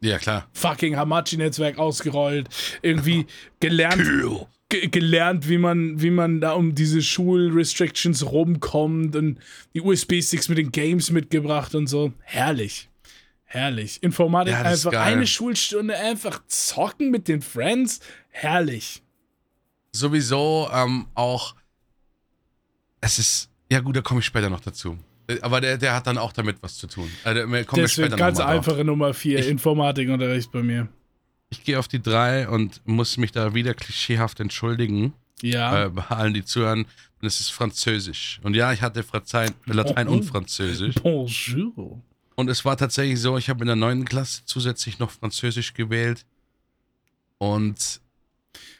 [0.00, 0.48] Ja, klar.
[0.52, 2.48] Fucking Hamachi-Netzwerk ausgerollt,
[2.82, 3.26] irgendwie
[3.60, 4.02] gelernt,
[4.68, 9.38] ge gelernt, wie man, wie man da um diese Schulrestrictions rumkommt und
[9.72, 12.12] die USB-Sticks mit den Games mitgebracht und so.
[12.20, 12.90] Herrlich.
[13.44, 14.02] Herrlich.
[14.02, 18.00] Informatik Ja, einfach eine Schulstunde einfach zocken mit den Friends.
[18.30, 19.03] Herrlich.
[19.94, 21.54] Sowieso ähm, auch.
[23.00, 23.50] Es ist.
[23.70, 24.98] Ja, gut, da komme ich später noch dazu.
[25.40, 27.10] Aber der, der hat dann auch damit was zu tun.
[27.24, 28.54] Also, Deswegen ganz mal drauf.
[28.68, 30.88] einfache Nummer 4, Ich- Informatikunterricht bei mir.
[31.48, 35.12] Ich gehe auf die drei und muss mich da wieder klischeehaft entschuldigen.
[35.40, 35.84] Ja.
[35.84, 36.80] Äh, bei allen, die zuhören.
[37.20, 38.40] Und es ist Französisch.
[38.42, 40.96] Und ja, ich hatte Frazein, Latein und Französisch.
[40.96, 42.02] Bonjour.
[42.34, 46.26] Und es war tatsächlich so, ich habe in der neunten Klasse zusätzlich noch Französisch gewählt.
[47.38, 48.00] Und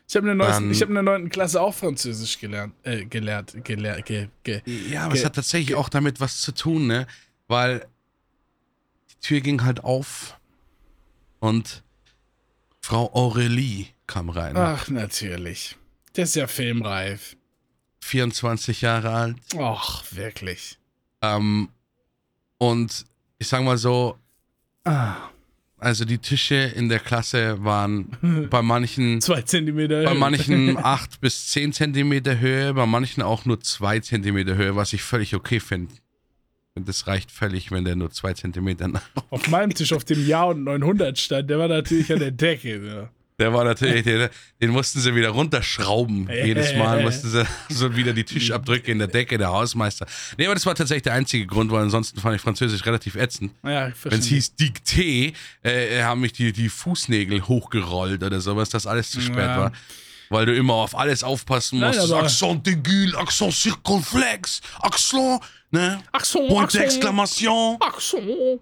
[0.09, 1.29] Ich habe in, hab in der 9.
[1.31, 2.75] Klasse auch Französisch gelernt.
[2.83, 3.55] Äh, gelehrt.
[3.65, 4.05] Gelehrt.
[4.05, 4.61] Ge, ge.
[4.67, 7.07] ja, aber es hat tatsächlich auch damit was zu tun, ne?
[7.49, 7.87] Weil
[9.11, 10.39] die Tür ging halt auf
[11.41, 11.83] und
[12.81, 14.57] Frau Aurélie kam rein.
[14.57, 15.77] Ach, natürlich.
[16.17, 17.37] Der ist ja filmreif.
[18.01, 19.37] 24 Jahre alt.
[19.59, 20.79] Ach, wirklich.
[21.23, 21.71] Ähm,
[22.59, 23.07] und
[23.39, 24.19] ich sag mal so,
[24.85, 25.31] Ah,
[25.85, 30.03] also die Tische in der Klasse waren bei manchen zwei Zentimeter.
[30.05, 30.18] Bei Höhe.
[30.18, 35.03] manchen 8 bis 10 Zentimeter Höhe, bei manchen auch nur 2 Zentimeter Höhe, was ich
[35.03, 35.93] völlig okay finde.
[36.74, 39.03] Und das reicht völlig, wenn der nur 2 Zentimeter nach.
[39.30, 42.85] Auf meinem Tisch, auf dem Jahr und 900 stand, der war natürlich an der Decke.
[42.85, 43.11] Ja.
[43.41, 44.28] Der war natürlich, den,
[44.62, 46.28] den mussten sie wieder runterschrauben.
[46.30, 50.07] Jedes Mal mussten sie so wieder die Tischabdrücke in der Decke, der Hausmeister.
[50.39, 53.51] Nee, aber das war tatsächlich der einzige Grund, weil ansonsten fand ich Französisch relativ ätzend.
[53.64, 55.32] Ja, Wenn es hieß Dikté,
[55.64, 59.59] äh, haben mich die, die Fußnägel hochgerollt oder sowas, dass alles zu spät Ja.
[59.59, 59.72] war.
[60.30, 62.12] Weil du immer auf alles aufpassen Nein, musstest.
[62.12, 65.41] aber- Accent aigu, Accent circonflex, Accent,
[65.72, 66.01] ne?
[66.12, 66.84] Accent, Point Accent.
[67.03, 67.76] d'exclamation.
[67.80, 68.61] Accent.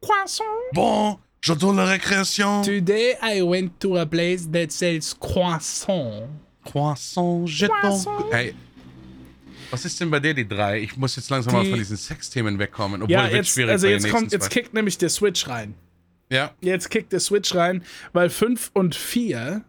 [0.00, 0.44] Croissant.
[0.72, 2.62] Bon, j'adore la récréation.
[2.62, 6.28] Today I went to a place that sells croissant.
[6.64, 8.04] Croissant, jeton.
[8.32, 8.54] Hey,
[9.70, 10.80] was ist denn bei dir die drei?
[10.80, 13.02] Ich muss jetzt langsam mal Die- von diesen Sexthemen wegkommen.
[13.02, 15.74] Obwohl, Ja, jetzt, schwierig also jetzt kommt, jetzt kickt nämlich der Switch rein.
[16.30, 19.62] Ja, Jetzt kickt der Switch rein, weil 5 und 4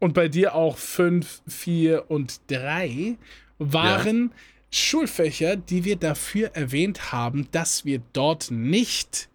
[0.00, 3.16] und bei dir auch 5, 4 und 3
[3.60, 4.32] waren
[4.72, 9.28] Schulfächer, die wir dafür erwähnt haben, dass wir dort nicht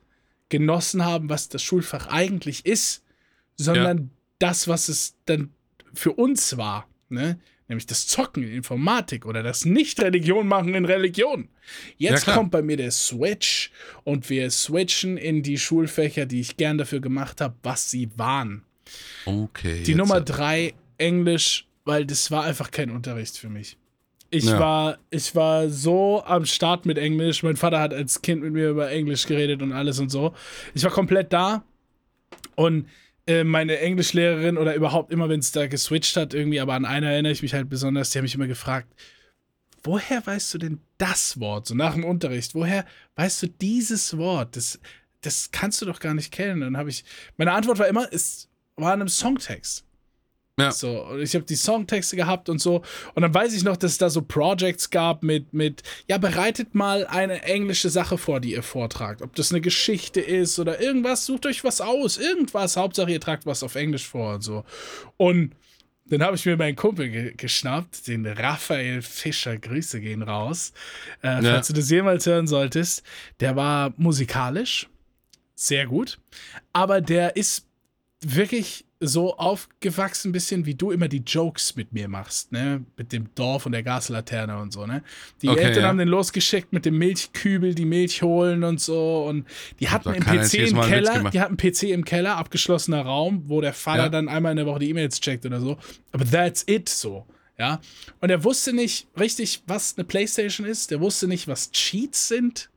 [0.49, 3.03] genossen haben, was das Schulfach eigentlich ist,
[3.55, 5.51] sondern das, was es dann
[5.93, 6.87] für uns war.
[7.09, 7.39] Ne?
[7.67, 11.49] Nämlich das Zocken in Informatik oder das Nicht-Religion machen in Religion.
[11.97, 12.37] Jetzt klar.
[12.37, 13.71] kommt bei mir der Switch
[14.03, 18.63] und wir switchen in die Schulfächer, die ich gern dafür gemacht habe, was sie waren.
[19.25, 19.83] okay.
[19.83, 23.75] Die Nummer drei, Englisch weil das war einfach kein Unterricht für mich.
[24.31, 24.59] Ich Ja.
[24.59, 27.41] war, ich war so am Start mit Englisch.
[27.43, 30.33] Mein Vater hat als Kind mit mir über Englisch geredet und alles und so.
[30.73, 31.63] Ich war komplett da
[32.55, 32.87] und
[33.25, 37.11] äh, meine Englischlehrerin oder überhaupt immer, wenn es da geswitcht hat, irgendwie, aber an einer
[37.11, 38.87] erinnere ich mich halt besonders, die haben mich immer gefragt,
[39.83, 41.67] woher weißt du denn das Wort?
[41.67, 42.85] So nach dem Unterricht, woher
[43.15, 44.55] weißt du dieses Wort?
[44.55, 44.79] Das,
[45.21, 46.53] das kannst du doch gar nicht kennen.
[46.53, 47.03] Und dann habe ich,
[47.37, 49.85] meine Antwort war immer, es war in einem Songtext.
[50.59, 50.71] Ja.
[50.71, 52.81] So, und ich habe die Songtexte gehabt und so.
[53.13, 56.75] Und dann weiß ich noch, dass es da so Projects gab mit, mit, ja, bereitet
[56.75, 59.21] mal eine englische Sache vor, die ihr vortragt.
[59.21, 62.17] Ob das eine Geschichte ist oder irgendwas, sucht euch was aus.
[62.17, 64.63] Irgendwas, Hauptsache ihr tragt was auf Englisch vor und so.
[65.17, 65.55] Und
[66.05, 70.73] dann habe ich mir meinen Kumpel ge geschnappt, den Raphael Fischer, Grüße gehen raus.
[71.21, 71.53] Äh, Ja.
[71.53, 73.03] Falls du das jemals hören solltest,
[73.39, 74.89] der war musikalisch
[75.53, 76.17] sehr gut,
[76.73, 77.67] aber der ist
[78.21, 82.83] wirklich so aufgewachsen, ein bisschen wie du immer die Jokes mit mir machst, ne?
[82.97, 85.03] Mit dem Dorf und der Gaslaterne und so, ne?
[85.41, 85.87] Die Okay, Eltern ja.
[85.89, 89.25] haben den losgeschickt mit dem Milchkübel, die Milch holen und so.
[89.25, 89.47] Und
[89.79, 93.61] die hatten er PC im einen Keller, die hatten PC im Keller, abgeschlossener Raum, wo
[93.61, 94.09] der Vater Ja.
[94.09, 95.77] dann einmal in der Woche die E-Mails checkt oder so.
[96.11, 97.25] Aber that's it so.
[97.57, 97.79] Ja.
[98.19, 100.91] Und er wusste nicht richtig, was eine Playstation ist.
[100.91, 102.69] Der wusste nicht, was Cheats sind.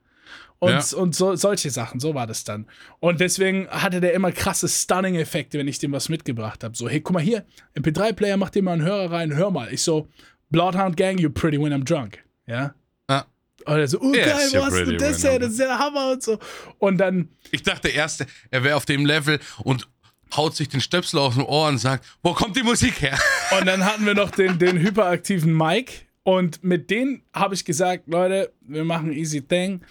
[0.62, 0.96] Und, Ja.
[0.96, 2.68] und so, solche Sachen, so war das dann.
[3.00, 6.76] Und deswegen hatte der immer krasse Stunning-Effekte, wenn ich dem was mitgebracht habe.
[6.76, 7.44] So, hey, guck mal hier,
[7.74, 9.72] MP3-Player, mach dir mal einen Hörer rein, hör mal.
[9.74, 10.06] Ich so,
[10.50, 12.22] Bloodhound Gang, you're pretty when I'm drunk.
[12.46, 12.76] Ja.
[13.08, 13.24] Ah.
[13.64, 15.40] Und er so, oh Yes, geil, wo hast du das her?
[15.40, 16.38] Das ist ja Hammer und so.
[16.78, 19.88] Und dann, Ich dachte erst, er wäre auf dem Level und
[20.36, 23.18] haut sich den Stöpsel aus dem Ohr und sagt, wo kommt die Musik her?
[23.58, 25.92] Und dann hatten wir noch den, den hyperaktiven Mike.
[26.22, 29.82] Und mit denen habe ich gesagt, Leute, wir machen easy thing.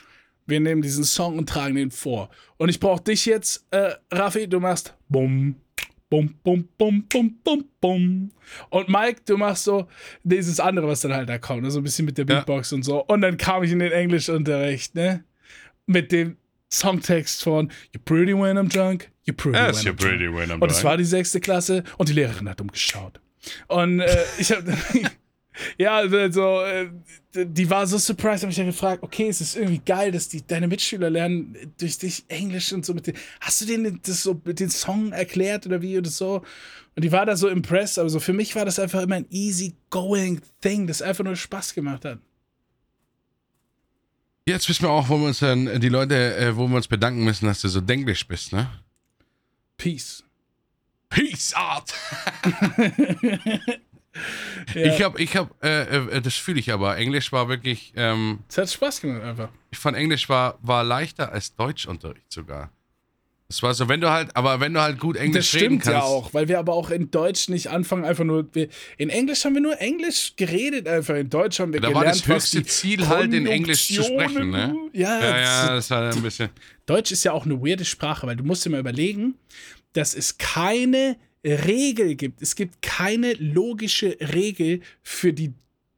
[0.48, 2.30] Wir nehmen diesen Song und tragen den vor.
[2.58, 5.56] Und ich brauche dich jetzt, äh, Raffi, du machst bum,
[6.10, 8.32] bum, bum, bum, bum, bum, bum.
[8.70, 9.88] Und Mike, du machst so
[10.24, 11.72] dieses andere, was dann halt da kommt, ne?
[11.72, 12.36] so ein bisschen mit der Ja.
[12.36, 13.04] Beatbox und so.
[13.06, 15.24] Und dann kam ich in den Englischunterricht, ne?
[15.86, 16.38] Mit dem
[16.72, 20.36] Songtext von You're pretty when I'm drunk, you're pretty when I'm drunk.
[20.36, 23.20] when I'm Und es war die sechste Klasse und die Lehrerin hat umgeschaut.
[23.68, 24.74] Und äh, ich habe,
[25.78, 26.90] ja, also, äh,
[27.34, 30.46] die war so surprised, habe ich ja gefragt, okay, es ist irgendwie geil, dass die,
[30.46, 32.94] deine Mitschüler lernen durch dich Englisch und so.
[32.94, 36.44] Mit den, hast du denen das so mit den Song erklärt oder wie oder so?
[36.96, 39.28] Und die war da so impressed, aber so für mich war das einfach immer ein
[39.30, 42.20] easy going Thing, das einfach nur Spaß gemacht hat.
[44.48, 47.24] Jetzt wissen wir auch, wo wir uns dann, die Leute, äh, wo wir uns bedanken
[47.24, 48.70] müssen, dass du so denglisch bist, ne?
[49.78, 50.24] Peace.
[51.10, 51.94] Peace out!
[54.76, 56.98] Ja, Ich hab, ich hab, äh, äh, das fühle ich aber.
[56.98, 59.50] Englisch war wirklich, ähm, es hat Spaß gemacht einfach.
[59.72, 62.72] ich fand Englisch war, war leichter als Deutschunterricht sogar.
[63.50, 65.84] Es war so, wenn du halt, aber wenn du halt gut Englisch Das reden stimmt
[65.84, 65.98] kannst.
[65.98, 68.48] ja auch, weil wir aber auch in Deutsch nicht anfangen, einfach nur.
[68.54, 71.16] Wir, in Englisch haben wir nur Englisch geredet, einfach.
[71.16, 73.88] In Deutsch haben wir Da war gelernt, das höchste was die Ziel halt, in Englisch
[73.88, 74.68] zu sprechen, ne?
[74.70, 76.50] Konjunktionen- Ja, Ja, das- ja, das war ein bisschen.
[76.86, 79.36] Deutsch ist ja auch eine weirde Sprache, weil du musst dir mal überlegen,
[79.94, 82.42] dass es keine Regel gibt.
[82.42, 85.54] Es gibt keine logische Regel für, die,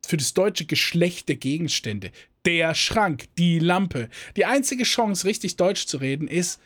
[0.06, 2.12] für das deutsche Geschlecht der Gegenstände.
[2.46, 4.10] Der Schrank, die Lampe.
[4.36, 6.60] Die einzige Chance, richtig Deutsch zu reden, ist,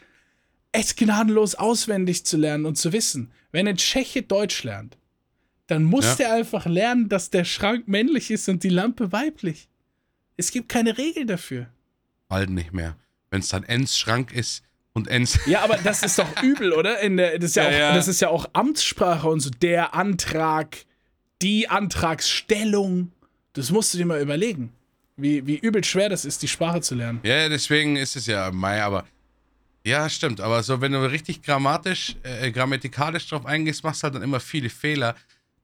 [0.72, 3.32] es gnadenlos auswendig zu lernen und zu wissen.
[3.52, 4.98] Wenn ein Tscheche Deutsch lernt,
[5.68, 6.16] dann muss Ja.
[6.16, 9.68] der einfach lernen, dass der Schrank männlich ist und die Lampe weiblich.
[10.36, 11.68] Es gibt keine Regel dafür.
[12.28, 12.98] Bald nicht mehr.
[13.32, 14.64] Wenn es dann Ens Schrank ist
[14.98, 15.40] und Ens.
[15.46, 17.00] Ja, aber das ist doch übel, oder?
[17.00, 17.94] In der, das, ist ja Ja, auch, ja.
[17.96, 19.50] das ist ja auch Amtssprache und so.
[19.50, 20.78] Der Antrag,
[21.42, 23.12] die Antragsstellung.
[23.54, 24.72] Das musst du dir mal überlegen.
[25.16, 27.20] Wie, wie übel schwer das ist, die Sprache zu lernen.
[27.24, 29.06] Ja, deswegen ist es ja Mai, aber.
[29.84, 30.42] Ja, stimmt.
[30.42, 34.40] Aber so, wenn du richtig grammatisch, äh, grammatikalisch drauf eingehst, machst du halt dann immer
[34.40, 35.16] viele Fehler.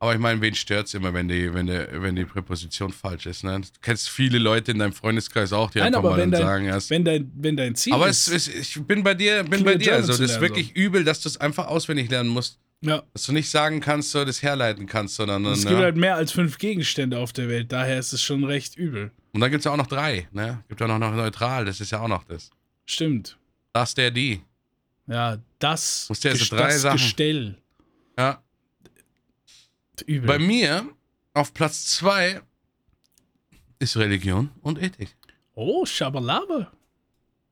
[0.04, 3.46] Aber ich meine, wen stört's immer, wenn die, wenn, die, wenn die Präposition falsch ist,
[3.46, 3.62] ne?
[3.62, 6.42] Du kennst viele Leute in deinem Freundeskreis auch, die Nein, einfach aber mal dann dein,
[6.42, 6.90] sagen, erst.
[6.90, 8.28] wenn, dein, wenn dein Ziel Aber ist.
[8.28, 9.94] es, es, ich bin bei dir, bin bei dir.
[9.94, 12.60] Also, das ist wirklich übel, dass du es einfach auswendig lernen musst.
[12.82, 13.02] ja.
[13.14, 15.46] Dass du nicht sagen kannst, so das herleiten kannst, sondern.
[15.46, 15.70] Es ja.
[15.70, 19.10] gibt halt mehr als fünf Gegenstände auf der Welt, daher ist es schon recht übel.
[19.32, 20.66] Und dann gibt es ja auch noch drei, ne?
[20.68, 22.50] Gibt ja noch, noch neutral, das ist ja auch noch das.
[22.86, 23.38] Stimmt.
[23.72, 24.42] Das, der, die.
[25.08, 27.58] Ja, das, Musst du also drei das Sachen- Gestell.
[28.20, 28.44] Ja.
[30.02, 30.28] Übel.
[30.28, 30.88] Bei mir
[31.34, 32.42] auf Platz zwei
[33.80, 35.16] ist Religion und Ethik.
[35.56, 36.72] oh, Schabalaba.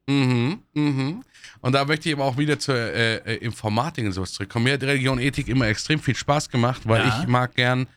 [0.07, 1.23] Mhm, mhm.
[1.61, 4.65] Und da möchte ich eben auch wieder zur äh, äh, Informatik und sowas zurückkommen.
[4.65, 7.19] Mir hat Religion und Ethik immer extrem viel Spaß gemacht, weil Ja.
[7.21, 7.87] ich mag gern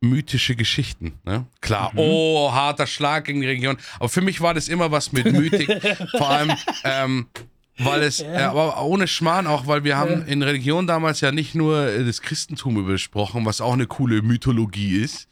[0.00, 1.18] mythische Geschichten.
[1.24, 1.46] Ne?
[1.60, 1.98] Klar, Mhm.
[1.98, 3.76] oh, harter Schlag gegen die Religion.
[3.96, 5.66] Aber für mich war das immer was mit Mythik.
[6.16, 6.52] Vor allem,
[6.84, 7.26] ähm,
[7.78, 8.32] Weil es, Ja.
[8.32, 10.26] äh, aber ohne Schmarrn auch, weil wir haben Ja.
[10.26, 14.98] in Religion damals ja nicht nur äh, das Christentum besprochen, was auch eine coole Mythologie
[14.98, 15.28] ist.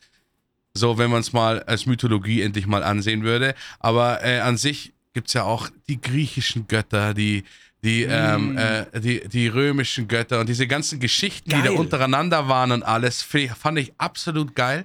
[0.74, 3.54] So, wenn man es mal als Mythologie endlich mal ansehen würde.
[3.78, 7.44] Aber äh, an sich gibt es ja auch die griechischen Götter, die,
[7.84, 11.76] die, ähm, äh, die, die römischen Götter und diese ganzen Geschichten, die da Geil.
[11.76, 14.84] untereinander waren und alles, fand ich absolut geil.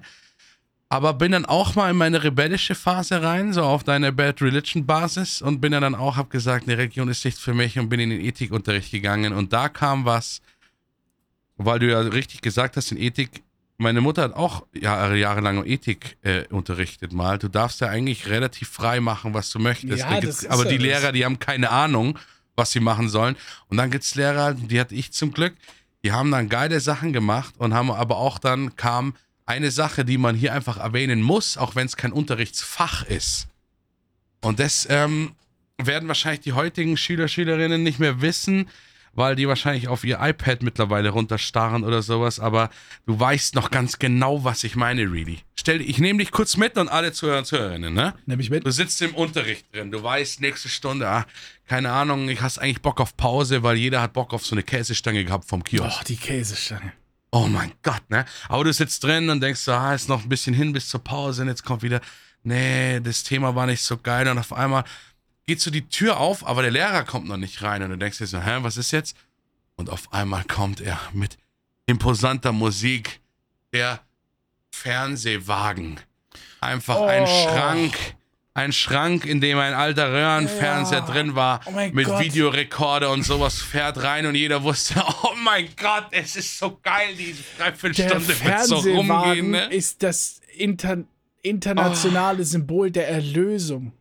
[0.89, 4.85] Aber bin dann auch mal in meine rebellische Phase rein, so auf deine Bad Religion
[4.85, 7.99] Basis und bin dann auch, hab gesagt, eine Religion ist nichts für mich und bin
[7.99, 10.41] in den Ethikunterricht gegangen und da kam was,
[11.57, 13.43] weil du ja richtig gesagt hast, in Ethik,
[13.77, 17.37] meine Mutter hat auch Jahre, jahrelang Ethik äh, unterrichtet mal.
[17.37, 19.99] Du darfst ja eigentlich relativ frei machen, was du möchtest.
[19.99, 20.77] Ja, aber die.
[20.77, 22.17] Lehrer, die haben keine Ahnung,
[22.55, 23.35] was sie machen sollen.
[23.67, 25.53] Und dann gibt's Lehrer, die hatte ich zum Glück,
[26.03, 29.13] die haben dann geile Sachen gemacht und haben aber auch dann kam
[29.47, 33.47] eine Sache, die man hier einfach erwähnen muss, auch wenn es kein Unterrichtsfach ist.
[34.41, 35.31] Und das ähm,
[35.77, 38.69] werden wahrscheinlich die heutigen Schüler, Schülerinnen nicht mehr wissen,
[39.13, 42.69] weil die wahrscheinlich auf ihr iPad mittlerweile runterstarren oder sowas, aber
[43.07, 45.39] du weißt noch ganz genau, was ich meine, really.
[45.55, 48.13] Stell, ich nehme dich kurz mit und alle Zuhörer und Zuhörerinnen, ne?
[48.27, 48.65] Nimm ich mit.
[48.65, 51.25] Du sitzt im Unterricht drin, du weißt, nächste Stunde, ah,
[51.67, 54.61] keine Ahnung, ich hast eigentlich Bock auf Pause, weil jeder hat Bock auf so eine
[54.61, 55.97] Käsestange gehabt vom Kiosk.
[55.99, 56.93] Oh, die Käsestange.
[57.31, 58.25] Oh mein Gott, ne?
[58.47, 61.03] Aber du sitzt drin und denkst so, ah, ist noch ein bisschen hin bis zur
[61.03, 61.99] Pause und jetzt kommt wieder,
[62.43, 64.83] nee, das Thema war nicht so geil und auf einmal
[65.45, 68.17] geht so die Tür auf, aber der Lehrer kommt noch nicht rein und du denkst
[68.17, 69.15] dir so, hä, was ist jetzt?
[69.75, 71.37] Und auf einmal kommt er mit
[71.85, 73.21] imposanter Musik,
[73.73, 73.99] der
[74.71, 75.99] Fernsehwagen.
[76.61, 77.43] Einfach ein Oh.
[77.43, 78.15] Schrank,
[78.57, 81.05] ein Schrank, in dem ein alter Röhrenfernseher Ja.
[81.05, 82.21] drin war, Oh mit Gott.
[82.23, 87.09] Videorekorder und sowas fährt rein und jeder wusste, oh mein Gott, es ist so geil,
[87.17, 89.65] diese Dreiviertelstunde wird so rumgehen, ne?
[89.67, 90.97] ist das inter
[91.43, 93.93] internationale Symbol der Erlösung.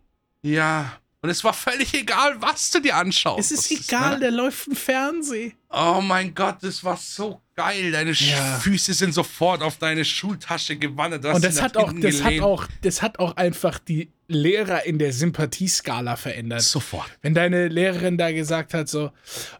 [0.42, 0.98] Ja.
[1.26, 3.40] Und es war völlig egal, was du dir anschaust.
[3.40, 4.20] Es ist Das egal, ne?
[4.20, 5.54] der läuft ein Fernseh.
[5.70, 7.90] Oh mein Gott, das war so geil.
[7.90, 8.58] Deine Ja.
[8.60, 11.24] Füße sind sofort auf deine Schultasche gewandert.
[11.24, 15.12] Und das hat auch, das hat auch, das hat auch einfach die Lehrer in der
[15.12, 16.62] Sympathieskala verändert.
[16.62, 17.06] Sofort.
[17.22, 19.10] Wenn deine Lehrerin da gesagt hat, so,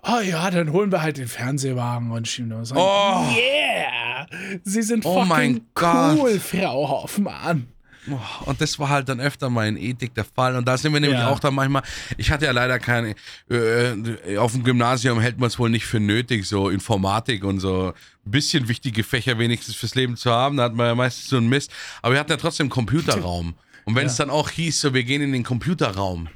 [0.05, 2.77] oh ja, dann holen wir halt den Fernsehwagen und schieben so.
[2.77, 3.27] Oh.
[3.37, 4.27] Yeah!
[4.63, 6.17] Sie sind Oh fucking mein Gott.
[6.17, 7.67] cool, Frau Hoffmann.
[8.11, 10.55] Oh, Und das war halt dann öfter mal in Ethik der Fall.
[10.57, 11.29] Und da sind wir nämlich Ja.
[11.29, 11.83] auch dann manchmal.
[12.17, 13.15] Ich hatte ja leider keine.
[13.51, 17.89] Äh, auf dem Gymnasium hält man es wohl nicht für nötig, so Informatik und so
[18.25, 20.57] ein bisschen wichtige Fächer wenigstens fürs Leben zu haben.
[20.57, 21.71] Da hat man ja meistens so einen Mist.
[22.03, 23.55] Aber wir hatten ja trotzdem einen Computerraum.
[23.85, 26.29] Und wenn es dann auch hieß, so wir gehen in den Computerraum.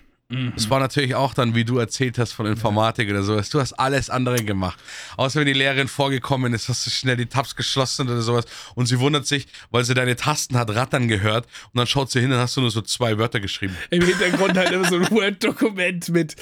[0.54, 3.50] Das war natürlich auch dann, wie du erzählt hast von Informatik oder sowas.
[3.50, 4.78] Du hast alles andere gemacht.
[5.16, 8.44] Außer wenn die Lehrerin vorgekommen ist, hast du schnell die Tabs geschlossen oder sowas.
[8.76, 11.46] Und sie wundert sich, weil sie deine Tasten hat rattern gehört.
[11.72, 13.76] Und dann schaut sie hin und hast du nur so zwei Wörter geschrieben.
[13.90, 16.36] Im Hintergrund halt immer so ein Word-Dokument mit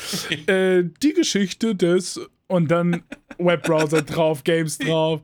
[0.48, 3.02] äh, die Geschichte des und dann
[3.38, 5.20] Webbrowser drauf, Games drauf.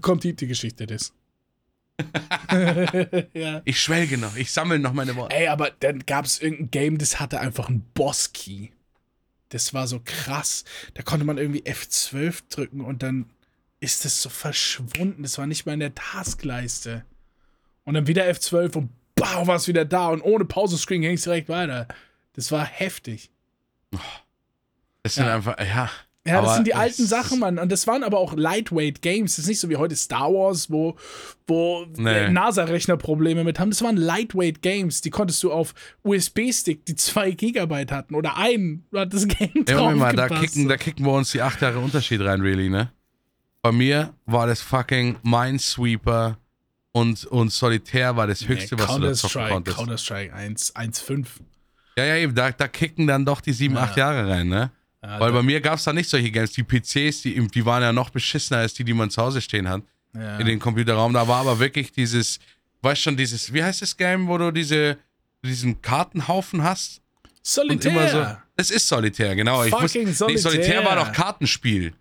[0.00, 1.12] Kommt die, die Geschichte des.
[3.34, 3.62] ja.
[3.64, 5.34] Ich schwelge noch, ich sammle noch meine Worte.
[5.36, 8.68] Ey, aber dann gab es irgendein Game, das hatte einfach einen Boss-Key.
[9.50, 10.64] Das war so krass.
[10.94, 13.30] Da konnte man irgendwie F12 drücken und dann
[13.80, 15.22] ist das so verschwunden.
[15.22, 17.04] Das war nicht mal in der Taskleiste.
[17.84, 20.08] Und dann wieder F12 und bau, war es wieder da.
[20.08, 21.88] Und ohne Pause-Screen ging es direkt weiter.
[22.34, 23.30] Das war heftig.
[25.02, 25.34] Das sind Ja.
[25.34, 25.90] einfach, ja.
[26.30, 27.58] Ja, das Aber sind die alten Sachen, Mann.
[27.58, 29.36] Und das waren aber auch Lightweight Games.
[29.36, 30.96] Das ist nicht so wie heute Star Wars, wo,
[31.46, 32.30] wo Nee.
[32.30, 33.70] NASA-Rechner Probleme mit haben.
[33.70, 35.00] Das waren Lightweight Games.
[35.00, 35.74] Die konntest du auf
[36.04, 38.84] USB-Stick, die zwei Gigabyte hatten oder einen.
[38.90, 41.42] Du hattest das Game Ja, drauf Moment mal, da kicken, da kicken wir uns die
[41.42, 42.90] acht Jahre Unterschied rein, really, ne?
[43.62, 46.38] Bei mir war das fucking Minesweeper
[46.92, 49.76] und, und Solitär war das höchste, was du da zocken konntest.
[49.76, 51.26] Counter-Strike 1, 1.5.
[51.98, 53.82] Ja, ja, eben, da, da kicken dann doch die sieben, Ja.
[53.82, 54.70] acht Jahre rein, ne?
[55.02, 56.52] Ja, Weil bei mir gab es da nicht solche Games.
[56.52, 59.68] Die PCs, die, die waren ja noch beschissener als die, die man zu Hause stehen
[59.68, 59.82] hat.
[60.14, 60.38] ja.
[60.38, 61.12] In den Computerraum.
[61.14, 62.38] Da war aber wirklich dieses,
[62.82, 64.98] weißt schon, dieses, wie heißt das Game, wo du diese,
[65.44, 67.00] diesen Kartenhaufen hast?
[67.42, 68.08] Solitär.
[68.08, 68.36] so.
[68.56, 69.64] Das ist Solitär, genau.
[69.64, 70.84] Ich Fucking wusste, nee, Solitär Solitär.
[70.84, 71.94] war doch Kartenspiel.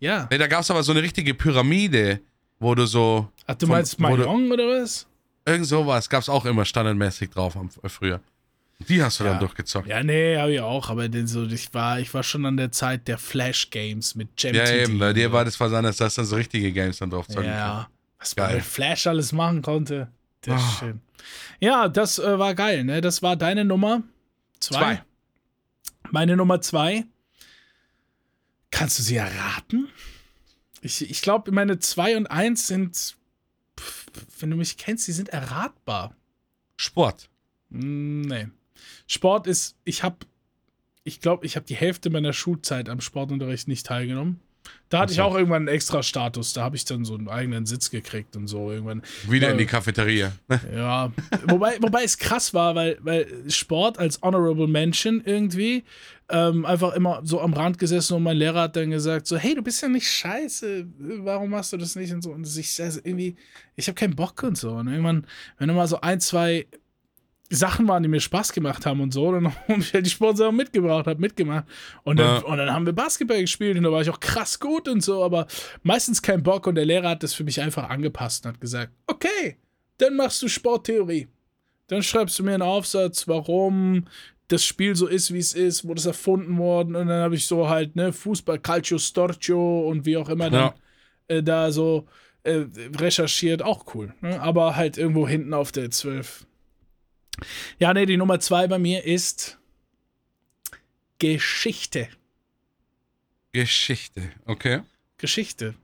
[0.00, 0.26] ja.
[0.30, 2.20] Nee, da gab es aber so eine richtige Pyramide,
[2.58, 3.30] wo du so.
[3.46, 5.06] Ach, du von- meinst Mahjong oder was?
[5.46, 8.20] Irgend sowas gab es auch immer standardmäßig drauf am, äh, früher.
[8.88, 9.30] Die hast du Ja.
[9.30, 9.88] dann durchgezockt.
[9.88, 10.90] Ja, nee, hab ich auch.
[10.90, 14.54] Aber den so, ich, war, ich war schon an der Zeit der Flash-Games mit Gem
[14.54, 17.26] Ja, eben, bei dir war das was anderes, dass dann so richtige Games dann drauf
[17.28, 17.44] zocken.
[17.46, 17.88] Ja,
[18.18, 18.56] was man Geil.
[18.56, 20.08] mit Flash alles machen konnte.
[20.42, 20.76] Das ist Ah.
[20.80, 21.00] schön.
[21.60, 23.00] Ja, das äh, war geil, ne?
[23.00, 24.02] Das war deine Nummer
[24.60, 24.76] zwei.
[24.96, 25.02] Zwei.
[26.10, 27.04] Meine Nummer zwei.
[28.70, 29.88] Kannst du sie erraten?
[30.80, 33.16] Ich, ich glaube, meine zwei und eins sind,
[34.40, 36.16] wenn du mich kennst, die sind erratbar.
[36.76, 37.28] Sport.
[37.70, 38.48] Hm, Nee.
[39.12, 40.16] Sport ist, ich habe
[41.04, 44.40] ich glaube, ich habe die Hälfte meiner Schulzeit am Sportunterricht nicht teilgenommen.
[44.88, 46.52] Da hatte Ach ich auch irgendwann einen extra Status.
[46.52, 49.02] Da habe ich dann so einen eigenen Sitz gekriegt und so irgendwann.
[49.28, 50.32] Wieder in Äh, die Cafeteria.
[50.74, 51.12] Ja,
[51.48, 55.82] wobei, wobei es krass war, weil, weil Sport als Honorable Mention irgendwie
[56.28, 59.54] ähm, einfach immer so am Rand gesessen und mein Lehrer hat dann gesagt so, hey,
[59.54, 60.86] du bist ja nicht scheiße,
[61.24, 63.36] warum machst du das nicht und so und ich also irgendwie,
[63.74, 65.26] ich habe keinen Bock und so und irgendwann,
[65.58, 66.66] wenn du mal so ein, zwei
[67.54, 70.56] Sachen waren, die mir Spaß gemacht haben und so, dann habe ich halt die Sportsachen
[70.56, 71.64] mitgebracht, habe mitgemacht
[72.04, 72.46] und dann, Ja.
[72.46, 75.22] und dann haben wir Basketball gespielt und da war ich auch krass gut und so,
[75.24, 75.46] aber
[75.82, 78.92] meistens kein Bock und der Lehrer hat das für mich einfach angepasst und hat gesagt,
[79.06, 79.56] okay,
[79.98, 81.28] dann machst du Sporttheorie.
[81.88, 84.06] Dann schreibst du mir einen Aufsatz, warum
[84.48, 87.46] das Spiel so ist, wie es ist, wo das erfunden worden und dann habe ich
[87.46, 90.74] so halt, ne, Fußball, Calcio Storcio und wie auch immer dann Ja.
[91.36, 92.06] äh, da so
[92.44, 92.64] äh,
[92.98, 94.12] recherchiert, auch cool.
[94.20, 94.40] Ne?
[94.40, 96.44] Aber halt irgendwo hinten auf der 12.
[97.78, 99.58] Ja, ne, die Nummer zwei bei mir ist
[101.18, 102.08] Geschichte.
[103.52, 104.80] Geschichte, okay.
[105.18, 105.74] Geschichte.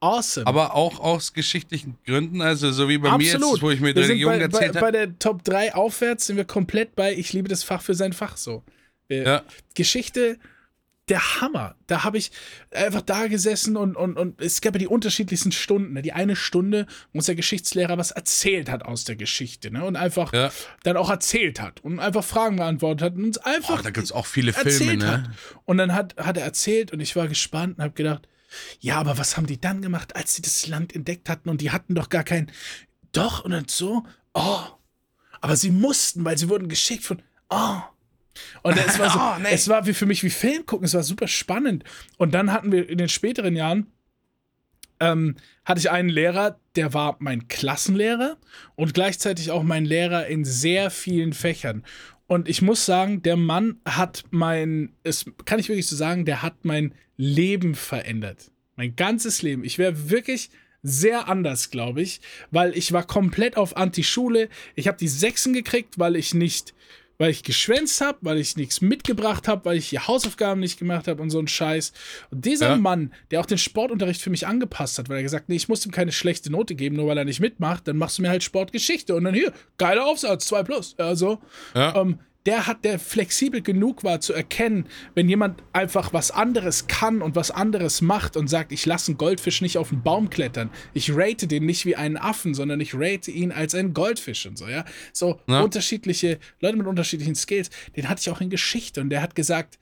[0.00, 0.46] Awesome.
[0.46, 3.54] Aber auch aus geschichtlichen Gründen, also so wie bei mir Absolut.
[3.54, 4.92] jetzt, wo ich mir wir sind Religion bei, bei, erzählt bei habe.
[4.92, 8.36] der Top 3 aufwärts sind wir komplett bei Ich liebe das Fach für sein Fach
[8.36, 8.62] so.
[9.08, 9.42] Äh, Ja.
[9.74, 10.38] Geschichte,
[11.08, 11.74] der Hammer.
[11.86, 12.30] Da habe ich
[12.72, 15.92] einfach da gesessen und, und, und es gab ja die unterschiedlichsten Stunden.
[15.92, 16.02] Ne?
[16.02, 19.84] Die eine Stunde, wo uns der Geschichtslehrer was erzählt hat aus der Geschichte ne?
[19.84, 20.50] und einfach Ja.
[20.82, 24.04] dann auch erzählt hat und einfach Fragen beantwortet hat und uns einfach Oh, da gibt
[24.06, 25.12] es auch viele Filme, ne?
[25.12, 25.30] hat.
[25.66, 28.26] Und dann hat, hat er erzählt und ich war gespannt und habe gedacht,
[28.80, 31.70] ja, aber was haben die dann gemacht, als sie das Land entdeckt hatten und die
[31.72, 32.50] hatten doch gar kein,
[33.12, 34.60] doch und dann so, oh,
[35.40, 37.20] aber sie mussten, weil sie wurden geschickt von,
[37.50, 37.80] oh.
[38.62, 39.48] Und es war so, Oh, nee.
[39.52, 41.84] es war wie für mich wie Film gucken, es war super spannend.
[42.18, 43.86] Und dann hatten wir in den späteren Jahren
[45.00, 48.36] ähm, hatte ich einen Lehrer, der war mein Klassenlehrer
[48.76, 51.84] und gleichzeitig auch mein Lehrer in sehr vielen Fächern.
[52.26, 56.42] Und ich muss sagen, der Mann hat mein, es kann ich wirklich so sagen, der
[56.42, 58.50] hat mein Leben verändert.
[58.76, 59.64] Mein ganzes Leben.
[59.64, 60.50] Ich wäre wirklich
[60.82, 62.20] sehr anders, glaube ich,
[62.50, 64.48] weil ich war komplett auf Anti-Schule.
[64.74, 66.74] Ich habe die Sechsen gekriegt, weil ich nicht,
[67.18, 71.06] weil ich geschwänzt habe, weil ich nichts mitgebracht habe, weil ich die Hausaufgaben nicht gemacht
[71.08, 71.92] habe und so ein Scheiß.
[72.30, 72.76] Und dieser Ja.
[72.76, 75.84] Mann, der auch den Sportunterricht für mich angepasst hat, weil er gesagt, nee, ich muss
[75.86, 78.42] ihm keine schlechte Note geben, nur weil er nicht mitmacht, dann machst du mir halt
[78.42, 80.94] Sportgeschichte und dann hier, geiler Aufsatz, 2 plus.
[80.98, 81.38] Also,
[81.74, 81.94] Ja.
[82.00, 87.22] ähm, der hat, der flexibel genug war zu erkennen, wenn jemand einfach was anderes kann
[87.22, 90.70] und was anderes macht und sagt, ich lasse einen Goldfisch nicht auf den Baum klettern.
[90.92, 94.58] Ich rate den nicht wie einen Affen, sondern ich rate ihn als einen Goldfisch und
[94.58, 94.84] so, ja.
[95.12, 95.62] So Ja.
[95.62, 99.78] unterschiedliche, Leute mit unterschiedlichen Skills, den hatte ich auch in Geschichte und der hat gesagt,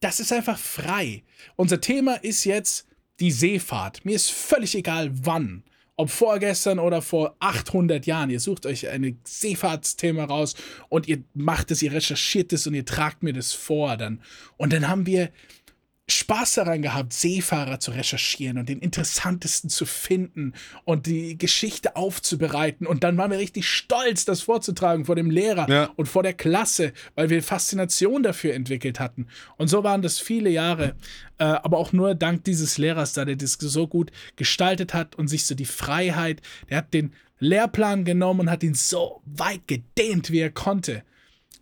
[0.00, 1.22] das ist einfach frei.
[1.56, 2.86] Unser Thema ist jetzt
[3.20, 4.04] die Seefahrt.
[4.06, 5.62] Mir ist völlig egal, wann.
[6.00, 8.30] Ob vorgestern oder vor 800 Jahren.
[8.30, 10.54] Ihr sucht euch ein Seefahrtsthema raus
[10.88, 14.22] und ihr macht es, ihr recherchiert es und ihr tragt mir das vor dann.
[14.56, 15.28] Und dann haben wir
[16.10, 20.54] Spaß daran gehabt, Seefahrer zu recherchieren und den interessantesten zu finden
[20.84, 22.86] und die Geschichte aufzubereiten.
[22.86, 25.90] Und dann waren wir richtig stolz, das vorzutragen vor dem Lehrer Ja.
[25.96, 29.26] und vor der Klasse, weil wir Faszination dafür entwickelt hatten.
[29.56, 30.94] Und so waren das viele Jahre.
[31.38, 35.28] Äh, aber auch nur dank dieses Lehrers da, der das so gut gestaltet hat und
[35.28, 40.30] sich so die Freiheit, der hat den Lehrplan genommen und hat ihn so weit gedehnt,
[40.30, 41.02] wie er konnte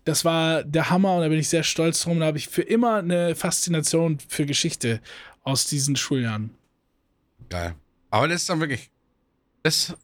[0.08, 2.20] das war der Hammer und da bin ich sehr stolz drum.
[2.20, 5.02] Da habe ich für immer eine Faszination für Geschichte
[5.42, 6.54] aus diesen Schuljahren.
[7.50, 7.74] Geil.
[8.10, 8.90] Aber das ist dann wirklich.
[9.62, 9.94] Das.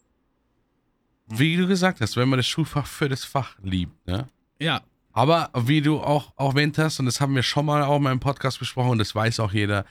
[1.27, 4.29] Wie du gesagt hast, wenn man das Schulfach für das Fach liebt, ne?
[4.59, 4.83] Ja,
[5.13, 8.21] Aber wie du auch erwähnt hast, und das haben wir schon mal auch in meinem
[8.21, 9.87] Podcast besprochen, und das weiß auch jeder,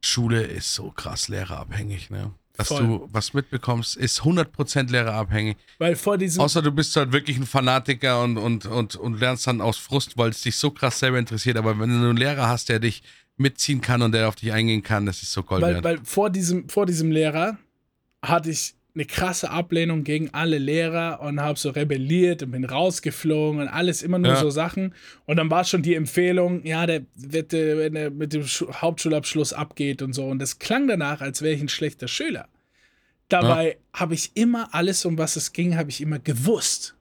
[0.00, 2.32] Schule ist so krass lehrerabhängig, ne?
[2.56, 2.82] Dass Voll.
[2.82, 5.56] du was mitbekommst, ist 100% lehrerabhängig.
[5.78, 6.42] weil vor diesem.
[6.42, 10.18] Außer du bist halt wirklich ein Fanatiker und, und, und, und lernst dann aus Frust,
[10.18, 11.56] weil es dich so krass selber interessiert.
[11.56, 13.02] Aber wenn du einen Lehrer hast, der dich
[13.38, 16.28] mitziehen kann und der auf dich eingehen kann, das ist so Gold weil, weil vor
[16.28, 17.56] diesem, vor diesem Lehrer
[18.22, 23.60] hatte ich eine krasse Ablehnung gegen alle Lehrer und habe so rebelliert und bin rausgeflogen
[23.62, 24.36] und alles immer nur Ja.
[24.36, 24.94] so Sachen.
[25.24, 29.54] Und dann war schon die Empfehlung, ja, der wird, wenn er mit dem Schu Hauptschulabschluss
[29.54, 30.26] abgeht und so.
[30.26, 32.48] Und das klang danach, als wäre ich ein schlechter Schüler.
[33.28, 36.94] Dabei habe ich immer alles, um was es ging, habe ich immer gewusst.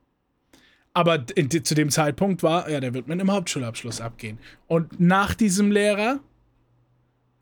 [0.94, 4.38] Aber in, zu dem Zeitpunkt war, ja, der wird mit einem Hauptschulabschluss abgehen.
[4.68, 6.20] Und nach diesem Lehrer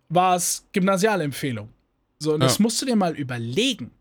[0.09, 1.69] war es Gymnasialempfehlung.
[2.17, 2.63] So, und das Ja.
[2.63, 3.91] musst du dir mal überlegen,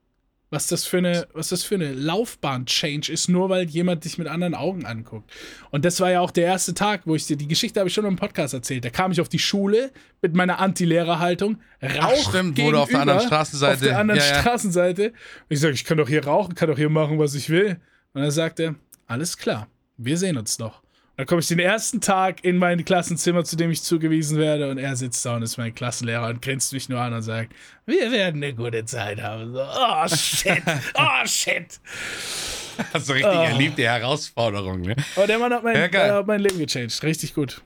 [0.50, 4.26] was das für eine, was das für eine Laufbahn-Change ist, nur weil jemand dich mit
[4.28, 5.30] anderen Augen anguckt.
[5.70, 7.94] Und das war ja auch der erste Tag, wo ich dir, die Geschichte habe ich
[7.94, 8.84] schon im Podcast erzählt.
[8.84, 9.90] Da kam ich auf die Schule
[10.22, 14.26] mit meiner Anti-Lehrer-Haltung, Rauch stimmt, wo du auf der anderen Straßenseite- Auf der anderen Ja,
[14.26, 14.40] ja.
[14.40, 15.08] Straßenseite.
[15.08, 15.14] Und
[15.50, 17.78] ich sage, ich kann doch hier rauchen, kann doch hier machen, was ich will.
[18.14, 18.74] Und er sagte,
[19.06, 20.82] alles klar, wir sehen uns noch.
[21.18, 24.78] Dann komme ich den ersten Tag in mein Klassenzimmer, zu dem ich zugewiesen werde, und
[24.78, 27.52] er sitzt da und ist mein Klassenlehrer und grinst mich nur an und sagt,
[27.86, 29.52] wir werden eine gute Zeit haben.
[29.52, 30.62] So, oh shit,
[30.94, 31.80] oh shit.
[32.92, 33.42] Also richtig oh.
[33.42, 34.94] erliebte Herausforderung, ne?
[35.16, 37.02] Aber der Mann hat mein, ja, hat mein Leben gechanged.
[37.02, 37.62] Richtig gut.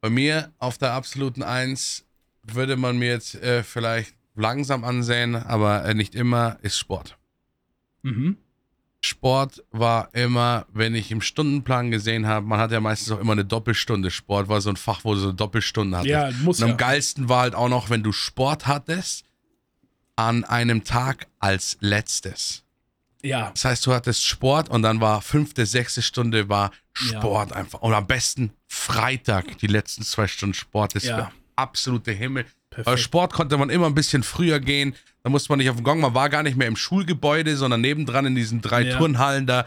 [0.00, 2.04] Bei mir auf der absoluten Eins
[2.42, 7.16] würde man mir jetzt äh, vielleicht langsam ansehen, aber äh, nicht immer, ist Sport.
[8.02, 8.38] Mhm.
[9.08, 13.32] Sport war immer, wenn ich im Stundenplan gesehen habe, man hat ja meistens auch immer
[13.32, 14.10] eine Doppelstunde.
[14.10, 16.10] Sport war so ein Fach, wo du so eine Doppelstunde hattest.
[16.10, 16.76] Ja, muss Und am ja.
[16.76, 19.24] geilsten war halt auch noch, wenn du Sport hattest,
[20.16, 22.64] an einem Tag als letztes.
[23.22, 23.50] Ja.
[23.50, 27.56] Das heißt, du hattest Sport und dann war fünfte, sechste Stunde war Sport ja.
[27.56, 27.80] einfach.
[27.80, 30.94] Und am besten Freitag, die letzten zwei Stunden Sport.
[30.94, 31.16] Das ja.
[31.16, 32.46] der absolute Himmel.
[32.70, 33.00] Perfekt.
[33.00, 34.94] Sport konnte man immer ein bisschen früher gehen.
[35.28, 36.00] Da musste man nicht auf den Gong.
[36.00, 38.96] Man war gar nicht mehr im Schulgebäude, sondern nebendran in diesen drei ja.
[38.96, 39.66] Turnhallen da.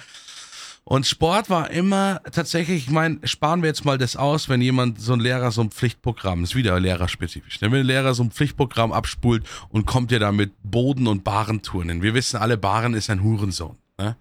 [0.85, 4.99] Und Sport war immer tatsächlich, ich meine, sparen wir jetzt mal das aus, wenn jemand,
[4.99, 7.71] so ein Lehrer, so ein Pflichtprogramm, ist wieder lehrerspezifisch, ne?
[7.71, 12.01] wenn ein Lehrer so ein Pflichtprogramm abspult und kommt ja da mit Boden- und Barenturnen.
[12.01, 13.77] Wir wissen alle, Baren ist ein Hurensohn.
[13.99, 14.15] Ne?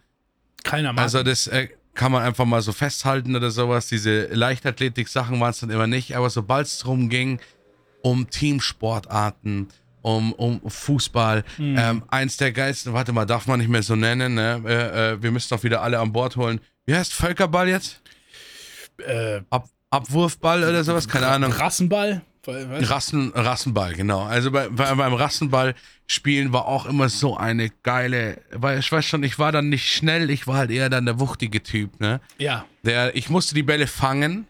[0.63, 1.05] Keiner mag.
[1.05, 3.87] Also das äh, kann man einfach mal so festhalten oder sowas.
[3.87, 7.41] Diese Leichtathletik-Sachen waren es dann immer nicht, aber sobald es darum ging,
[8.03, 9.69] um Teamsportarten,
[10.03, 11.45] um, um Fußball.
[11.59, 11.77] Mhm.
[11.79, 14.63] Ähm, eins der geilsten, warte mal, darf man nicht mehr so nennen, ne?
[14.67, 16.61] Äh, äh, wir müssen doch wieder alle an Bord holen.
[16.87, 18.01] Wie heißt Völkerball jetzt?
[19.07, 21.53] Äh, Ab, Abwurfball oder sowas, keine Ahnung.
[21.53, 22.23] Rassenball?
[22.47, 24.23] Rassen, Rassenball, genau.
[24.23, 25.75] Also bei, bei, beim Rassenball
[26.07, 29.93] spielen war auch immer so eine geile, weil ich weiß schon, ich war dann nicht
[29.93, 32.21] schnell, ich war halt eher dann der wuchtige Typ, ne?
[32.39, 32.65] Ja.
[32.83, 34.47] Der, ich musste die Bälle fangen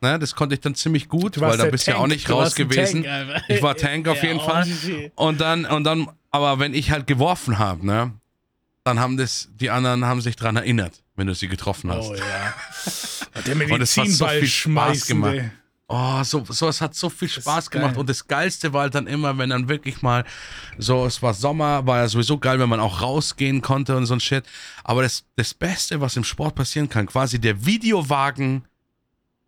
[0.00, 2.54] Ne, das konnte ich dann ziemlich gut, weil da bist du ja auch nicht raus
[2.54, 3.02] gewesen.
[3.02, 4.64] Tank, ich war Tank auf ja, jeden Fall.
[5.16, 8.12] Und dann, und dann, aber wenn ich halt geworfen habe, ne,
[8.84, 12.10] dann haben das, die anderen haben sich dran erinnert, wenn du sie getroffen hast.
[12.10, 12.54] Oh ja.
[13.46, 15.34] Der Medizinball und es hat so viel Spaß gemacht.
[15.34, 15.50] Ey.
[15.90, 17.96] Oh, so, sowas hat so viel Spaß gemacht.
[17.96, 20.24] Und das Geilste war halt dann immer, wenn dann wirklich mal
[20.76, 24.12] so, es war Sommer, war ja sowieso geil, wenn man auch rausgehen konnte und so
[24.12, 24.44] ein Shit.
[24.84, 28.64] Aber das, das Beste, was im Sport passieren kann, quasi der Videowagen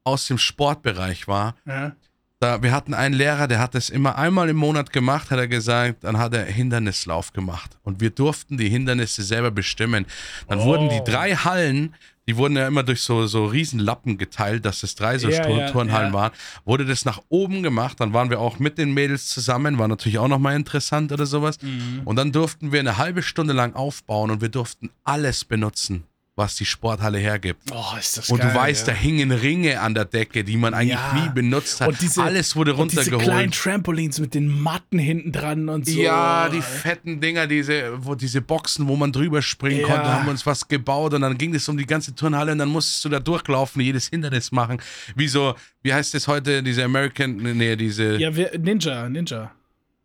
[0.04, 1.54] aus dem Sportbereich war.
[1.66, 1.92] Ja.
[2.40, 5.46] Da, wir hatten einen Lehrer, der hat das immer einmal im Monat gemacht, hat er
[5.46, 7.76] gesagt, dann hat er Hindernislauf gemacht.
[7.82, 10.06] Und wir durften die Hindernisse selber bestimmen.
[10.48, 10.64] Dann oh.
[10.64, 11.94] wurden die drei Hallen,
[12.26, 16.08] die wurden ja immer durch so, so Riesenlappen geteilt, dass es drei so ja, Turnhallen
[16.08, 16.14] ja.
[16.14, 16.32] waren,
[16.64, 18.00] wurde das nach oben gemacht.
[18.00, 21.60] Dann waren wir auch mit den Mädels zusammen, war natürlich auch nochmal interessant oder sowas.
[21.60, 22.02] Mhm.
[22.06, 26.04] Und dann durften wir eine halbe Stunde lang aufbauen und wir durften alles benutzen
[26.40, 27.62] was die Sporthalle hergibt.
[27.70, 28.94] Oh, ist das Und geil, du weißt, ja.
[28.94, 31.22] da hingen Ringe an der Decke, die man eigentlich ja.
[31.22, 31.88] nie benutzt hat.
[31.88, 33.12] Und diese, Alles wurde runtergeholt.
[33.12, 36.00] Und diese kleinen Trampolins mit den Matten hinten dran und so.
[36.00, 39.86] Ja, die fetten Dinger, diese, wo, diese Boxen, wo man drüber springen ja.
[39.86, 42.58] konnte, haben wir uns was gebaut und dann ging es um die ganze Turnhalle und
[42.58, 44.80] dann musstest du da durchlaufen, jedes Hindernis machen.
[45.14, 48.16] Wie so, wie heißt das heute, diese American, nee, diese...
[48.16, 49.52] Ja, Ninja, Ninja.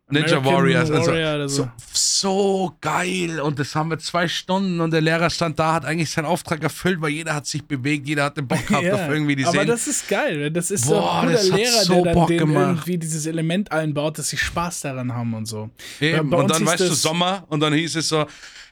[0.08, 0.90] Ninja Warriors.
[0.90, 1.68] Also, Warrior so.
[1.92, 3.40] so, geil.
[3.40, 6.62] Und das haben wir zwei Stunden und der Lehrer stand da, hat eigentlich seinen Auftrag
[6.62, 9.44] erfüllt, weil jeder hat sich bewegt, jeder hat den Bock gehabt ja, auf irgendwie die
[9.44, 10.50] Aber das ist geil.
[10.52, 14.28] Das ist Boah, so ein guter Lehrer, so der dann irgendwie dieses Element einbaut, dass
[14.28, 15.70] sie Spaß daran haben und so.
[16.00, 16.32] Eben.
[16.32, 18.26] Und dann weißt du Sommer und dann hieß es so,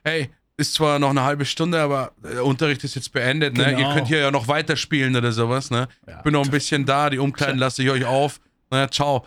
[0.04, 3.70] hey, ist zwar noch eine halbe Stunde, aber der Unterricht ist jetzt beendet, ne?
[3.72, 3.94] Ihr genau.
[3.94, 5.88] könnt hier ja noch weiterspielen oder sowas, ne?
[6.06, 6.18] Ja.
[6.18, 8.40] Ich bin noch ein bisschen da, die Umkleiden lasse ich euch auf.
[8.70, 9.26] Na, ciao.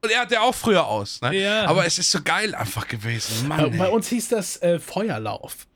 [0.00, 1.20] Und er hatte auch früher aus.
[1.20, 1.42] Ne?
[1.42, 1.66] Ja.
[1.66, 3.48] Aber es ist so geil einfach gewesen.
[3.48, 5.66] Mann, bei, uns hieß das äh, Feuerlauf.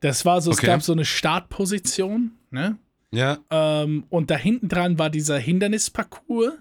[0.00, 0.60] Das war so, okay.
[0.60, 2.78] es gab so eine Startposition, ne?
[3.10, 3.38] Ja.
[3.50, 6.54] Ähm, und da hinten dran war dieser Hindernisparcours.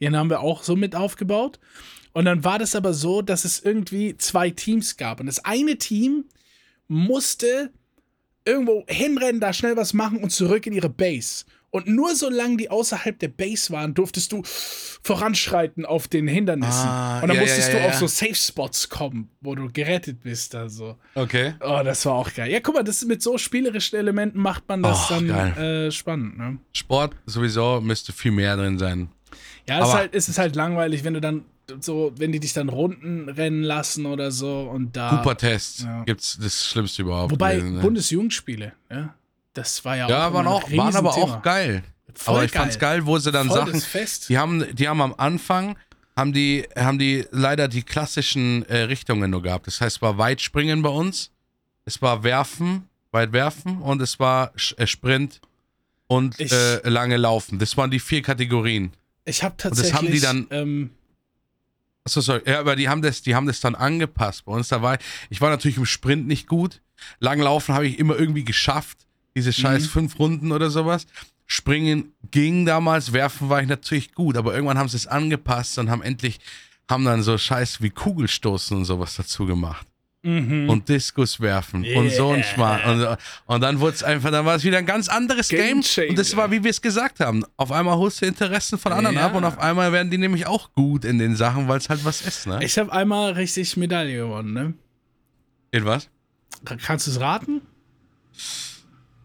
[0.00, 1.58] Den haben wir auch so mit aufgebaut.
[2.12, 5.20] Und dann war das aber so, dass es irgendwie zwei Teams gab.
[5.20, 6.26] Und das eine Team
[6.86, 7.72] musste
[8.44, 11.44] irgendwo hinrennen, da schnell was machen und zurück in ihre Base.
[11.70, 16.88] Und nur solange die außerhalb der Base waren, durftest du voranschreiten auf den Hindernissen.
[16.88, 19.70] Ah, und dann ja, musstest ja, ja, du auf so Safe Spots kommen, wo du
[19.70, 20.54] gerettet bist.
[20.54, 20.96] Also.
[21.14, 21.54] Okay.
[21.60, 22.50] Oh, das war auch geil.
[22.50, 26.38] Ja, guck mal, das mit so spielerischen Elementen macht man das oh, dann äh, spannend.
[26.38, 26.58] Ne?
[26.72, 29.10] Sport sowieso müsste viel mehr drin sein.
[29.68, 31.44] Ja, es ist, halt, es ist halt langweilig, wenn du dann
[31.80, 35.10] so, wenn die dich dann Runden rennen lassen oder so und da.
[35.10, 36.04] Cooper-Test ja.
[36.04, 37.32] gibt's das Schlimmste überhaupt.
[37.32, 37.80] Wobei, gewesen, ne?
[37.82, 39.14] Bundesjugendspiele, ja.
[39.58, 40.34] Das war ja, ja auch.
[40.34, 41.82] waren, auch, waren aber auch geil.
[42.14, 42.62] Voll aber ich geil.
[42.62, 43.82] fand's geil, wo sie dann Voll Sachen.
[44.28, 45.76] Die haben, die haben am Anfang
[46.16, 49.66] haben die, haben die leider die klassischen äh, Richtungen nur gehabt.
[49.66, 51.32] Das heißt, es war Weitspringen bei uns,
[51.86, 55.40] es war Werfen, weit werfen und es war äh, Sprint
[56.06, 57.58] und ich, äh, lange Laufen.
[57.58, 58.92] Das waren die vier Kategorien.
[59.24, 59.92] Ich habe tatsächlich.
[59.92, 60.46] Und das haben die dann.
[60.50, 60.90] Ähm,
[62.04, 62.42] Achso, sorry.
[62.46, 64.44] Ja, aber die haben das, die haben das dann angepasst.
[64.44, 64.98] Bei uns da war
[65.30, 66.80] ich war natürlich im Sprint nicht gut.
[67.18, 69.07] Langlaufen habe ich immer irgendwie geschafft
[69.38, 71.06] Diese scheiß fünf Runden oder sowas.
[71.46, 75.88] Springen ging damals, werfen war ich natürlich gut, aber irgendwann haben sie es angepasst und
[75.90, 76.40] haben endlich,
[76.90, 79.86] haben dann so scheiß wie Kugelstoßen und sowas dazu gemacht.
[80.24, 83.00] Und Diskus werfen und so ein Schmarrn.
[83.00, 86.10] Und, und dann wurde es einfach, dann war es wieder ein ganz anderes Game Game.
[86.10, 87.44] Und das war, wie wir es gesagt haben.
[87.56, 89.26] Auf einmal holst du Interessen von anderen Ja.
[89.26, 92.04] ab und auf einmal werden die nämlich auch gut in den Sachen, weil es halt
[92.04, 92.58] was ist, ne?
[92.62, 94.74] Ich habe einmal richtig Medaille gewonnen, ne?
[95.70, 96.10] In was?
[96.82, 97.62] Kannst du es raten?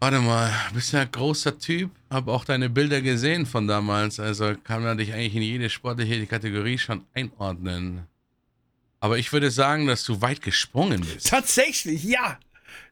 [0.04, 4.54] Warte mal, bist ja ein großer Typ, hab auch deine Bilder gesehen von damals, also
[4.62, 8.06] kann man dich eigentlich in jede sportliche Kategorie schon einordnen.
[9.00, 11.30] Aber ich würde sagen, dass du weit gesprungen bist.
[11.30, 12.38] Tatsächlich, ja.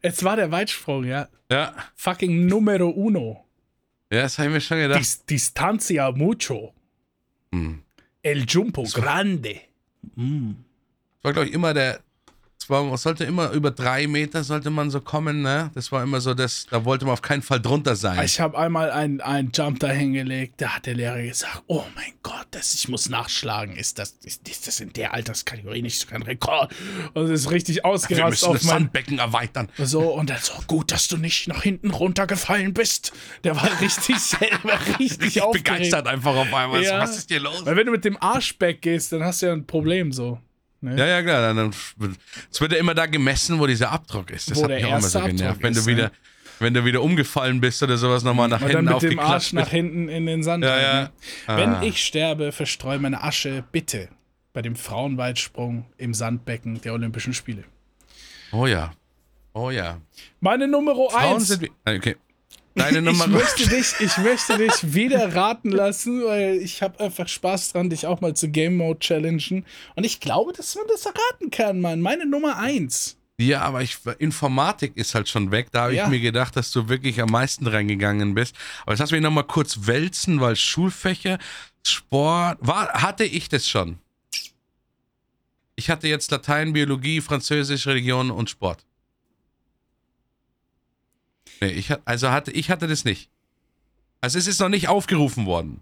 [0.01, 1.29] Es war der Weitsprung, ja.
[1.51, 3.45] Ja, Fucking Numero uno.
[4.11, 4.99] ja das habe ich mir schon gedacht.
[4.99, 6.73] Dis Distancia mucho.
[7.53, 7.83] Hm.
[8.23, 9.61] El jumpo grande.
[10.01, 10.25] Das
[11.25, 12.01] war, glaube ich, immer der.
[12.73, 15.70] War, man sollte immer über drei Meter sollte man so kommen, ne?
[15.74, 18.20] Das war immer so, das, da wollte man auf keinen Fall drunter sein.
[18.24, 22.12] Ich habe einmal einen, einen Jump da hingelegt, da hat der Lehrer gesagt, oh mein
[22.24, 23.77] Gott, das, ich muss nachschlagen.
[23.77, 26.74] Ist das, ist, ist das in der Alterskategorie nicht sogar ein Rekord?
[27.15, 28.73] Und es ist richtig Wir ausgerastet müssen auf das mein...
[28.82, 29.69] Sandbecken erweitern.
[29.78, 33.12] So, und dann so, gut, dass du nicht nach hinten runtergefallen bist.
[33.44, 35.65] Der war richtig selber richtig Richtig aufgeregt.
[35.69, 36.82] begeistert einfach auf einmal.
[36.82, 37.01] So, Ja.
[37.01, 37.65] was ist hier los?
[37.66, 40.40] Weil wenn du mit dem Arschback gehst, dann hast du ja ein Problem so.
[40.83, 40.97] Ne?
[40.99, 41.55] Ja, ja, klar.
[41.55, 41.71] Dann,
[42.51, 44.51] es wird ja immer da gemessen, wo dieser Abdruck ist.
[44.51, 45.43] Das Wo hat mich auch immer so genervt.
[45.43, 46.11] Abdruck Wenn du ist, wieder, ja.
[46.59, 49.53] wenn du wieder umgefallen bist oder sowas, nochmal nach dann hinten mit dem Arsch aufgeklatscht
[49.55, 50.65] nach hinten in den Sand.
[50.65, 51.03] Ja, ja.
[51.03, 51.11] ne?
[51.47, 51.83] Wenn Ah.
[51.83, 54.09] ich sterbe, verstreu meine Asche bitte
[54.53, 57.65] bei dem Frauenweitsprung im Sandbecken der Olympischen Spiele.
[58.51, 58.93] Oh ja.
[59.55, 60.01] Oh ja.
[60.41, 61.47] Meine Nummer Frauen 1.
[61.49, 61.71] sind wie.
[61.87, 62.17] Okay.
[62.74, 63.27] Deine Nummer.
[63.27, 67.90] Ich möchte, dich, ich möchte dich wieder raten lassen, weil ich habe einfach Spaß dran,
[67.90, 69.66] dich auch mal zu Game Mode challengen.
[69.94, 72.01] Und ich glaube, dass man das erraten kann, Mann.
[72.01, 73.19] Meine Nummer 1.
[73.39, 75.69] Ja, aber ich, Informatik ist halt schon weg.
[75.73, 76.05] Da habe Ja.
[76.05, 78.55] ich mir gedacht, dass du wirklich am meisten reingegangen bist.
[78.82, 81.39] Aber jetzt lass mich nochmal kurz wälzen, weil Schulfächer,
[81.86, 83.99] Sport, war, hatte ich das schon?
[85.74, 88.85] Ich hatte jetzt Latein, Biologie, Französisch, Religion und Sport.
[91.63, 93.31] Nee, ich, also hatte, ich hatte das nicht.
[94.21, 95.81] Also es ist noch nicht aufgerufen worden.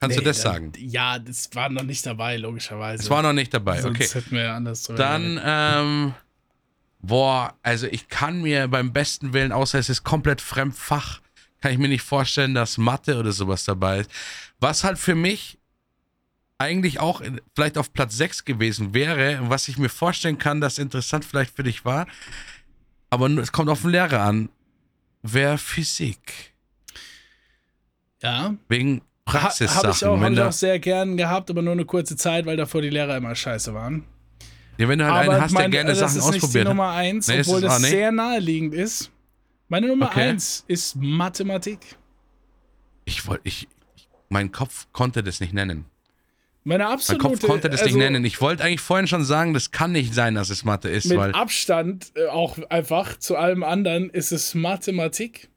[0.00, 0.72] Kannst du das dann- sagen?
[0.78, 3.04] Ja, das war noch nicht dabei, logischerweise.
[3.04, 4.08] Es war noch nicht dabei, Sonst okay.
[4.08, 6.14] hätten wir anders drüber Dann, ähm,
[6.98, 11.20] boah, also ich kann mir beim besten Willen, außer es ist komplett Fremdfach,
[11.60, 14.10] kann ich mir nicht vorstellen, dass Mathe oder sowas dabei ist.
[14.58, 15.56] Was halt für mich
[16.58, 20.60] eigentlich auch in, vielleicht auf Platz 6 gewesen wäre, und was ich mir vorstellen kann,
[20.60, 22.08] das interessant vielleicht für dich war,
[23.08, 24.48] aber es kommt auf den Lehrer an,
[25.32, 26.54] wäre Physik.
[28.22, 28.54] Ja.
[28.68, 29.90] Wegen Ha, Habe Praxissachen.
[29.90, 32.80] ich, auch, hab ich auch sehr gern gehabt, aber nur eine kurze Zeit, weil davor
[32.80, 34.04] die Lehrer immer scheiße waren.
[34.78, 36.38] ja, wenn du halt aber einen hast, der mein- gerne das Sachen ist nicht die
[36.46, 36.68] ausprobiert.
[36.68, 37.90] Nummer 1, Nee, obwohl es auch das nicht?
[37.90, 39.10] sehr naheliegend ist.
[39.68, 40.28] Meine Nummer Okay.
[40.28, 41.80] 1 ist Mathematik.
[43.04, 43.66] Ich wollte, ich,
[43.96, 45.86] ich, mein Kopf konnte das nicht nennen.
[46.66, 48.24] Meine Mein absolute Kopf konnte das also nicht nennen.
[48.24, 51.16] Ich wollte eigentlich vorhin schon sagen, das kann nicht sein, dass es Mathe ist, Mit.
[51.16, 55.48] Abstand äh, auch einfach zu allem anderen ist es Mathematik.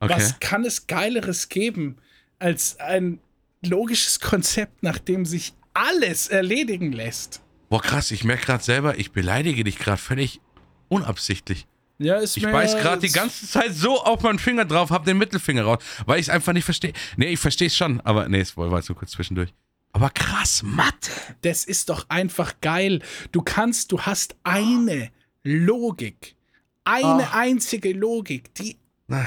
[0.00, 0.12] Okay.
[0.14, 1.96] Was kann es Geileres geben
[2.38, 3.18] als ein
[3.64, 7.40] logisches Konzept, nach dem sich alles erledigen lässt?
[7.70, 10.42] Boah, krass, ich merke gerade selber, ich beleidige dich gerade völlig
[10.90, 11.66] unabsichtlich.
[11.96, 15.16] Ja, ist Ich beiß gerade die ganze Zeit so auf meinen Finger drauf, hab den
[15.16, 16.92] Mittelfinger raus, weil ich es einfach nicht verstehe.
[17.16, 19.54] Nee, ich verstehe es schon, aber nee, es war nur kurz zwischendurch.
[19.92, 21.10] Aber krass, Mathe.
[21.42, 23.00] Das ist doch einfach geil.
[23.30, 25.10] Du kannst, du hast eine
[25.42, 26.36] Logik.
[26.84, 27.38] Eine Ah.
[27.40, 28.78] einzige Logik, die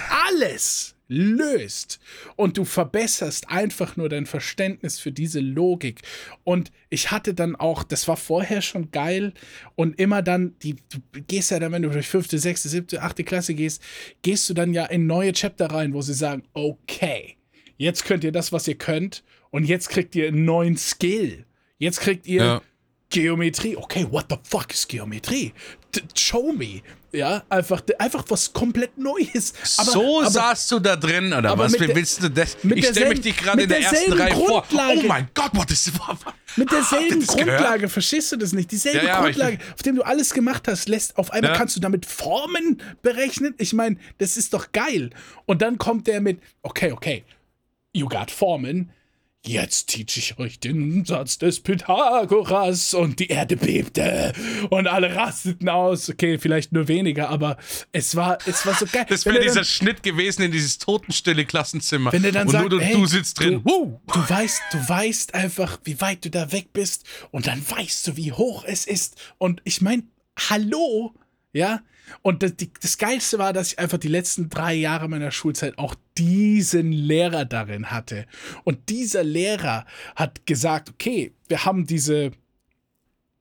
[0.09, 1.99] alles löst.
[2.35, 6.01] Und du verbesserst einfach nur dein Verständnis für diese Logik.
[6.43, 9.33] Und ich hatte dann auch, das war vorher schon geil.
[9.75, 10.97] Und immer dann, die, du
[11.27, 13.83] gehst ja dann, wenn du durch fünfte, sechste, siebte, achte Klasse gehst,
[14.23, 17.37] gehst du dann ja in neue Chapter rein, wo sie sagen, okay,
[17.77, 19.23] jetzt könnt ihr das, was ihr könnt.
[19.55, 21.45] Und jetzt kriegt ihr einen neuen Skill.
[21.77, 22.61] Jetzt kriegt ihr Ja.
[23.09, 23.77] Geometrie.
[23.77, 25.53] Okay, what the fuck ist Geometrie?
[25.95, 26.81] D show me.
[27.13, 29.53] Ja, einfach, einfach was komplett Neues.
[29.77, 31.79] Aber, so aber, saßt du da drin, oder aber was?
[31.79, 32.57] Wie willst du das?
[32.63, 34.63] Ich stelle mich dich gerade in der ersten Reihe vor.
[34.63, 34.99] Grundlage.
[35.01, 35.89] Oh mein Gott, what is
[36.57, 37.59] Mit derselben ihr das gehört?
[37.61, 38.69] Grundlage, verstehst du das nicht?
[38.73, 41.57] Dieselbe Ja, ja, Grundlage, auf dem du alles gemacht hast, lässt auf einmal Ja.
[41.57, 43.55] kannst du damit Formen berechnen.
[43.57, 45.11] Ich meine, das ist doch geil.
[45.45, 47.23] Und dann kommt der mit, okay, okay,
[47.93, 48.91] you got Formen.
[49.47, 54.33] Jetzt teach ich euch den Satz des Pythagoras und die Erde bebte
[54.71, 56.09] und alle rasteten aus.
[56.09, 57.57] Okay, vielleicht nur weniger, aber
[57.91, 59.05] es war, es war so geil.
[59.07, 62.11] Das wäre er dieser dann- Schnitt gewesen in dieses totenstille Klassenzimmer.
[62.11, 63.61] Wenn er dann und sagt, du, hey, du sitzt drin.
[63.63, 68.07] Du, du weißt, du weißt einfach, wie weit du da weg bist und dann weißt
[68.07, 69.15] du, wie hoch es ist.
[69.37, 70.03] Und ich meine,
[70.49, 71.13] hallo,
[71.53, 71.81] ja,
[72.21, 75.77] Und das, die, das Geilste war, dass ich einfach die letzten drei Jahre meiner Schulzeit
[75.77, 78.25] auch diesen Lehrer darin hatte.
[78.63, 82.31] Und dieser Lehrer hat gesagt, okay, wir haben diese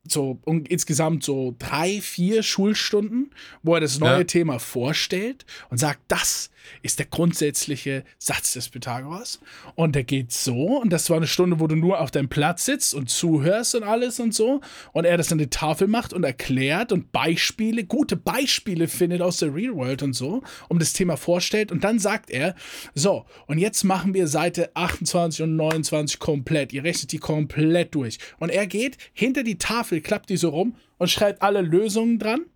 [0.06, 3.30] so um, insgesamt so drei, vier Schulstunden,
[3.62, 4.24] wo er das neue ja.
[4.24, 6.50] Thema vorstellt und sagt, das
[6.82, 9.40] ist der grundsätzliche Satz des Pythagoras.
[9.74, 12.64] Und der geht so, und das war eine Stunde, wo du nur auf deinem Platz
[12.64, 14.60] sitzt und zuhörst und alles und so.
[14.92, 19.38] Und er das an die Tafel macht und erklärt und Beispiele, gute Beispiele findet aus
[19.38, 21.72] der Real World und so, um das Thema vorstellt.
[21.72, 22.54] Und dann sagt er,
[22.94, 26.72] so, und jetzt machen wir Seite 28 und 29 komplett.
[26.72, 28.18] Ihr rechnet die komplett durch.
[28.38, 32.46] Und er geht hinter die Tafel, klappt die so rum und schreibt alle Lösungen dran.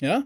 [0.00, 0.24] Ja,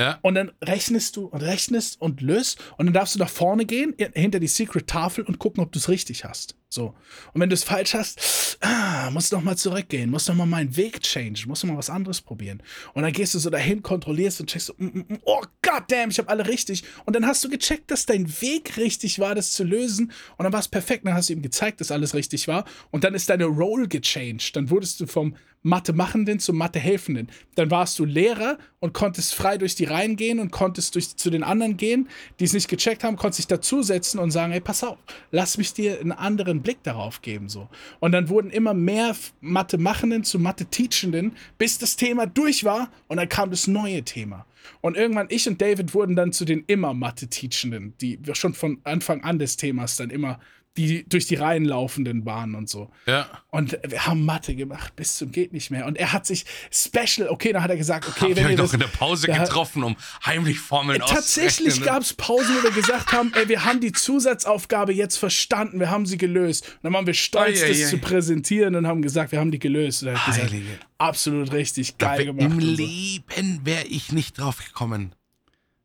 [0.00, 0.18] ja.
[0.22, 3.94] Und dann rechnest du und rechnest und löst und dann darfst du nach vorne gehen,
[4.14, 6.56] hinter die Secret Tafel und gucken, ob du es richtig hast.
[6.70, 6.94] So.
[7.32, 10.46] Und wenn du es falsch hast, ah, musst du noch mal zurückgehen, musst noch mal
[10.46, 12.62] meinen Weg change, musst noch mal was anderes probieren.
[12.92, 16.18] Und dann gehst du so dahin, kontrollierst und checkst mm, mm, mm oh goddamn, ich
[16.18, 16.84] habe alle richtig.
[17.06, 20.12] Und dann hast du gecheckt, dass dein Weg richtig war, das zu lösen.
[20.36, 21.06] Und dann war es perfekt.
[21.06, 22.64] Dann hast du ihm gezeigt, dass alles richtig war.
[22.90, 24.54] Und dann ist deine Role gechanged.
[24.54, 27.28] Dann wurdest du vom Mathe-Machenden zum Mathe-Helfenden.
[27.54, 31.30] Dann warst du Lehrer und konntest frei durch die Reihen gehen und konntest durch, zu
[31.30, 32.08] den anderen gehen,
[32.38, 34.98] die es nicht gecheckt haben, konntest dich dazusetzen und sagen, hey, pass auf,
[35.30, 37.48] lass mich dir einen anderen Blick darauf geben.
[37.48, 37.68] So.
[38.00, 43.28] Und dann wurden immer mehr Mathe-Machenden zu Mathe-Teachenden, bis das Thema durch war und dann
[43.28, 44.46] kam das neue Thema.
[44.80, 49.22] Und irgendwann, ich und David wurden dann zu den immer Mathe-Teachenden, die schon von Anfang
[49.24, 50.40] an des Themas dann immer
[50.78, 52.90] die durch die Reihen laufenden waren und so.
[53.06, 53.28] Ja.
[53.50, 55.86] Und wir haben Mathe gemacht bis zum geht nicht mehr.
[55.86, 58.72] Und er hat sich special, okay, dann hat er gesagt, okay, Hab wenn ihr doch
[58.72, 63.12] in der Pause getroffen, um heimlich Formeln äh, Tatsächlich gab es Pausen, wo wir gesagt
[63.12, 66.68] haben, ey, wir haben die Zusatzaufgabe jetzt verstanden, wir haben sie gelöst.
[66.68, 67.88] Und dann waren wir stolz, oh, yeah, das yeah.
[67.88, 70.02] zu präsentieren und haben gesagt, wir haben die gelöst.
[70.02, 70.54] Und er hat gesagt,
[70.98, 72.44] absolut richtig geil gemacht.
[72.44, 75.14] Im Leben wäre ich nicht drauf gekommen.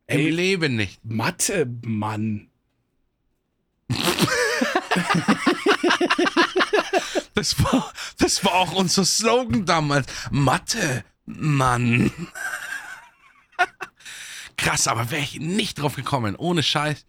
[0.05, 1.03] Im ey, Leben nicht.
[1.03, 2.49] Mathe, Mann.
[7.33, 10.07] das, war, das war auch unser Slogan damals.
[10.31, 12.11] Mathe, Mann.
[14.57, 16.35] Krass, aber wäre ich nicht drauf gekommen.
[16.35, 17.05] Ohne Scheiß.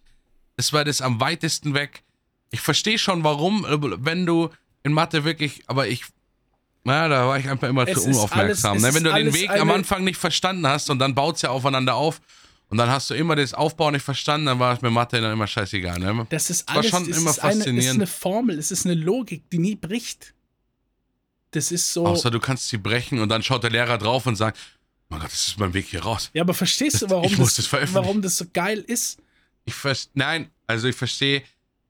[0.57, 2.03] Das war das am weitesten weg.
[2.51, 4.49] Ich verstehe schon, warum, wenn du
[4.83, 6.05] in Mathe wirklich, aber ich,
[6.83, 8.73] na, da war ich einfach immer es zu unaufmerksam.
[8.73, 8.93] Alles, ne?
[8.93, 11.95] Wenn du den Weg am Anfang nicht verstanden hast und dann baut es ja aufeinander
[11.95, 12.21] auf
[12.69, 15.33] und dann hast du immer das Aufbau nicht verstanden, dann war es mit Mathe dann
[15.33, 15.99] immer scheißegal.
[15.99, 16.25] Ne?
[16.29, 17.67] Das ist alles, war schon immer faszinierend.
[17.67, 20.33] Eine, ist eine Formel, es ist eine Logik, die nie bricht.
[21.51, 22.05] Das ist so.
[22.05, 24.57] Außer du kannst sie brechen und dann schaut der Lehrer drauf und sagt,
[25.09, 26.31] mein Gott, das ist mein Weg hier raus.
[26.33, 29.19] Ja, aber verstehst du, warum, das, das warum das so geil ist?
[29.63, 29.75] Ich
[30.13, 31.43] nein, also ich verstehe,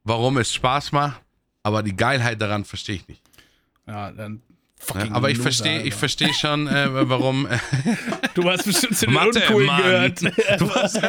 [0.04, 1.22] warum es Spaß macht,
[1.64, 3.22] aber die Geilheit daran verstehe ich nicht.
[3.88, 4.42] Ja, dann
[4.94, 7.48] ja, aber ich verstehe ich versteh schon, äh, warum.
[7.48, 7.58] Äh,
[8.34, 9.82] du hast bestimmt zu den Mathe, Uncoolen Mann.
[9.82, 10.22] gehört.
[10.60, 11.02] Du hast, du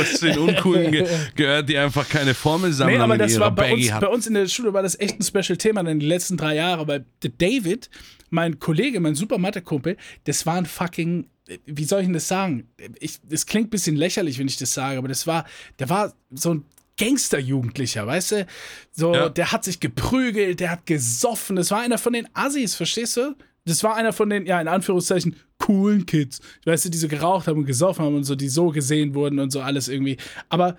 [0.00, 2.98] hast zu den Uncoolen ge gehört, die einfach keine Formel sammeln.
[2.98, 5.22] Nee, aber das war bei uns, bei uns in der Schule war das echt ein
[5.22, 7.04] Special-Thema in den letzten drei Jahren, weil
[7.38, 7.90] David,
[8.30, 11.26] mein Kollege, mein super Mathe-Kumpel, das war ein fucking
[11.66, 12.68] wie soll ich denn das sagen?
[13.00, 15.44] Ich, das klingt ein bisschen lächerlich, wenn ich das sage, aber das war,
[15.78, 16.64] der war so ein
[16.98, 18.46] Gangsterjugendlicher, weißt du?
[18.92, 19.28] So, ja.
[19.28, 21.56] der hat sich geprügelt, der hat gesoffen.
[21.56, 23.34] Das war einer von den Assis, verstehst du?
[23.64, 26.40] Das war einer von den, ja, in Anführungszeichen, coolen Kids.
[26.66, 29.38] Weißt du, die so geraucht haben und gesoffen haben und so, die so gesehen wurden
[29.38, 30.18] und so alles irgendwie.
[30.48, 30.76] Aber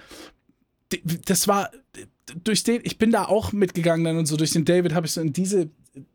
[1.25, 1.71] das war
[2.43, 5.13] durch den, ich bin da auch mitgegangen dann und so, durch den David habe ich
[5.13, 5.69] so in diese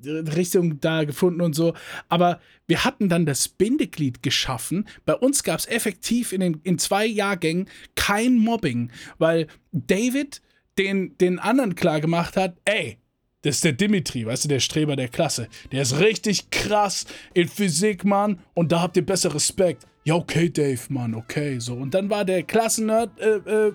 [0.04, 1.74] Richtung da gefunden und so.
[2.08, 4.86] Aber wir hatten dann das Bindeglied geschaffen.
[5.04, 10.42] Bei uns gab es effektiv in, den, in zwei Jahrgängen kein Mobbing, weil David
[10.78, 12.98] den, den anderen klar gemacht hat, ey,
[13.42, 15.48] das ist der Dimitri, weißt du, der Streber der Klasse.
[15.72, 18.40] Der ist richtig krass in Physik, Mann.
[18.54, 21.74] Und da habt ihr besser Respekt ja, okay, Dave, Mann, okay, so.
[21.74, 23.72] Und dann war der Klassennerd äh, äh,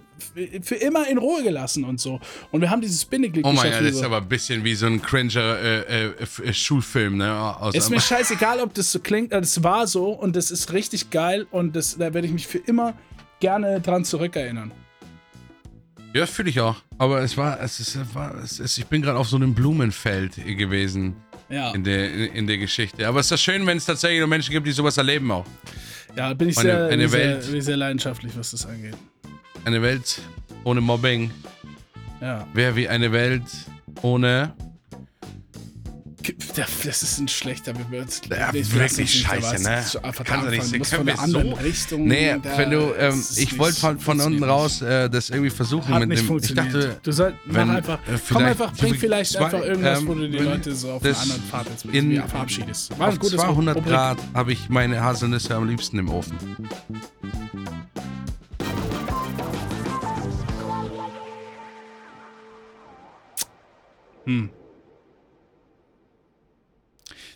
[0.61, 2.19] für immer in Ruhe gelassen und so.
[2.51, 4.87] Und wir haben dieses Bindeglied Oh mein Gott, das ist aber ein bisschen wie so
[4.87, 7.31] ein cringer äh, äh, Schulfilm, ne?
[7.31, 11.11] Aus ist mir scheißegal, ob das so klingt, es war so und das ist richtig
[11.11, 12.95] geil und das, da werde ich mich für immer
[13.39, 14.71] gerne dran zurückerinnern.
[16.15, 16.77] Ja, fühle ich auch.
[16.97, 20.35] Aber es war, es ist, war, es ist ich bin gerade auf so einem Blumenfeld
[20.35, 21.17] gewesen.
[21.49, 21.71] Ja.
[21.71, 23.05] In der, in, in der Geschichte.
[23.05, 25.45] Aber es ist ja schön, wenn es tatsächlich nur Menschen gibt, die sowas erleben auch.
[26.15, 28.95] Ja, bin ich, eine, sehr, eine sehr, sehr leidenschaftlich, was das angeht.
[29.65, 30.21] Eine Welt
[30.63, 31.31] ohne Mobbing.
[32.21, 32.47] Ja.
[32.53, 33.43] Wäre wie eine Welt
[34.01, 34.53] ohne
[36.55, 38.21] Das ist ein schlechter Bewürz.
[38.29, 39.83] Ja, wirklich scheiße, ne?
[40.23, 41.07] Kannst du nicht sehen.
[41.09, 41.55] Einer anderen so?
[41.57, 42.05] Richtung.
[42.07, 45.99] Nee, wenn du, ähm, ich wollte von, von unten raus äh, das irgendwie versuchen Hat
[46.01, 46.23] mit nicht dem.
[46.23, 46.73] Ich funktioniert.
[46.73, 50.05] dachte, du sollst wenn, mach einfach, äh, komm vielleicht einfach, bring vielleicht zwei- einfach irgendwas,
[50.07, 52.97] wo ähm, du die wenn Leute so auf einer anderen Fahrt jetzt in- in, verabschiedest.
[52.99, 53.91] War auf gutes 200 Rubrik.
[53.93, 56.37] Grad habe ich meine Haselnüsse am liebsten im Ofen.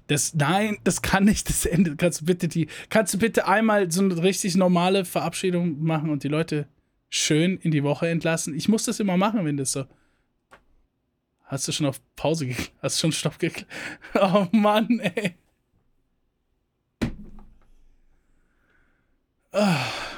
[0.09, 1.95] Das, nein, das kann nicht das Ende.
[1.95, 6.23] Kannst du bitte die, kannst du bitte einmal so eine richtig normale Verabschiedung machen und
[6.23, 6.67] die Leute
[7.09, 8.55] schön in die Woche entlassen?
[8.55, 9.85] Ich muss das immer machen, wenn das so.
[11.45, 12.73] Hast du schon auf Pause geklickt?
[12.81, 13.69] Hast du schon Stopp geklickt?
[14.15, 15.35] Oh Mann, ey.
[19.51, 20.08] Ah.